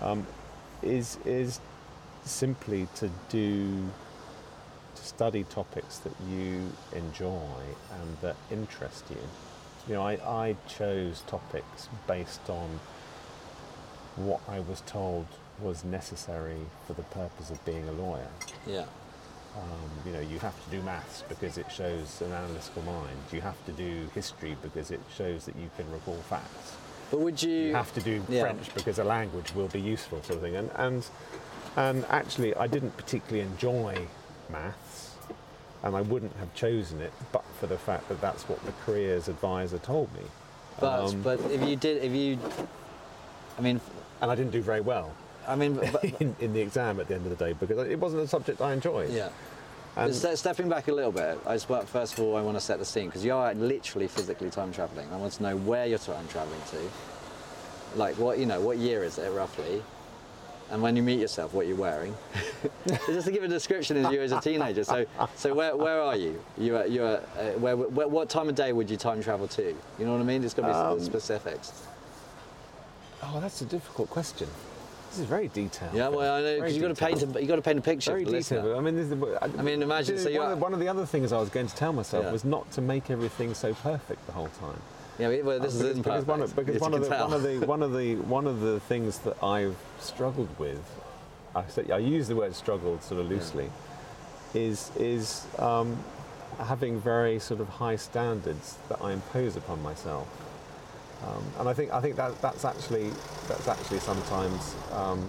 um, 0.00 0.26
is, 0.82 1.18
is 1.24 1.60
simply 2.24 2.88
to 2.96 3.10
do, 3.28 3.88
to 4.94 5.04
study 5.04 5.44
topics 5.44 5.98
that 5.98 6.12
you 6.30 6.72
enjoy 6.94 7.60
and 8.00 8.16
that 8.22 8.36
interest 8.50 9.04
you. 9.10 9.16
You 9.90 9.96
know, 9.96 10.06
I, 10.06 10.12
I 10.12 10.56
chose 10.68 11.22
topics 11.26 11.88
based 12.06 12.48
on 12.48 12.78
what 14.14 14.40
I 14.48 14.60
was 14.60 14.82
told 14.82 15.26
was 15.60 15.84
necessary 15.84 16.60
for 16.86 16.92
the 16.92 17.02
purpose 17.02 17.50
of 17.50 17.62
being 17.64 17.88
a 17.88 17.92
lawyer. 17.92 18.28
Yeah. 18.68 18.84
Um, 19.56 19.90
you 20.06 20.12
know, 20.12 20.20
you 20.20 20.38
have 20.38 20.54
to 20.64 20.70
do 20.70 20.80
maths 20.82 21.24
because 21.28 21.58
it 21.58 21.66
shows 21.72 22.22
an 22.22 22.30
analytical 22.30 22.82
mind. 22.82 23.18
You 23.32 23.40
have 23.40 23.56
to 23.66 23.72
do 23.72 24.08
history 24.14 24.56
because 24.62 24.92
it 24.92 25.00
shows 25.12 25.44
that 25.46 25.56
you 25.56 25.68
can 25.76 25.90
recall 25.90 26.18
facts. 26.28 26.76
But 27.10 27.18
would 27.18 27.42
you? 27.42 27.50
You 27.50 27.74
have 27.74 27.92
to 27.94 28.00
do 28.00 28.22
Yeah. 28.28 28.42
French 28.42 28.72
because 28.72 29.00
a 29.00 29.04
language 29.04 29.52
will 29.56 29.66
be 29.66 29.80
useful, 29.80 30.22
sort 30.22 30.36
of 30.36 30.42
thing. 30.42 30.54
And 30.54 30.70
and 30.76 31.04
and 31.76 32.04
actually, 32.10 32.54
I 32.54 32.68
didn't 32.68 32.96
particularly 32.96 33.40
enjoy 33.40 34.06
maths, 34.52 35.09
and 35.82 35.96
I 35.96 36.02
wouldn't 36.02 36.36
have 36.36 36.54
chosen 36.54 37.00
it, 37.00 37.12
but 37.32 37.44
for 37.58 37.66
the 37.66 37.78
fact 37.78 38.08
that 38.08 38.20
that's 38.20 38.44
what 38.44 38.64
the 38.64 38.72
careers 38.84 39.28
advisor 39.28 39.78
told 39.78 40.12
me. 40.14 40.22
But 40.78 41.00
Um, 41.00 41.22
but 41.22 41.40
if 41.50 41.66
you 41.68 41.76
did, 41.76 42.02
if 42.02 42.12
you, 42.12 42.38
I 43.58 43.60
mean, 43.62 43.80
and 44.20 44.30
I 44.30 44.34
didn't 44.34 44.52
do 44.52 44.62
very 44.62 44.80
well 44.80 45.14
I 45.46 45.56
mean, 45.56 45.74
but, 45.92 46.04
in, 46.20 46.36
in 46.40 46.52
the 46.52 46.60
exam 46.60 47.00
at 47.00 47.08
the 47.08 47.14
end 47.14 47.26
of 47.26 47.36
the 47.36 47.44
day 47.44 47.52
because 47.52 47.78
it 47.88 47.98
wasn't 47.98 48.22
a 48.22 48.28
subject 48.28 48.60
I 48.60 48.72
enjoyed. 48.72 49.10
yeah. 49.10 49.30
And 49.96 50.14
Ste- 50.14 50.36
stepping 50.38 50.68
back 50.68 50.86
a 50.86 50.92
little 50.92 51.10
bit, 51.10 51.38
I 51.44 51.54
just 51.54 51.68
well, 51.68 51.82
first 51.82 52.12
of 52.12 52.20
all 52.20 52.36
I 52.36 52.42
want 52.42 52.56
to 52.56 52.60
set 52.60 52.78
the 52.78 52.84
scene 52.84 53.06
because 53.06 53.24
you 53.24 53.34
are 53.34 53.52
literally 53.54 54.06
physically 54.06 54.48
time 54.48 54.72
traveling. 54.72 55.08
I 55.12 55.16
want 55.16 55.32
to 55.34 55.42
know 55.42 55.56
where 55.56 55.84
you're 55.84 55.98
time 55.98 56.28
traveling 56.28 56.60
to, 56.70 57.98
like 57.98 58.16
what 58.16 58.38
you 58.38 58.46
know, 58.46 58.60
what 58.60 58.78
year 58.78 59.02
is 59.02 59.18
it 59.18 59.30
roughly, 59.32 59.82
and 60.70 60.80
when 60.80 60.96
you 60.96 61.02
meet 61.02 61.18
yourself, 61.18 61.52
what 61.52 61.66
you're 61.66 61.76
wearing. 61.76 62.14
just 63.06 63.26
to 63.26 63.32
give 63.32 63.42
a 63.42 63.48
description 63.48 64.04
of 64.04 64.12
you 64.12 64.20
as 64.20 64.32
a 64.32 64.40
teenager. 64.40 64.84
So, 64.84 65.04
so 65.34 65.52
where, 65.54 65.76
where 65.76 66.00
are 66.00 66.16
you? 66.16 66.40
You 66.56 66.76
are, 66.76 66.86
you 66.86 67.02
are, 67.04 67.16
uh, 67.38 67.50
where, 67.58 67.76
where, 67.76 68.08
what 68.08 68.28
time 68.28 68.48
of 68.48 68.54
day 68.54 68.72
would 68.72 68.88
you 68.88 68.96
time 68.96 69.22
travel 69.22 69.48
to? 69.48 69.62
You 69.98 70.04
know 70.06 70.12
what 70.12 70.20
I 70.20 70.24
mean? 70.24 70.44
It's 70.44 70.54
got 70.54 70.62
to 70.62 70.68
be 70.68 70.74
some 70.74 70.92
Um, 70.92 71.00
specifics. 71.00 71.72
oh, 73.22 73.40
that's 73.40 73.60
a 73.62 73.64
difficult 73.64 74.10
question. 74.10 74.48
This 75.10 75.18
is 75.18 75.24
very 75.26 75.48
detailed. 75.48 75.92
Yeah, 75.92 76.06
well, 76.08 76.36
I 76.36 76.40
know 76.40 76.56
because 76.60 76.74
you've 76.76 76.82
got 76.82 76.94
to 76.96 77.04
paint 77.04 77.18
detailed. 77.18 77.36
a, 77.36 77.42
you 77.42 77.48
got 77.48 77.56
to 77.56 77.62
paint 77.62 77.78
a 77.80 77.82
picture. 77.82 78.12
Very 78.12 78.24
for 78.24 78.30
the 78.30 78.36
listener. 78.36 78.58
detailed. 78.62 78.78
I 78.78 78.80
mean, 78.80 78.96
this 78.96 79.06
is, 79.10 79.38
I, 79.42 79.58
I 79.58 79.62
mean, 79.62 79.82
imagine, 79.82 80.18
so 80.18 80.24
one, 80.26 80.32
you're- 80.34 80.44
of 80.46 80.50
the, 80.50 80.56
one 80.56 80.72
of 80.72 80.78
the 80.78 80.86
other 80.88 81.04
things 81.04 81.32
I 81.32 81.40
was 81.40 81.48
going 81.48 81.66
to 81.66 81.74
tell 81.74 81.92
myself 81.92 82.26
Yeah. 82.26 82.32
was 82.32 82.44
not 82.44 82.70
to 82.72 82.80
make 82.80 83.10
everything 83.10 83.54
so 83.54 83.74
perfect 83.74 84.24
the 84.26 84.32
whole 84.32 84.48
time. 84.60 84.80
Yeah, 85.20 85.42
well, 85.42 85.60
this 85.60 85.80
Uh, 85.80 85.84
is 85.86 85.98
because, 85.98 86.24
one 86.26 86.40
of, 86.40 86.56
because 86.56 86.80
one 86.80 86.94
of, 86.94 87.02
the, 87.02 87.10
one 87.10 87.32
of 87.32 87.42
the 87.42 87.66
one 87.66 87.82
of 87.82 87.92
the 87.92 88.16
one 88.16 88.46
of 88.46 88.60
the 88.60 88.80
things 88.80 89.18
that 89.18 89.42
I've 89.42 89.76
struggled 89.98 90.48
with, 90.58 90.82
I 91.54 91.66
say 91.68 91.84
I 91.92 91.98
use 91.98 92.28
the 92.28 92.36
word 92.36 92.54
struggled 92.54 93.02
sort 93.02 93.20
of 93.20 93.28
loosely, 93.28 93.70
is 94.54 94.90
is 94.98 95.46
um, 95.58 95.96
having 96.58 97.00
very 97.00 97.38
sort 97.38 97.60
of 97.60 97.68
high 97.68 97.96
standards 97.96 98.76
that 98.88 99.00
I 99.02 99.12
impose 99.12 99.56
upon 99.56 99.82
myself. 99.82 100.26
Um, 101.22 101.44
and 101.58 101.68
I 101.68 101.74
think 101.74 101.92
I 101.92 102.00
think 102.00 102.16
that 102.16 102.40
that's 102.40 102.64
actually 102.64 103.10
that's 103.46 103.68
actually 103.68 103.98
sometimes 104.00 104.74
um, 104.92 105.28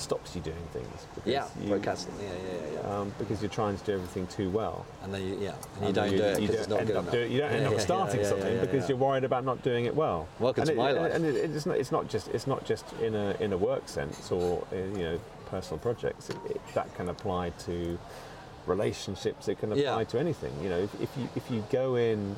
stops 0.00 0.34
you 0.34 0.40
doing 0.40 0.56
things. 0.72 1.06
because 1.14 1.30
Yeah, 1.32 1.46
you- 1.60 1.68
broadcasting. 1.68 2.14
Yeah, 2.20 2.28
yeah, 2.28 2.58
yeah. 2.74 2.80
yeah. 2.82 2.98
Um, 3.00 3.12
because 3.18 3.40
you're 3.42 3.50
trying 3.50 3.76
to 3.76 3.84
do 3.84 3.92
everything 3.92 4.26
too 4.26 4.50
well. 4.50 4.86
and 5.04 5.12
then 5.14 5.22
you, 5.26 5.36
yeah, 5.40 5.54
and 5.78 5.86
you 5.88 5.92
don't 5.92 6.10
you, 6.10 6.18
do 6.18 6.24
it 6.24 6.40
because 6.40 6.56
it's 6.56 6.68
not 6.68 6.78
end 6.80 6.86
good 6.88 6.96
up 6.96 7.02
enough. 7.04 7.12
doing- 7.14 7.32
you 7.32 7.38
don't 7.38 7.52
end 7.52 7.60
Yeah, 7.62 7.68
up 7.68 7.74
yeah, 7.74 7.78
starting 7.80 8.16
yeah, 8.16 8.22
yeah, 8.22 8.28
something 8.28 8.54
yeah, 8.54 8.60
because 8.60 8.82
yeah. 8.82 8.88
you're 8.88 8.96
worried 8.98 9.24
about 9.24 9.44
not 9.44 9.62
doing 9.62 9.84
it 9.84 9.94
well. 9.94 10.26
Welcome 10.38 10.62
and 10.62 10.68
to 10.68 10.72
it, 10.74 10.76
my 10.76 10.90
life. 10.92 11.14
And 11.14 11.24
it, 11.24 11.36
it's 11.36 11.66
not. 11.66 11.76
It's 11.76 11.92
not 11.92 12.08
just. 12.08 12.28
It's 12.28 12.46
not 12.46 12.64
just 12.64 12.84
in 12.94 13.14
a 13.14 13.36
in 13.40 13.52
a 13.52 13.58
work 13.58 13.88
sense 13.88 14.30
or 14.32 14.66
uh, 14.72 14.76
you 14.76 15.04
know 15.04 15.20
personal 15.50 15.78
projects. 15.78 16.30
It, 16.30 16.36
it, 16.48 16.60
that 16.74 16.92
can 16.96 17.08
apply 17.08 17.50
to 17.66 17.98
relationships. 18.66 19.48
It 19.48 19.58
can 19.58 19.72
apply 19.72 19.98
Yeah. 19.98 20.04
to 20.04 20.18
anything. 20.18 20.52
You 20.62 20.68
know, 20.70 20.78
if, 20.78 21.00
if 21.00 21.10
you 21.16 21.28
if 21.36 21.50
you 21.50 21.64
go 21.70 21.96
in 21.96 22.36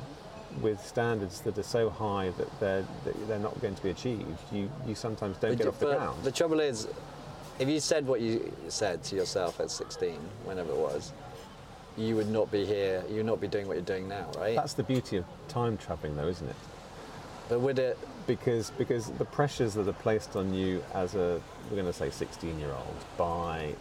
with 0.61 0.85
standards 0.85 1.41
that 1.41 1.57
are 1.57 1.63
so 1.63 1.89
high 1.89 2.29
that 2.37 2.59
they're 2.59 2.85
that 3.05 3.27
they're 3.27 3.39
not 3.39 3.59
going 3.61 3.75
to 3.75 3.83
be 3.83 3.89
achieved, 3.89 4.39
you 4.51 4.69
you 4.85 4.95
sometimes 4.95 5.37
don't 5.37 5.51
But 5.51 5.57
get 5.57 5.67
off 5.67 5.79
the 5.79 5.87
ground. 5.95 6.23
The 6.23 6.31
trouble 6.31 6.59
is, 6.59 6.87
if 7.59 7.67
you 7.69 7.79
said 7.79 8.05
what 8.05 8.21
you 8.21 8.51
said 8.67 9.03
to 9.05 9.15
yourself 9.15 9.59
at 9.59 9.71
16, 9.71 10.19
whenever 10.45 10.71
it 10.71 10.77
was, 10.77 11.13
you 11.97 12.15
would 12.15 12.29
not 12.29 12.51
be 12.51 12.65
here. 12.65 13.03
You 13.09 13.17
would 13.17 13.25
not 13.25 13.39
be 13.39 13.47
doing 13.47 13.67
what 13.67 13.75
you're 13.75 13.85
doing 13.85 14.07
now, 14.07 14.31
right? 14.37 14.55
That's 14.55 14.73
the 14.73 14.83
beauty 14.83 15.17
of 15.17 15.25
time 15.47 15.77
traveling, 15.77 16.15
though, 16.15 16.27
isn't 16.27 16.49
it? 16.49 16.55
but 17.49 17.59
would 17.59 17.79
it? 17.79 17.97
because 18.25 18.71
because 18.71 19.09
the 19.11 19.25
pressures 19.25 19.73
that 19.73 19.87
are 19.87 19.93
placed 19.93 20.35
on 20.35 20.53
you 20.53 20.81
as 20.93 21.13
a 21.15 21.41
we're 21.69 21.75
going 21.75 21.85
to 21.85 21.93
say 21.93 22.09
16 22.09 22.59
year 22.59 22.71
old 22.71 22.95
by 23.17 23.73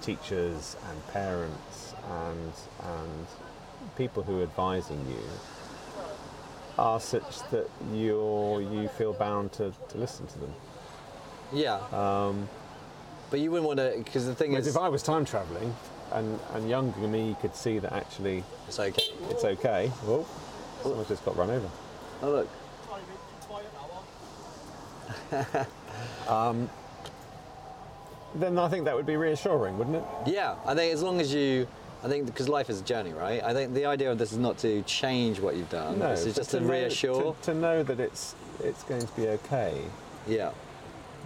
teachers 0.00 0.76
and 0.90 1.06
parents 1.08 1.94
and 2.10 2.52
and 2.82 3.26
people 3.96 4.22
who 4.22 4.40
are 4.40 4.42
advising 4.42 4.98
you 5.08 5.22
are 6.78 6.98
such 6.98 7.42
that 7.50 7.68
you're 7.92 8.60
you 8.60 8.88
feel 8.88 9.12
bound 9.12 9.52
to, 9.52 9.72
to 9.88 9.98
listen 9.98 10.26
to 10.26 10.38
them. 10.38 10.52
Yeah. 11.54 11.76
Um, 11.92 12.48
but 13.30 13.40
you 13.40 13.50
wouldn't 13.50 13.66
want 13.66 13.78
to, 13.78 13.94
because 13.96 14.26
the 14.26 14.34
thing 14.34 14.52
is, 14.52 14.66
if 14.66 14.76
I 14.76 14.88
was 14.88 15.02
time 15.02 15.24
traveling 15.24 15.74
and 16.12 16.38
and 16.52 16.68
younger 16.68 17.00
me 17.08 17.36
could 17.40 17.56
see 17.56 17.78
that 17.78 17.92
actually 17.92 18.44
it's 18.68 18.78
okay. 18.78 19.02
it's 19.30 19.44
okay. 19.44 19.90
Well, 20.06 20.26
someone 20.82 21.06
just 21.06 21.24
got 21.24 21.36
run 21.36 21.50
over. 21.50 21.68
Oh 22.22 22.30
look. 22.30 22.48
Then 28.34 28.58
I 28.58 28.68
think 28.68 28.84
that 28.86 28.96
would 28.96 29.06
be 29.06 29.16
reassuring, 29.16 29.78
wouldn't 29.78 29.96
it? 29.96 30.04
Yeah, 30.26 30.56
I 30.66 30.74
think 30.74 30.92
as 30.92 31.02
long 31.02 31.20
as 31.20 31.32
you, 31.32 31.68
I 32.02 32.08
think 32.08 32.26
because 32.26 32.48
life 32.48 32.68
is 32.68 32.80
a 32.80 32.84
journey, 32.84 33.12
right? 33.12 33.42
I 33.44 33.54
think 33.54 33.74
the 33.74 33.86
idea 33.86 34.10
of 34.10 34.18
this 34.18 34.32
is 34.32 34.38
not 34.38 34.58
to 34.58 34.82
change 34.82 35.38
what 35.38 35.54
you've 35.54 35.70
done. 35.70 36.00
this 36.00 36.26
is 36.26 36.34
but 36.34 36.40
just 36.40 36.50
to, 36.50 36.60
know- 36.60 36.68
reassure. 36.68 37.34
to, 37.34 37.42
to 37.42 37.54
know 37.54 37.82
that 37.84 38.00
it's 38.00 38.34
it's 38.62 38.82
going 38.84 39.06
to 39.06 39.12
be 39.14 39.28
okay. 39.28 39.80
yeah. 40.26 40.50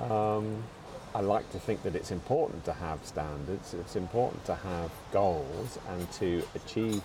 I 0.00 1.20
like 1.20 1.50
to 1.52 1.58
think 1.58 1.82
that 1.82 1.96
it's 1.96 2.10
important 2.10 2.64
to 2.66 2.72
have 2.72 3.04
standards. 3.04 3.74
It's 3.74 3.96
important 3.96 4.44
to 4.46 4.54
have 4.54 4.90
goals 5.12 5.78
and 5.88 6.10
to 6.12 6.42
achieve 6.54 7.02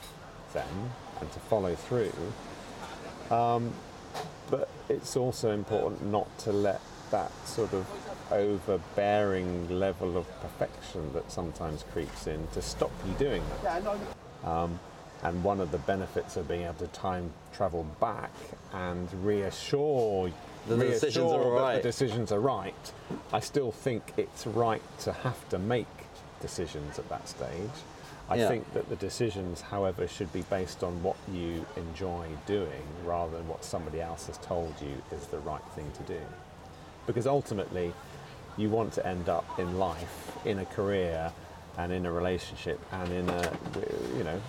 them 0.53 0.91
and 1.19 1.31
to 1.31 1.39
follow 1.39 1.75
through. 1.75 2.13
Um, 3.31 3.73
but 4.51 4.69
it's 4.89 5.15
also 5.15 5.51
important 5.51 6.05
not 6.05 6.37
to 6.39 6.51
let 6.51 6.81
that 7.11 7.31
sort 7.47 7.73
of 7.73 7.87
overbearing 8.31 9.69
level 9.69 10.17
of 10.17 10.27
perfection 10.41 11.13
that 11.13 11.31
sometimes 11.31 11.83
creeps 11.91 12.27
in 12.27 12.47
to 12.53 12.61
stop 12.61 12.91
you 13.07 13.13
doing 13.13 13.43
that. 13.63 13.83
Um, 14.43 14.79
and 15.23 15.43
one 15.43 15.61
of 15.61 15.71
the 15.71 15.77
benefits 15.77 16.35
of 16.35 16.47
being 16.47 16.63
able 16.63 16.73
to 16.75 16.87
time 16.87 17.31
travel 17.53 17.85
back 18.01 18.31
and 18.73 19.07
reassure 19.25 20.29
That 20.67 20.75
the 20.77 20.85
decisions 20.85 21.17
are 21.31 21.37
reassure 21.37 21.55
that 21.55 21.61
right. 21.61 21.75
the 21.75 21.81
decisions 21.81 22.31
are 22.31 22.39
right, 22.39 22.91
I 23.31 23.39
still 23.39 23.71
think 23.71 24.13
it's 24.17 24.47
right 24.47 24.81
to 24.99 25.11
have 25.11 25.49
to 25.49 25.59
make 25.59 25.87
decisions 26.41 26.97
at 26.99 27.09
that 27.09 27.27
stage. 27.27 27.69
I 28.29 28.35
Yeah. 28.37 28.47
think 28.47 28.73
that 28.73 28.89
the 28.89 28.95
decisions, 28.95 29.61
however, 29.61 30.07
should 30.07 30.31
be 30.31 30.43
based 30.43 30.81
on 30.83 31.03
what 31.03 31.17
you 31.31 31.65
enjoy 31.75 32.27
doing 32.45 32.83
rather 33.05 33.35
than 33.37 33.47
what 33.49 33.65
somebody 33.65 33.99
else 33.99 34.27
has 34.27 34.37
told 34.37 34.73
you 34.81 35.01
is 35.11 35.27
the 35.27 35.39
right 35.39 35.63
thing 35.75 35.91
to 35.97 36.03
do. 36.03 36.21
Because 37.05 37.27
ultimately, 37.27 37.93
you 38.55 38.69
want 38.69 38.93
to 38.93 39.05
end 39.05 39.27
up 39.27 39.59
in 39.59 39.77
life, 39.77 40.31
in 40.45 40.59
a 40.59 40.65
career, 40.65 41.33
and 41.77 41.91
in 41.91 42.05
a 42.05 42.11
relationship, 42.11 42.79
and 42.91 43.11
in 43.11 43.29
a, 43.29 43.51
you 44.17 44.23
know, 44.23 44.41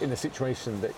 in 0.00 0.10
a 0.10 0.16
situation 0.16 0.80
that 0.80 0.94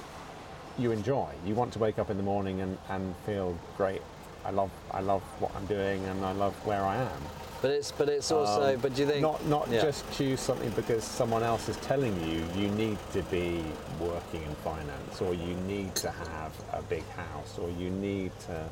you 0.79 0.93
enjoy. 0.93 1.29
You 1.47 1.55
want 1.55 1.73
to 1.75 1.79
wake 1.79 1.99
up 1.99 2.11
in 2.11 2.17
the 2.17 2.23
morning 2.23 2.61
and, 2.61 2.79
and 2.89 3.15
feel 3.27 3.57
great. 3.77 4.03
I 4.45 4.51
love 4.51 4.71
I 4.91 5.01
love 5.01 5.23
what 5.41 5.55
I'm 5.55 5.67
doing 5.67 6.05
and 6.07 6.25
I 6.25 6.33
love 6.33 6.55
where 6.67 6.85
I 6.85 6.97
am. 6.97 7.23
But 7.61 7.71
it's 7.71 7.93
but 7.93 8.09
it's 8.09 8.33
also. 8.33 8.75
Um, 8.75 8.81
but 8.81 8.95
do 8.95 9.03
you 9.03 9.09
think 9.09 9.23
not 9.23 9.45
not 9.47 9.71
yeah. 9.71 9.83
just 9.83 10.11
choose 10.13 10.41
something 10.41 10.71
because 10.71 11.05
someone 11.05 11.45
else 11.45 11.69
is 11.69 11.77
telling 11.77 12.15
you 12.29 12.45
you 12.61 12.69
need 12.71 12.99
to 13.13 13.23
be 13.25 13.63
working 14.01 14.43
in 14.43 14.55
finance 14.57 15.21
or 15.21 15.33
you 15.33 15.55
need 15.69 15.95
to 15.97 16.11
have 16.11 16.53
a 16.73 16.83
big 16.83 17.09
house 17.11 17.59
or 17.59 17.71
you 17.71 17.89
need 17.91 18.33
to 18.47 18.65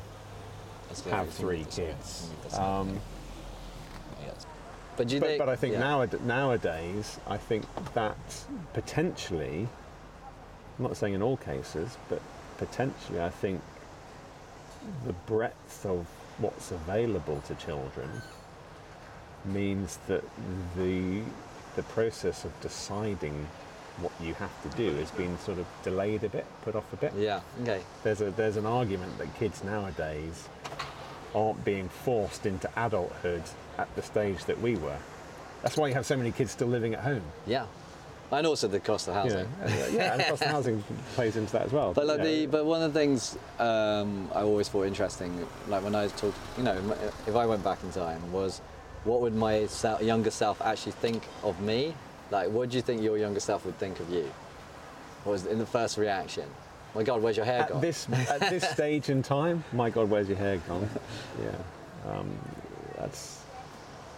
have 1.09 1.29
three 1.29 1.65
kids. 1.71 2.29
Um, 2.57 2.99
yes. 4.25 4.45
But 4.97 5.07
do 5.07 5.15
you 5.15 5.21
but, 5.21 5.27
think? 5.27 5.39
but 5.39 5.49
I 5.49 5.55
think 5.55 5.73
yeah. 5.73 5.79
nowad- 5.79 6.21
nowadays, 6.25 7.17
I 7.27 7.37
think 7.37 7.65
that 7.93 8.17
potentially, 8.73 9.69
I'm 10.77 10.83
not 10.85 10.97
saying 10.97 11.13
in 11.13 11.21
all 11.21 11.37
cases, 11.37 11.97
but 12.09 12.21
potentially, 12.57 13.21
I 13.21 13.29
think 13.29 13.61
the 15.05 15.13
breadth 15.13 15.85
of 15.85 16.07
what's 16.39 16.71
available 16.71 17.41
to 17.47 17.55
children 17.55 18.09
means 19.45 19.99
that 20.07 20.23
the 20.75 21.21
the 21.75 21.83
process 21.83 22.43
of 22.45 22.59
deciding 22.61 23.47
what 23.99 24.11
you 24.21 24.33
have 24.35 24.51
to 24.63 24.69
do 24.77 24.93
has 24.97 25.09
been 25.11 25.37
sort 25.39 25.57
of 25.57 25.65
delayed 25.83 26.23
a 26.23 26.29
bit, 26.29 26.45
put 26.63 26.75
off 26.75 26.91
a 26.93 26.95
bit 26.97 27.13
Yeah. 27.17 27.41
Okay. 27.61 27.81
there's 28.03 28.21
a 28.21 28.31
there's 28.31 28.57
an 28.57 28.65
argument 28.65 29.17
that 29.19 29.33
kids 29.35 29.63
nowadays 29.63 30.47
aren't 31.33 31.63
being 31.63 31.87
forced 31.89 32.45
into 32.45 32.69
adulthood 32.75 33.43
at 33.77 33.93
the 33.95 34.01
stage 34.01 34.43
that 34.45 34.59
we 34.61 34.75
were. 34.75 34.97
That's 35.61 35.77
why 35.77 35.87
you 35.87 35.93
have 35.93 36.05
so 36.05 36.17
many 36.17 36.31
kids 36.31 36.51
still 36.51 36.67
living 36.67 36.93
at 36.93 37.01
home. 37.01 37.23
Yeah. 37.45 37.65
And 38.31 38.47
also 38.47 38.67
the 38.67 38.79
cost 38.79 39.07
of 39.09 39.13
housing. 39.13 39.39
know, 39.39 39.87
yeah, 39.91 40.13
and 40.13 40.21
the 40.21 40.25
cost 40.25 40.41
of 40.41 40.47
housing 40.51 40.83
plays 41.15 41.35
into 41.35 41.51
that 41.53 41.63
as 41.63 41.71
well. 41.71 41.93
But 41.93 42.07
like 42.07 42.19
you 42.19 42.23
the, 42.23 42.45
but 42.45 42.65
one 42.65 42.81
of 42.81 42.93
the 42.93 42.99
things 42.99 43.37
um, 43.59 44.29
I 44.33 44.41
always 44.41 44.69
thought 44.69 44.83
interesting, 44.83 45.45
like 45.67 45.83
when 45.83 45.95
I 45.95 46.03
was 46.03 46.13
talking, 46.13 46.33
you 46.57 46.63
know, 46.63 46.95
if 47.27 47.35
I 47.35 47.45
went 47.45 47.63
back 47.63 47.83
in 47.83 47.91
time, 47.91 48.31
was 48.31 48.61
what 49.03 49.19
would 49.21 49.35
my 49.35 49.65
sel- 49.65 50.01
younger 50.01 50.31
self 50.31 50.61
actually 50.61 50.93
think 50.93 51.23
of 51.43 51.59
me? 51.59 51.93
Like, 52.29 52.49
what 52.49 52.69
do 52.69 52.77
you 52.77 52.81
think 52.81 53.01
your 53.01 53.17
younger 53.17 53.41
self 53.41 53.65
would 53.65 53.77
think 53.77 53.99
of 53.99 54.09
you? 54.09 54.31
What 55.23 55.33
was 55.33 55.45
in 55.45 55.59
the 55.59 55.65
first 55.65 55.97
reaction? 55.97 56.45
My 56.95 57.03
God, 57.03 57.21
where's 57.21 57.35
your 57.37 57.45
hair 57.45 57.65
gone? 57.67 57.77
at 57.77 57.81
this 57.81 58.07
at 58.09 58.49
this 58.49 58.69
stage 58.69 59.09
in 59.09 59.21
time, 59.23 59.63
my 59.73 59.89
God, 59.89 60.09
where's 60.09 60.27
your 60.29 60.37
hair 60.37 60.57
gone? 60.67 60.89
Yeah, 61.41 62.11
um, 62.11 62.29
that's 62.97 63.43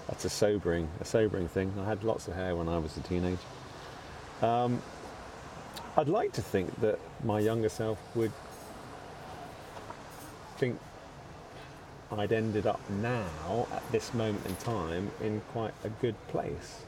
that's 0.07 0.25
a 0.25 0.29
sobering 0.29 0.87
a 1.01 1.05
sobering 1.05 1.47
thing. 1.47 1.73
I 1.79 1.85
had 1.85 2.03
lots 2.03 2.27
of 2.27 2.35
hair 2.35 2.55
when 2.55 2.69
I 2.69 2.77
was 2.77 2.95
a 2.97 3.01
teenager. 3.01 3.39
Um, 4.43 4.81
I'd 5.95 6.09
like 6.09 6.33
to 6.33 6.41
think 6.41 6.81
that 6.81 6.99
my 7.23 7.39
younger 7.39 7.69
self 7.69 7.97
would 8.13 8.33
think 10.57 10.77
I'd 12.11 12.33
ended 12.33 12.67
up 12.67 12.81
now 12.89 13.67
at 13.71 13.89
this 13.93 14.13
moment 14.13 14.45
in 14.45 14.55
time 14.57 15.11
in 15.21 15.39
quite 15.53 15.73
a 15.85 15.89
good 15.89 16.15
place 16.27 16.83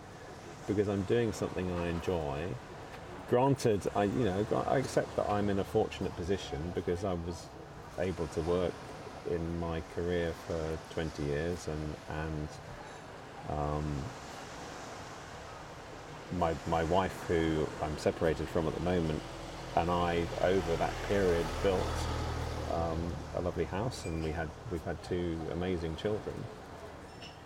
because 0.67 0.89
I'm 0.89 1.03
doing 1.03 1.31
something 1.31 1.71
I 1.71 1.87
enjoy. 1.87 2.45
Granted, 3.29 3.87
I 3.95 4.03
you 4.03 4.25
know 4.25 4.45
I 4.67 4.77
accept 4.77 5.15
that 5.15 5.29
I'm 5.29 5.49
in 5.49 5.59
a 5.59 5.63
fortunate 5.63 6.13
position 6.17 6.73
because 6.75 7.05
I 7.05 7.13
was 7.13 7.47
able 7.99 8.27
to 8.27 8.41
work 8.41 8.73
in 9.31 9.59
my 9.61 9.81
career 9.95 10.33
for 10.45 10.77
20 10.93 11.23
years 11.23 11.69
and 11.69 11.95
and 12.09 12.47
um, 13.49 13.95
my 16.33 16.55
my 16.67 16.83
wife 16.85 17.23
who 17.27 17.67
I'm 17.81 17.97
separated 17.97 18.47
from 18.49 18.67
at 18.67 18.73
the 18.73 18.81
moment 18.81 19.21
and 19.75 19.89
I 19.91 20.25
over 20.41 20.75
that 20.77 20.93
period 21.07 21.45
built 21.63 21.79
um, 22.73 22.99
a 23.35 23.41
lovely 23.41 23.65
house 23.65 24.05
and 24.05 24.23
we 24.23 24.31
had 24.31 24.49
we've 24.71 24.83
had 24.83 25.01
two 25.03 25.39
amazing 25.51 25.95
children. 25.95 26.35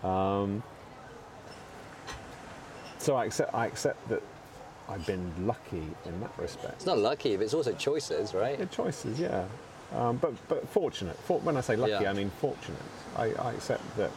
Um, 0.03 0.63
so 2.97 3.15
I 3.15 3.25
accept 3.25 3.53
I 3.53 3.65
accept 3.65 4.07
that 4.09 4.21
I've 4.87 5.05
been 5.05 5.31
lucky 5.45 5.83
in 6.05 6.19
that 6.21 6.31
respect. 6.37 6.75
it's 6.75 6.85
not 6.85 6.97
lucky, 6.97 7.35
but 7.35 7.43
it's 7.43 7.53
also 7.53 7.73
choices, 7.73 8.33
right? 8.33 8.57
Yeah, 8.57 8.65
choices, 8.65 9.19
yeah. 9.19 9.45
Um, 9.95 10.17
but 10.17 10.33
but 10.47 10.67
fortunate. 10.69 11.17
For, 11.17 11.39
when 11.39 11.57
I 11.57 11.61
say 11.61 11.75
lucky, 11.75 11.91
Yeah. 12.03 12.11
I 12.11 12.13
mean 12.13 12.31
fortunate. 12.39 12.81
I, 13.15 13.31
I 13.33 13.53
accept 13.53 13.83
that 13.97 14.11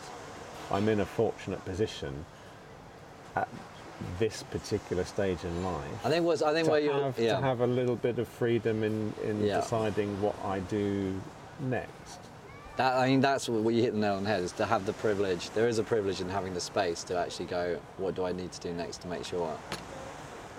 I'm 0.71 0.89
in 0.89 1.01
a 1.01 1.05
fortunate 1.07 1.63
position 1.65 2.25
at 3.37 3.49
this 4.19 4.43
particular 4.45 5.05
stage 5.05 5.45
in 5.45 5.65
life. 5.65 6.07
I 6.07 6.11
think 6.11 6.25
was 6.25 6.43
I 6.43 6.53
think 6.53 6.69
where 6.69 6.81
you 6.81 6.93
have, 6.93 7.19
yeah. 7.19 7.37
to 7.37 7.43
have 7.43 7.61
a 7.61 7.67
little 7.67 7.97
bit 7.97 8.19
of 8.19 8.29
freedom 8.29 8.83
in, 8.83 9.13
in 9.25 9.45
Yeah. 9.45 9.61
deciding 9.61 10.21
what 10.21 10.37
I 10.45 10.61
do 10.61 11.21
next. 11.61 12.19
That, 12.77 12.97
I 12.97 13.09
mean, 13.09 13.21
that's 13.21 13.49
what 13.49 13.75
you 13.75 13.83
hit 13.83 13.93
the 13.93 13.99
nail 13.99 14.15
on 14.15 14.25
the 14.25 14.31
head 14.31 14.43
is 14.43 14.53
to 14.53 14.65
have 14.65 14.87
the 14.87 14.95
privilege. 14.95 15.51
There 15.51 15.69
is 15.69 15.79
a 15.79 15.83
privilege 15.83 16.21
in 16.21 16.29
having 16.29 16.55
the 16.55 16.61
space 16.61 17.05
to 17.05 17.19
actually 17.19 17.47
go, 17.47 17.79
what 17.99 18.15
do 18.15 18.25
I 18.25 18.33
need 18.33 18.51
to 18.53 18.61
do 18.61 18.73
next 18.73 18.99
to 19.03 19.09
make 19.09 19.25
sure? 19.25 19.55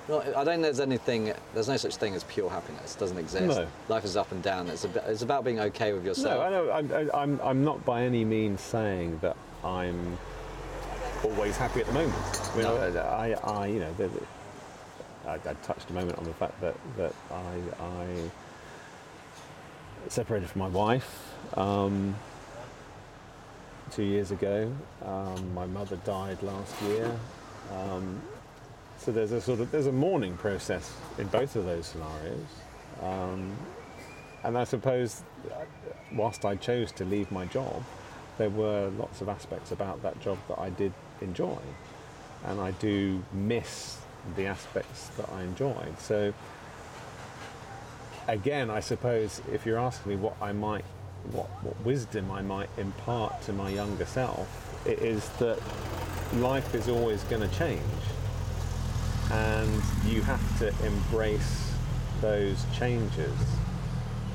No, 0.08 0.20
I 0.20 0.44
don't 0.44 0.46
think 0.46 0.62
there's 0.64 0.80
anything, 0.80 1.34
there's 1.54 1.70
no 1.70 1.78
such 1.78 1.96
thing 1.96 2.14
as 2.14 2.24
pure 2.26 2.50
happiness. 2.50 2.96
It 2.96 3.00
doesn't 3.00 3.18
exist. 3.18 3.58
No. 3.58 3.68
Life 3.88 4.04
is 4.06 4.18
up 4.18 4.32
and 4.32 4.44
down. 4.44 4.68
It's, 4.68 4.84
a, 4.84 5.10
it's 5.10 5.22
about 5.22 5.44
being 5.44 5.60
okay 5.62 5.94
with 5.94 6.06
yourself. 6.06 6.40
No, 6.52 6.72
I 6.72 6.82
know. 6.82 6.98
I'm, 6.98 7.12
I'm, 7.14 7.42
I'm 7.42 7.64
not 7.64 7.84
by 7.86 8.04
any 8.04 8.26
means 8.26 8.62
saying 8.62 9.20
that 9.22 9.38
I'm 9.64 10.18
always 11.24 11.58
happy 11.58 11.82
at 11.82 11.88
the 11.88 11.94
moment. 11.94 12.14
I, 12.16 12.56
mean, 12.56 12.64
No. 12.64 13.02
I, 13.02 13.32
I, 13.32 13.68
you 13.68 13.80
know, 13.80 13.94
I, 15.26 15.34
I 15.34 15.54
touched 15.64 15.90
a 15.90 15.94
moment 15.94 16.18
on 16.18 16.26
the 16.26 16.34
fact 16.34 16.60
that 16.62 16.76
that 16.98 17.14
I, 17.32 17.84
I 17.84 18.08
separated 20.10 20.50
from 20.50 20.60
my 20.60 20.68
wife 20.68 21.34
um, 21.56 22.16
two 23.92 24.04
years 24.04 24.32
ago. 24.32 24.72
Um, 25.06 25.54
my 25.54 25.66
mother 25.66 25.96
died 25.98 26.42
last 26.44 26.82
year. 26.84 27.10
Um, 27.72 28.22
so 28.98 29.12
there's 29.12 29.32
a 29.32 29.42
sort 29.42 29.60
of 29.60 29.72
there's 29.72 29.88
a 29.88 29.92
mourning 29.92 30.36
process 30.38 30.94
in 31.18 31.28
both 31.28 31.56
of 31.56 31.66
those 31.66 31.88
scenarios. 31.88 32.48
Um, 33.02 33.52
and 34.44 34.58
I 34.58 34.66
suppose, 34.66 35.24
whilst 36.14 36.44
I 36.44 36.56
chose 36.56 36.92
to 36.94 37.06
leave 37.06 37.32
my 37.32 37.46
job, 37.46 37.84
there 38.38 38.50
were 38.50 38.90
lots 38.98 39.22
of 39.22 39.30
aspects 39.30 39.72
about 39.72 40.04
that 40.04 40.20
job 40.20 40.38
that 40.50 40.60
I 40.60 40.70
did 40.70 40.92
enjoy, 41.24 41.60
and 42.46 42.60
I 42.60 42.72
do 42.72 43.24
miss 43.32 43.98
the 44.36 44.46
aspects 44.46 45.08
that 45.18 45.30
I 45.30 45.44
enjoyed. 45.44 46.00
So, 46.00 46.34
again, 48.28 48.70
I 48.70 48.80
suppose 48.80 49.42
if 49.52 49.66
you're 49.66 49.80
asking 49.80 50.12
me 50.12 50.16
what 50.18 50.36
I 50.42 50.52
might, 50.54 50.86
what, 51.32 51.48
what 51.64 51.80
wisdom 51.86 52.32
I 52.32 52.42
might 52.42 52.70
impart 52.78 53.42
to 53.44 53.54
my 53.54 53.70
younger 53.70 54.06
self, 54.06 54.48
it 54.86 55.00
is 55.00 55.28
that 55.40 55.60
life 56.36 56.76
is 56.76 56.90
always 56.90 57.24
going 57.24 57.48
to 57.48 57.58
change, 57.58 57.82
and 59.32 59.82
you 60.06 60.22
have 60.22 60.60
to 60.60 60.68
embrace 60.86 61.74
those 62.22 62.66
changes. 62.78 63.34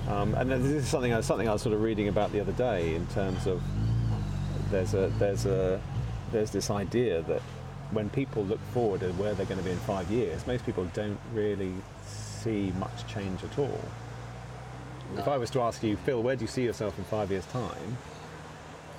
Um, 0.09 0.34
and 0.34 0.51
this 0.51 0.62
is 0.64 0.89
something 0.89 1.20
something 1.20 1.49
I 1.49 1.53
was 1.53 1.62
sort 1.62 1.74
of 1.74 1.82
reading 1.82 2.09
about 2.09 2.32
the 2.32 2.41
other 2.41 2.53
day 2.53 2.95
in 2.95 3.07
terms 3.09 3.47
of 3.47 3.62
there's 4.70 4.95
a 4.95 5.12
there's 5.18 5.45
a 5.45 5.80
there's 6.33 6.51
this 6.51 6.70
idea 6.70 7.22
that 7.22 7.43
when 7.91 8.11
people 8.11 8.45
look 8.45 8.61
forward 8.74 9.03
at 9.03 9.14
where 9.14 9.35
they're 9.35 9.47
going 9.47 9.59
to 9.59 9.64
be 9.64 9.70
in 9.70 9.79
five 9.79 10.11
years, 10.11 10.47
most 10.47 10.64
people 10.66 10.85
don't 10.95 11.18
really 11.33 11.72
see 12.05 12.72
much 12.79 13.07
change 13.07 13.43
at 13.45 13.59
all. 13.59 13.81
If 15.16 15.26
I 15.26 15.39
was 15.39 15.49
to 15.51 15.62
ask 15.62 15.83
you, 15.83 15.97
Phil, 15.97 16.22
where 16.22 16.37
do 16.37 16.43
you 16.45 16.49
see 16.49 16.64
yourself 16.64 16.99
in 16.99 17.05
five 17.05 17.31
years' 17.31 17.47
time? 17.47 17.97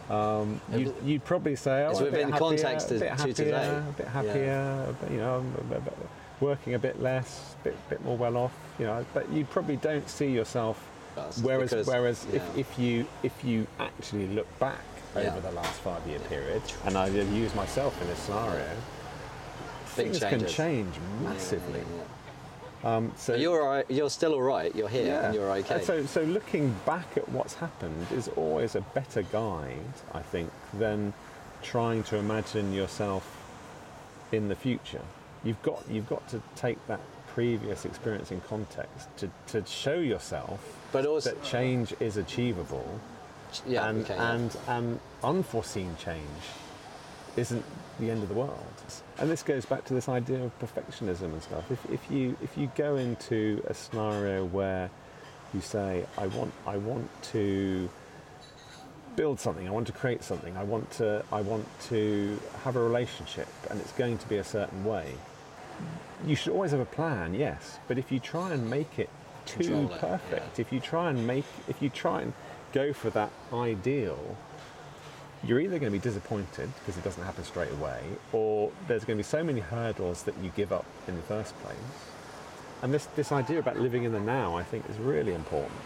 Um, 0.09 0.59
you'd, 0.73 0.95
you'd 1.03 1.23
probably 1.23 1.55
say, 1.55 1.85
oh, 1.85 1.91
It's 1.91 1.99
a 1.99 2.05
within 2.05 2.31
happier, 2.31 2.39
context 2.39 2.89
to- 2.89 2.97
to 2.99 3.09
happier, 3.09 3.33
today. 3.33 3.67
a 3.77 3.93
bit 3.95 4.07
happier, 4.07 4.95
bit, 5.01 5.11
you 5.11 5.17
know, 5.17 5.37
a 5.59 5.63
bit- 5.65 5.85
bit- 5.85 5.93
working 6.39 6.73
a 6.73 6.79
bit 6.79 6.99
less, 7.01 7.55
a 7.61 7.63
bit, 7.65 7.89
bit 7.89 8.03
more 8.03 8.17
well 8.17 8.37
off, 8.37 8.53
you 8.79 8.85
know, 8.85 9.05
but 9.13 9.29
you 9.31 9.45
probably 9.45 9.75
don't 9.75 10.09
see 10.09 10.31
yourself 10.31 10.83
That's 11.15 11.37
Whereas, 11.39 11.69
because- 11.69 11.85
whereas 11.87 12.25
yeah. 12.31 12.37
if, 12.37 12.57
if 12.57 12.79
you 12.79 13.05
if 13.23 13.43
you 13.43 13.67
actually 13.79 14.27
look 14.27 14.47
back 14.57 14.79
Yeah. 15.15 15.31
over 15.35 15.41
the 15.41 15.51
last 15.51 15.79
five 15.81 16.05
year 16.07 16.19
period, 16.19 16.61
and 16.85 16.97
I 16.97 17.07
use 17.07 17.53
myself 17.55 17.99
in 18.01 18.07
this 18.07 18.19
scenario, 18.19 18.69
Big 19.95 20.11
things 20.11 20.19
can 20.19 20.45
change 20.47 20.93
massively. 21.23 21.79
yeah, 21.79 22.03
yeah. 22.83 22.95
Um, 22.95 23.11
so 23.17 23.33
But 23.33 23.41
you're 23.41 23.61
all 23.61 23.67
right, 23.67 23.85
you're 23.89 24.09
still 24.09 24.33
all 24.33 24.41
right. 24.41 24.73
You're 24.73 24.87
here 24.87 25.07
yeah, 25.07 25.25
and 25.25 25.35
you're 25.35 25.51
okay. 25.51 25.75
And 25.75 25.83
so 25.83 26.05
so 26.05 26.21
looking 26.21 26.73
back 26.85 27.17
at 27.17 27.27
what's 27.29 27.55
happened 27.55 28.07
is 28.13 28.29
always 28.29 28.75
a 28.75 28.81
better 28.81 29.23
guide, 29.23 29.93
I 30.13 30.21
think, 30.21 30.49
than 30.73 31.13
trying 31.61 32.03
to 32.03 32.15
imagine 32.17 32.71
yourself 32.71 33.25
in 34.31 34.47
the 34.47 34.55
future. 34.55 35.01
You've 35.43 35.61
got 35.61 35.83
you've 35.89 36.07
got 36.07 36.25
to 36.29 36.41
take 36.55 36.77
that 36.87 37.01
previous 37.33 37.83
experience 37.85 38.31
in 38.31 38.41
context 38.41 39.07
to, 39.17 39.29
to 39.47 39.65
show 39.65 39.95
yourself 39.99 40.59
But 40.91 41.05
also- 41.05 41.31
that 41.31 41.43
change 41.43 41.93
is 41.99 42.15
achievable 42.17 42.99
yeah, 43.67 43.87
and, 43.87 44.03
okay, 44.03 44.15
yeah. 44.15 44.33
and, 44.33 44.57
and 44.67 44.99
unforeseen 45.23 45.95
change 45.97 46.43
isn't 47.35 47.63
the 47.99 48.09
end 48.09 48.23
of 48.23 48.29
the 48.29 48.35
world. 48.35 48.65
And 49.17 49.29
this 49.29 49.43
goes 49.43 49.65
back 49.65 49.85
to 49.85 49.93
this 49.93 50.09
idea 50.09 50.43
of 50.43 50.57
perfectionism 50.59 51.33
and 51.33 51.41
stuff. 51.41 51.69
If, 51.71 51.91
if, 51.91 52.11
you, 52.11 52.37
if 52.41 52.57
you 52.57 52.71
go 52.75 52.95
into 52.95 53.61
a 53.67 53.73
scenario 53.73 54.45
where 54.45 54.89
you 55.53 55.61
say, 55.61 56.05
I 56.17 56.27
want, 56.27 56.53
I 56.65 56.77
want 56.77 57.09
to 57.33 57.89
build 59.15 59.39
something, 59.39 59.67
I 59.67 59.71
want 59.71 59.87
to 59.87 59.93
create 59.93 60.23
something, 60.23 60.55
I 60.55 60.63
want 60.63 60.89
to, 60.91 61.23
I 61.31 61.41
want 61.41 61.67
to 61.89 62.39
have 62.63 62.75
a 62.75 62.81
relationship 62.81 63.47
and 63.69 63.79
it's 63.79 63.91
going 63.93 64.17
to 64.17 64.27
be 64.29 64.37
a 64.37 64.43
certain 64.43 64.85
way, 64.85 65.13
you 66.25 66.35
should 66.35 66.53
always 66.53 66.71
have 66.71 66.79
a 66.79 66.85
plan, 66.85 67.33
yes. 67.33 67.79
But 67.87 67.97
if 67.97 68.11
you 68.11 68.19
try 68.19 68.53
and 68.53 68.69
make 68.69 68.99
it 68.99 69.09
too 69.45 69.63
Control 69.63 69.91
it, 69.91 69.99
perfect, 69.99 70.57
yeah. 70.57 70.61
if 70.61 70.71
you 70.71 70.79
try 70.79 71.09
and 71.09 71.25
make, 71.25 71.45
if 71.67 71.81
you 71.81 71.89
try 71.89 72.21
and 72.21 72.33
go 72.73 72.93
for 72.93 73.09
that 73.11 73.31
ideal, 73.53 74.37
you're 75.43 75.59
either 75.59 75.79
going 75.79 75.91
to 75.91 75.97
be 75.97 76.03
disappointed 76.03 76.69
because 76.79 76.97
it 76.97 77.03
doesn't 77.03 77.23
happen 77.23 77.43
straight 77.43 77.71
away, 77.71 78.01
or 78.33 78.71
there's 78.87 79.05
going 79.05 79.17
to 79.17 79.23
be 79.23 79.27
so 79.27 79.43
many 79.43 79.61
hurdles 79.61 80.23
that 80.23 80.37
you 80.43 80.51
give 80.55 80.71
up 80.73 80.85
in 81.07 81.15
the 81.15 81.21
first 81.23 81.57
place. 81.61 81.77
And 82.81 82.93
this, 82.93 83.05
this 83.15 83.31
idea 83.31 83.59
about 83.59 83.77
living 83.77 84.03
in 84.03 84.11
the 84.11 84.19
now, 84.19 84.55
I 84.55 84.63
think, 84.63 84.89
is 84.89 84.97
really 84.97 85.33
important. 85.33 85.79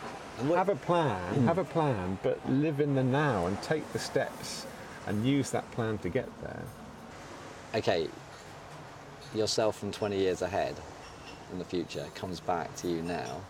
Have 0.56 0.70
a 0.70 0.76
plan, 0.76 1.46
have 1.46 1.60
a 1.60 1.64
plan, 1.64 2.18
but 2.24 2.40
live 2.50 2.80
in 2.80 2.96
the 2.96 3.04
now 3.04 3.46
and 3.46 3.62
take 3.62 3.92
the 3.94 4.00
steps 4.00 4.66
and 5.06 5.26
use 5.26 5.52
that 5.52 5.70
plan 5.72 5.98
to 6.00 6.10
get 6.10 6.28
there. 6.42 6.64
okay, 7.76 8.08
yourself 9.36 9.78
from 9.78 9.92
20 9.92 10.18
years 10.18 10.42
ahead 10.42 10.76
in 11.52 11.60
the 11.60 11.66
future 11.66 12.06
comes 12.16 12.40
back 12.40 12.76
to 12.78 12.88
you 12.88 13.02
now, 13.02 13.42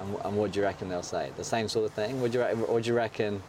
and, 0.00 0.16
and 0.24 0.36
what 0.36 0.52
do 0.52 0.60
you 0.60 0.64
reckon 0.64 0.88
they'll 0.88 1.02
say? 1.02 1.30
The 1.36 1.44
same 1.44 1.68
sort 1.68 1.86
of 1.86 1.92
thing? 1.92 2.20
Would 2.20 2.34
you, 2.34 2.42
or 2.42 2.80
do 2.80 2.88
you 2.88 2.94
reckon? 2.94 3.42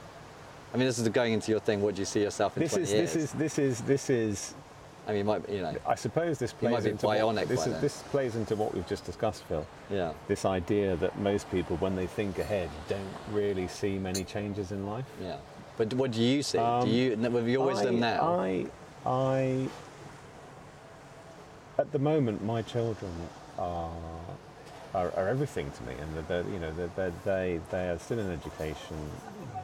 I 0.73 0.77
mean, 0.77 0.87
this 0.87 0.99
is 0.99 1.07
going 1.09 1.33
into 1.33 1.51
your 1.51 1.59
thing. 1.59 1.81
What 1.81 1.95
do 1.95 2.01
you 2.01 2.05
see 2.05 2.21
yourself 2.21 2.55
in 2.55 2.63
This 2.63 2.71
20 2.71 2.83
is, 2.83 2.91
years? 2.91 3.13
this 3.13 3.23
is, 3.23 3.31
this 3.33 3.59
is, 3.59 3.81
this 3.81 4.09
is 4.09 4.55
I 5.07 5.11
mean, 5.11 5.19
you 5.19 5.23
might, 5.25 5.49
you 5.49 5.61
know, 5.61 5.75
I 5.87 5.95
suppose 5.95 6.37
this 6.37 6.53
plays 6.53 6.85
into 6.85 7.07
what, 7.07 7.47
this, 7.47 7.65
is, 7.65 7.81
this 7.81 8.03
plays 8.03 8.35
into 8.35 8.55
what 8.55 8.73
we've 8.73 8.87
just 8.87 9.03
discussed, 9.03 9.43
Phil. 9.45 9.65
yeah. 9.89 10.13
This 10.27 10.45
idea 10.45 10.95
that 10.97 11.17
most 11.19 11.49
people, 11.49 11.75
when 11.77 11.95
they 11.95 12.05
think 12.05 12.37
ahead, 12.37 12.69
don't 12.87 13.01
really 13.31 13.67
see 13.67 13.97
many 13.97 14.23
changes 14.23 14.71
in 14.71 14.85
life. 14.85 15.05
Yeah. 15.21 15.37
But 15.77 15.93
what 15.95 16.11
do 16.11 16.21
you 16.21 16.43
see? 16.43 16.59
Um, 16.59 16.85
do 16.85 16.91
you, 16.91 17.15
with 17.17 17.47
your 17.47 17.65
wisdom 17.65 17.95
I, 17.95 17.99
now? 17.99 18.39
I, 18.39 18.65
I, 19.05 19.67
at 21.79 21.91
the 21.91 21.99
moment, 21.99 22.43
my 22.43 22.61
children 22.61 23.11
are 23.57 23.91
are, 24.93 25.11
are 25.15 25.27
everything 25.27 25.71
to 25.71 25.83
me, 25.83 25.93
and 25.99 26.27
they're, 26.27 26.43
you 26.43 26.59
know 26.59 26.71
they 27.25 27.59
they 27.71 27.89
are 27.89 27.99
still 27.99 28.19
in 28.19 28.31
education. 28.31 28.97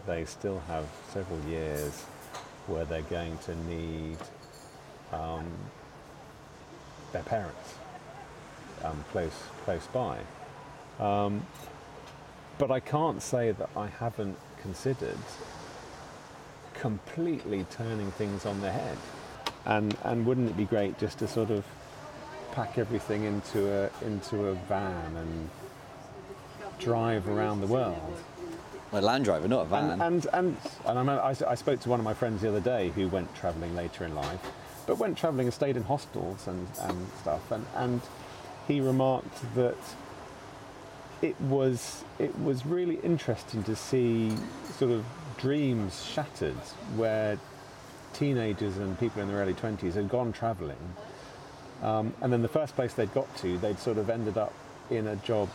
They 0.06 0.26
still 0.26 0.60
have 0.68 0.86
several 1.12 1.40
years 1.42 2.04
where 2.68 2.86
they're 2.86 3.02
going 3.04 3.38
to 3.40 3.56
need 3.68 4.18
um, 5.12 5.46
their 7.12 7.24
parents 7.24 7.76
um, 8.84 9.04
close 9.12 9.44
close 9.64 9.88
by. 9.88 10.20
Um, 11.00 11.46
but 12.58 12.72
I 12.72 12.80
can't 12.80 13.22
say 13.22 13.52
that 13.52 13.70
I 13.76 13.88
haven't 13.88 14.38
considered 14.62 15.18
completely 16.74 17.66
turning 17.70 18.12
things 18.12 18.46
on 18.46 18.62
their 18.62 18.72
head. 18.72 18.98
And 19.66 19.98
and 20.04 20.26
wouldn't 20.26 20.50
it 20.50 20.58
be 20.58 20.66
great 20.66 20.98
just 21.00 21.20
to 21.20 21.28
sort 21.28 21.50
of 21.52 21.66
pack 22.58 22.80
everything 22.80 23.24
into 23.24 23.60
a 23.72 24.04
into 24.04 24.48
a 24.48 24.56
van 24.68 25.16
and 25.16 25.50
drive 26.80 27.30
around 27.30 27.62
the 27.62 27.68
world? 27.68 28.18
Well, 28.92 29.04
Land 29.04 29.28
Rover, 29.28 29.48
not 29.48 29.62
a 29.62 29.66
van. 29.66 29.92
And 29.92 30.02
and 30.02 30.28
and, 30.34 30.58
and 30.88 30.98
I, 30.98 31.02
remember 31.02 31.22
I, 31.22 31.36
I 31.52 31.54
spoke 31.54 31.80
to 31.82 31.90
one 31.90 32.00
of 32.00 32.04
my 32.04 32.16
friends 32.16 32.42
the 32.42 32.50
other 32.50 32.60
day 32.60 32.90
who 32.90 33.10
went 33.10 33.34
travelling 33.36 33.76
later 33.76 34.06
in 34.06 34.16
life, 34.16 34.40
but 34.88 34.98
went 34.98 35.16
travelling 35.20 35.46
and 35.46 35.54
stayed 35.54 35.78
in 35.78 35.84
hostels 35.84 36.48
and, 36.48 36.68
and 36.82 37.08
stuff. 37.22 37.52
And 37.52 37.64
and 37.76 38.02
he 38.68 38.82
remarked 38.82 39.38
that 39.54 39.78
it 41.22 41.40
was 41.42 42.04
it 42.18 42.36
was 42.40 42.66
really 42.66 42.96
interesting 43.04 43.62
to 43.66 43.76
see 43.76 44.36
sort 44.80 44.90
of 44.90 45.06
dreams 45.38 46.04
shattered 46.04 46.64
where 46.96 47.38
teenagers 48.14 48.78
and 48.78 49.00
people 49.00 49.22
in 49.22 49.28
their 49.28 49.38
early 49.38 49.54
20s 49.54 49.94
had 49.94 50.10
gone 50.10 50.34
travelling 50.34 50.96
um, 51.84 52.14
and 52.22 52.32
then 52.34 52.42
the 52.42 52.48
first 52.48 52.76
place 52.76 52.94
they'd 52.94 53.14
got 53.14 53.34
to 53.38 53.58
they'd 53.60 53.80
sort 53.80 53.98
of 53.98 54.10
ended 54.10 54.38
up 54.38 54.54
in 54.90 55.08
a 55.08 55.16
job 55.18 55.50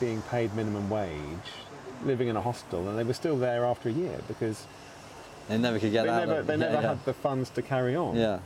being 0.00 0.22
paid 0.22 0.54
minimum 0.54 0.88
wage 0.90 1.48
living 2.04 2.28
in 2.28 2.36
a 2.36 2.40
hostel 2.40 2.88
and 2.88 2.98
they 2.98 3.04
were 3.04 3.14
still 3.14 3.36
there 3.38 3.64
after 3.64 3.88
a 3.88 3.92
year 3.92 4.18
because 4.28 4.66
they 5.48 5.56
never 5.58 5.78
could 5.78 5.92
get 5.92 6.04
they 6.04 6.10
out 6.10 6.28
never, 6.28 6.42
they 6.42 6.54
yeah, 6.54 6.58
never 6.58 6.74
yeah. 6.82 6.88
had 6.88 7.04
the 7.04 7.14
funds 7.14 7.50
to 7.50 7.62
carry 7.62 7.96
on 7.96 8.16
Yeah. 8.16 8.38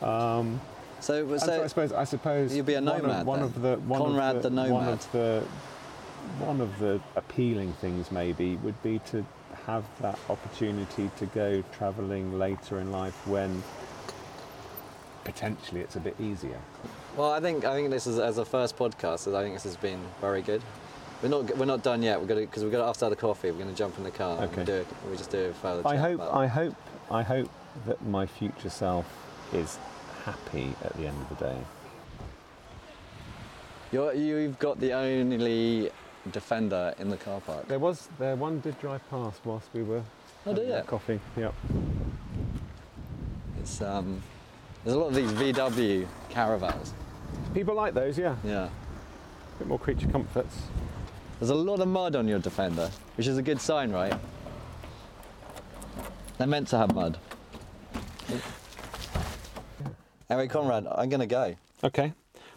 Um, 0.00 0.60
so, 1.00 1.28
and 1.28 1.40
so 1.40 1.62
I 1.62 1.66
suppose 1.66 1.92
I 1.92 2.04
suppose 2.04 2.54
you'd 2.54 2.66
be 2.66 2.74
a 2.74 2.80
one 2.82 2.94
of- 2.96 3.02
nomad 3.02 3.26
One 3.26 3.38
then. 3.40 3.48
of, 3.48 3.62
the 3.62 3.76
one 3.78 4.00
Conrad 4.02 4.36
of 4.36 4.42
the, 4.42 4.50
the 4.50 4.72
One 4.72 4.88
of 4.88 5.12
the 5.12 5.44
one 6.38 6.60
of 6.60 6.78
the 6.78 7.00
appealing 7.16 7.72
things 7.74 8.10
maybe 8.12 8.56
would 8.56 8.80
be 8.82 9.00
to 9.10 9.24
have 9.66 9.84
that 10.00 10.18
opportunity 10.30 11.10
to 11.16 11.26
go 11.26 11.62
travelling 11.72 12.38
later 12.38 12.78
in 12.80 12.90
life 12.92 13.26
when 13.26 13.62
potentially 15.24 15.80
it's 15.80 15.96
a 15.96 16.00
bit 16.00 16.16
easier. 16.20 16.58
Well, 17.16 17.30
I 17.32 17.40
think 17.40 17.64
I 17.64 17.74
think 17.74 17.90
this 17.90 18.06
is 18.06 18.18
as 18.18 18.38
a 18.38 18.44
first 18.44 18.76
podcast. 18.76 19.32
I 19.34 19.42
think 19.42 19.54
this 19.54 19.64
has 19.64 19.76
been 19.76 20.00
very 20.20 20.42
good. 20.42 20.62
We're 21.22 21.28
not 21.28 21.56
we're 21.56 21.66
not 21.66 21.82
done 21.82 22.02
yet. 22.02 22.20
We're 22.20 22.26
gonna 22.26 22.40
because 22.42 22.64
we're 22.64 22.70
gonna 22.70 22.88
after 22.88 23.08
the 23.08 23.16
coffee. 23.16 23.50
We're 23.50 23.58
gonna 23.58 23.72
jump 23.74 23.96
in 23.98 24.04
the 24.04 24.10
car 24.10 24.42
Okay. 24.42 24.56
and 24.58 24.66
do 24.66 24.72
it. 24.74 24.86
We 25.10 25.16
just 25.16 25.30
do 25.30 25.38
it 25.38 25.54
further. 25.56 25.86
I 25.86 25.96
hope. 25.96 26.20
I 26.20 26.46
hope, 26.46 26.74
I 27.10 27.22
hope 27.22 27.48
that 27.86 28.02
my 28.06 28.26
future 28.26 28.70
self 28.70 29.06
is 29.52 29.78
happy 30.24 30.74
at 30.84 30.94
the 30.96 31.06
end 31.06 31.16
of 31.30 31.38
the 31.38 31.44
day. 31.46 31.58
You're, 33.92 34.14
you've 34.14 34.58
got 34.58 34.80
the 34.80 34.92
only 34.92 35.90
defender 36.30 36.94
in 36.98 37.10
the 37.10 37.16
car 37.18 37.40
park. 37.42 37.68
There 37.68 37.78
was, 37.78 38.08
there 38.18 38.36
one 38.36 38.60
did 38.60 38.80
drive 38.80 39.06
past 39.10 39.40
whilst 39.44 39.68
we 39.74 39.82
were 39.82 40.02
Oh, 40.46 40.54
having 40.54 40.82
coffee. 40.84 41.20
Yep. 41.36 41.54
It's 43.60 43.82
um, 43.82 44.22
there's 44.84 44.96
a 44.96 44.98
lot 44.98 45.08
of 45.08 45.14
these 45.14 45.30
VW 45.32 46.06
caravans. 46.30 46.94
People 47.54 47.74
like 47.74 47.94
those, 47.94 48.18
yeah. 48.18 48.36
Yeah. 48.44 48.64
A 48.64 49.58
bit 49.58 49.68
more 49.68 49.78
creature 49.78 50.08
comforts. 50.08 50.56
There's 51.38 51.50
a 51.50 51.54
lot 51.54 51.80
of 51.80 51.88
mud 51.88 52.16
on 52.16 52.28
your 52.28 52.38
defender, 52.38 52.90
which 53.16 53.26
is 53.26 53.36
a 53.38 53.42
good 53.42 53.60
sign, 53.60 53.90
right? 53.92 54.14
They're 56.38 56.46
meant 56.46 56.68
to 56.68 56.78
have 56.78 56.94
mud. 56.94 57.18
Anyway, 60.30 60.48
Conrad, 60.48 60.86
I'm 60.90 61.08
gonna 61.08 61.26
go. 61.26 61.54
Okay. 61.84 62.12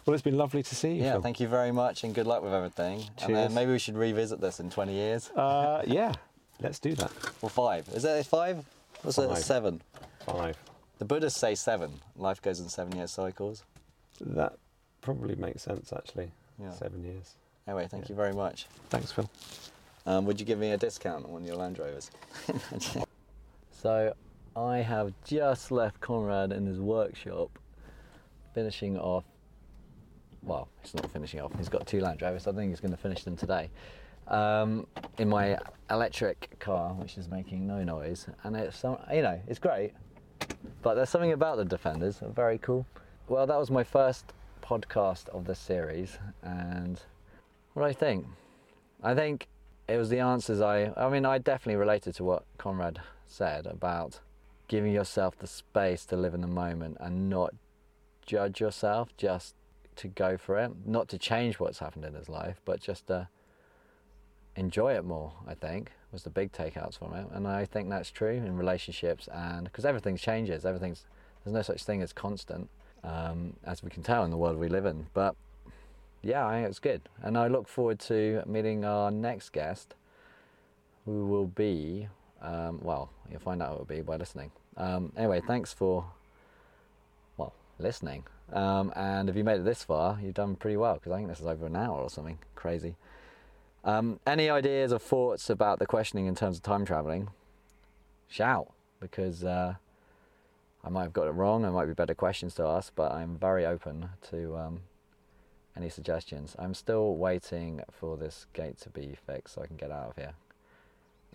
Well, 0.06 0.14
it's 0.14 0.22
been 0.22 0.38
lovely 0.38 0.62
to 0.62 0.74
see 0.74 0.92
you. 0.94 1.02
Yeah, 1.02 1.12
Phil. 1.14 1.22
thank 1.22 1.40
you 1.40 1.48
very 1.48 1.72
much, 1.72 2.04
and 2.04 2.14
good 2.14 2.26
luck 2.26 2.42
with 2.42 2.54
everything. 2.54 3.04
And 3.22 3.34
then 3.34 3.52
maybe 3.54 3.72
we 3.72 3.78
should 3.78 3.96
revisit 3.96 4.40
this 4.40 4.60
in 4.60 4.70
20 4.70 4.92
years 4.94 5.30
Uh, 5.36 5.82
yeah. 5.86 6.12
Let's 6.60 6.78
do 6.78 6.94
that. 6.94 7.10
or 7.42 7.50
five. 7.50 7.88
Is 7.88 8.04
it 8.04 8.24
five? 8.24 8.64
What's 9.02 9.18
it? 9.18 9.28
Five. 9.28 9.38
Seven. 9.38 9.82
Five. 10.24 10.56
The 10.98 11.04
Buddhists 11.04 11.38
say 11.38 11.54
seven. 11.54 11.92
Life 12.16 12.40
goes 12.40 12.60
in 12.60 12.68
seven-year 12.68 13.06
cycles. 13.06 13.64
That 14.20 14.54
probably 15.02 15.34
makes 15.36 15.62
sense, 15.62 15.92
actually. 15.92 16.30
Yeah. 16.58 16.72
Seven 16.72 17.04
years. 17.04 17.34
Anyway, 17.68 17.86
thank 17.90 18.04
Yeah. 18.04 18.10
you 18.10 18.14
very 18.14 18.32
much. 18.32 18.66
Thanks, 18.88 19.12
Phil. 19.12 19.28
Um, 20.06 20.24
would 20.24 20.40
you 20.40 20.46
give 20.46 20.58
me 20.58 20.70
a 20.70 20.76
discount 20.76 21.24
on 21.26 21.32
one 21.32 21.42
of 21.42 21.48
your 21.48 21.56
Land 21.56 21.78
Rovers? 21.78 22.10
so, 23.70 24.14
I 24.54 24.78
have 24.78 25.12
just 25.24 25.70
left 25.70 26.00
Conrad 26.00 26.52
in 26.52 26.64
his 26.64 26.80
workshop, 26.80 27.58
finishing 28.54 28.96
off. 28.96 29.24
Well, 30.42 30.68
he's 30.80 30.94
not 30.94 31.10
finishing 31.10 31.40
off. 31.40 31.52
He's 31.58 31.68
got 31.68 31.86
two 31.86 32.00
Land 32.00 32.22
Rovers. 32.22 32.46
I 32.46 32.52
think 32.52 32.70
he's 32.70 32.80
going 32.80 32.92
to 32.92 32.96
finish 32.96 33.24
them 33.24 33.36
today. 33.36 33.68
Um, 34.28 34.86
in 35.18 35.28
my 35.28 35.58
electric 35.90 36.58
car, 36.58 36.94
which 36.94 37.18
is 37.18 37.28
making 37.28 37.66
no 37.66 37.84
noise, 37.84 38.26
and 38.44 38.56
it's 38.56 38.82
you 38.82 39.22
know, 39.22 39.40
it's 39.46 39.58
great. 39.58 39.92
But 40.82 40.94
there's 40.94 41.10
something 41.10 41.32
about 41.32 41.56
the 41.56 41.64
Defenders, 41.64 42.20
very 42.22 42.58
cool. 42.58 42.86
Well, 43.28 43.46
that 43.46 43.58
was 43.58 43.70
my 43.70 43.84
first 43.84 44.32
podcast 44.62 45.28
of 45.30 45.44
the 45.46 45.54
series, 45.54 46.18
and 46.42 47.00
what 47.72 47.82
do 47.82 47.88
I 47.88 47.92
think? 47.92 48.26
I 49.02 49.14
think 49.14 49.48
it 49.88 49.96
was 49.96 50.08
the 50.08 50.20
answers 50.20 50.60
I 50.60 50.92
I 50.96 51.08
mean 51.08 51.24
I 51.24 51.38
definitely 51.38 51.76
related 51.76 52.14
to 52.16 52.24
what 52.24 52.44
Conrad 52.58 53.00
said 53.26 53.66
about 53.66 54.20
giving 54.68 54.92
yourself 54.92 55.38
the 55.38 55.46
space 55.46 56.04
to 56.06 56.16
live 56.16 56.34
in 56.34 56.40
the 56.40 56.46
moment 56.46 56.96
and 57.00 57.28
not 57.28 57.54
judge 58.24 58.60
yourself 58.60 59.16
just 59.16 59.54
to 59.96 60.08
go 60.08 60.36
for 60.36 60.58
it 60.58 60.72
not 60.84 61.08
to 61.08 61.18
change 61.18 61.60
what's 61.60 61.78
happened 61.78 62.04
in 62.04 62.14
his 62.14 62.28
life 62.28 62.60
but 62.64 62.80
just 62.80 63.06
to 63.06 63.28
enjoy 64.56 64.94
it 64.94 65.04
more 65.04 65.32
I 65.46 65.54
think 65.54 65.92
was 66.16 66.24
the 66.24 66.30
big 66.30 66.52
takeouts 66.52 66.98
from 66.98 67.14
it 67.14 67.26
and 67.32 67.46
I 67.46 67.64
think 67.64 67.88
that's 67.90 68.10
true 68.10 68.30
in 68.30 68.56
relationships 68.56 69.28
and 69.32 69.64
because 69.64 69.84
everything 69.84 70.16
changes 70.16 70.64
everything's 70.64 71.04
there's 71.44 71.54
no 71.54 71.62
such 71.62 71.84
thing 71.84 72.02
as 72.02 72.12
constant 72.12 72.68
um, 73.04 73.54
as 73.64 73.82
we 73.82 73.90
can 73.90 74.02
tell 74.02 74.24
in 74.24 74.30
the 74.30 74.36
world 74.36 74.56
we 74.58 74.68
live 74.68 74.86
in 74.86 75.06
but 75.14 75.36
yeah, 76.26 76.46
I 76.46 76.56
think 76.56 76.68
it's 76.68 76.78
good. 76.78 77.02
And 77.22 77.38
I 77.38 77.46
look 77.46 77.68
forward 77.68 78.00
to 78.00 78.42
meeting 78.46 78.84
our 78.84 79.10
next 79.10 79.52
guest, 79.52 79.94
who 81.04 81.26
will 81.26 81.46
be, 81.46 82.08
um, 82.42 82.80
well, 82.82 83.10
you'll 83.30 83.40
find 83.40 83.62
out 83.62 83.68
who 83.68 83.74
it 83.74 83.78
will 83.78 83.84
be 83.84 84.00
by 84.02 84.16
listening. 84.16 84.50
Um, 84.76 85.12
anyway, 85.16 85.40
thanks 85.46 85.72
for, 85.72 86.04
well, 87.36 87.54
listening. 87.78 88.24
Um, 88.52 88.92
and 88.96 89.28
if 89.28 89.36
you 89.36 89.44
made 89.44 89.60
it 89.60 89.64
this 89.64 89.84
far, 89.84 90.18
you've 90.22 90.34
done 90.34 90.56
pretty 90.56 90.76
well, 90.76 90.94
because 90.94 91.12
I 91.12 91.16
think 91.16 91.28
this 91.28 91.40
is 91.40 91.46
over 91.46 91.66
an 91.66 91.76
hour 91.76 91.98
or 91.98 92.10
something 92.10 92.38
crazy. 92.54 92.96
Um, 93.86 94.18
any 94.26 94.50
ideas 94.50 94.92
or 94.92 94.98
thoughts 94.98 95.48
about 95.48 95.78
the 95.78 95.86
questioning 95.86 96.26
in 96.26 96.34
terms 96.34 96.56
of 96.56 96.64
time 96.64 96.84
traveling? 96.84 97.28
Shout, 98.28 98.72
because 98.98 99.44
uh, 99.44 99.74
I 100.84 100.88
might 100.88 101.04
have 101.04 101.12
got 101.12 101.28
it 101.28 101.30
wrong. 101.30 101.62
There 101.62 101.70
might 101.70 101.86
be 101.86 101.94
better 101.94 102.14
questions 102.14 102.52
to 102.56 102.64
ask, 102.64 102.92
but 102.96 103.12
I'm 103.12 103.38
very 103.38 103.64
open 103.64 104.08
to 104.30 104.56
um, 104.56 104.80
any 105.76 105.88
suggestions. 105.88 106.56
I'm 106.58 106.74
still 106.74 107.14
waiting 107.14 107.80
for 107.92 108.16
this 108.16 108.46
gate 108.54 108.78
to 108.78 108.90
be 108.90 109.16
fixed 109.24 109.54
so 109.54 109.62
I 109.62 109.68
can 109.68 109.76
get 109.76 109.92
out 109.92 110.08
of 110.08 110.16
here. 110.16 110.32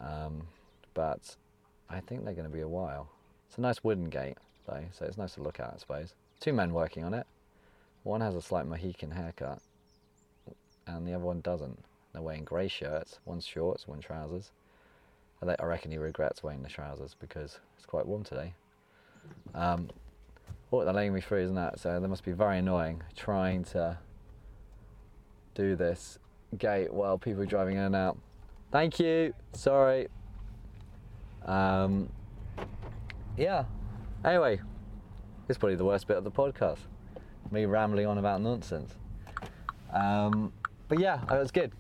Um, 0.02 0.48
but 0.94 1.38
I 1.90 2.02
think 2.02 2.26
they're 2.26 2.34
going 2.34 2.50
to 2.50 2.54
be 2.54 2.60
a 2.60 2.68
while. 2.68 3.08
It's 3.48 3.58
a 3.58 3.62
nice 3.62 3.82
wooden 3.82 4.10
gate, 4.10 4.38
though, 4.68 4.84
so 4.92 5.06
it's 5.06 5.18
nice 5.18 5.36
to 5.36 5.42
look 5.44 5.62
at, 5.62 5.74
I 5.74 5.78
suppose. 5.78 6.16
Two 6.42 6.52
men 6.52 6.74
working 6.74 7.06
on 7.06 7.14
it. 7.14 7.28
One 8.04 8.20
has 8.20 8.36
a 8.36 8.42
slight 8.42 8.66
Mohican 8.66 9.12
haircut, 9.12 9.62
and 10.86 11.08
the 11.08 11.14
other 11.14 11.24
one 11.24 11.40
doesn't. 11.40 11.80
They're 12.14 12.22
wearing 12.22 12.44
grey 12.44 12.68
shirts. 12.68 13.20
One's 13.26 13.46
shorts, 13.46 13.88
one 13.88 14.00
trousers. 14.00 14.52
I 15.42 15.46
think- 15.46 15.62
I 15.62 15.66
reckon 15.66 15.92
he 15.92 15.98
regrets 15.98 16.44
wearing 16.44 16.62
the 16.62 16.70
trousers 16.70 17.16
because 17.20 17.60
it's 17.78 17.86
quite 17.86 18.06
warm 18.06 18.24
today. 18.24 18.54
Um, 19.54 19.90
oh, 20.72 20.84
they're 20.84 20.94
letting 20.94 21.14
me 21.14 21.22
through, 21.22 21.44
isn't 21.44 21.56
that? 21.56 21.80
So 21.80 22.00
they 22.00 22.08
must 22.08 22.24
be 22.24 22.32
very 22.32 22.60
annoying 22.60 23.02
trying 23.16 23.64
to 23.66 23.98
do 25.56 25.76
this 25.76 26.20
gate 26.58 26.94
while 26.94 27.18
people 27.18 27.42
are 27.42 27.46
driving 27.48 27.78
in 27.78 27.84
and 27.84 27.96
out. 27.96 28.18
Thank 28.72 29.00
you. 29.00 29.34
Sorry. 29.54 30.08
Um, 31.46 32.10
yeah. 33.38 33.66
Anyway, 34.24 34.62
it's 35.50 35.58
probably 35.58 35.76
the 35.76 35.86
worst 35.86 36.08
bit 36.08 36.18
of 36.18 36.24
the 36.24 36.32
podcast. 36.32 36.80
Me 37.52 37.66
rambling 37.66 38.06
on 38.06 38.18
about 38.18 38.42
nonsense. 38.42 38.96
Um, 39.94 40.54
but 40.88 41.00
yeah, 41.00 41.22
it 41.24 41.40
was 41.40 41.52
good. 41.52 41.72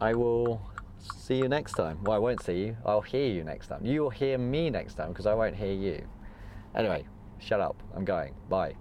I 0.00 0.14
will 0.14 0.60
see 1.00 1.36
you 1.36 1.48
next 1.48 1.72
time. 1.72 2.02
Well, 2.02 2.14
I 2.14 2.18
won't 2.18 2.42
see 2.42 2.58
you. 2.58 2.76
I'll 2.84 3.00
hear 3.00 3.26
you 3.26 3.44
next 3.44 3.68
time. 3.68 3.84
You 3.84 4.02
will 4.02 4.10
hear 4.10 4.38
me 4.38 4.70
next 4.70 4.94
time 4.94 5.08
because 5.08 5.26
I 5.26 5.34
won't 5.34 5.56
hear 5.56 5.72
you. 5.72 6.06
Anyway, 6.74 7.04
shut 7.38 7.60
up. 7.60 7.76
I'm 7.94 8.04
going. 8.04 8.34
Bye. 8.48 8.74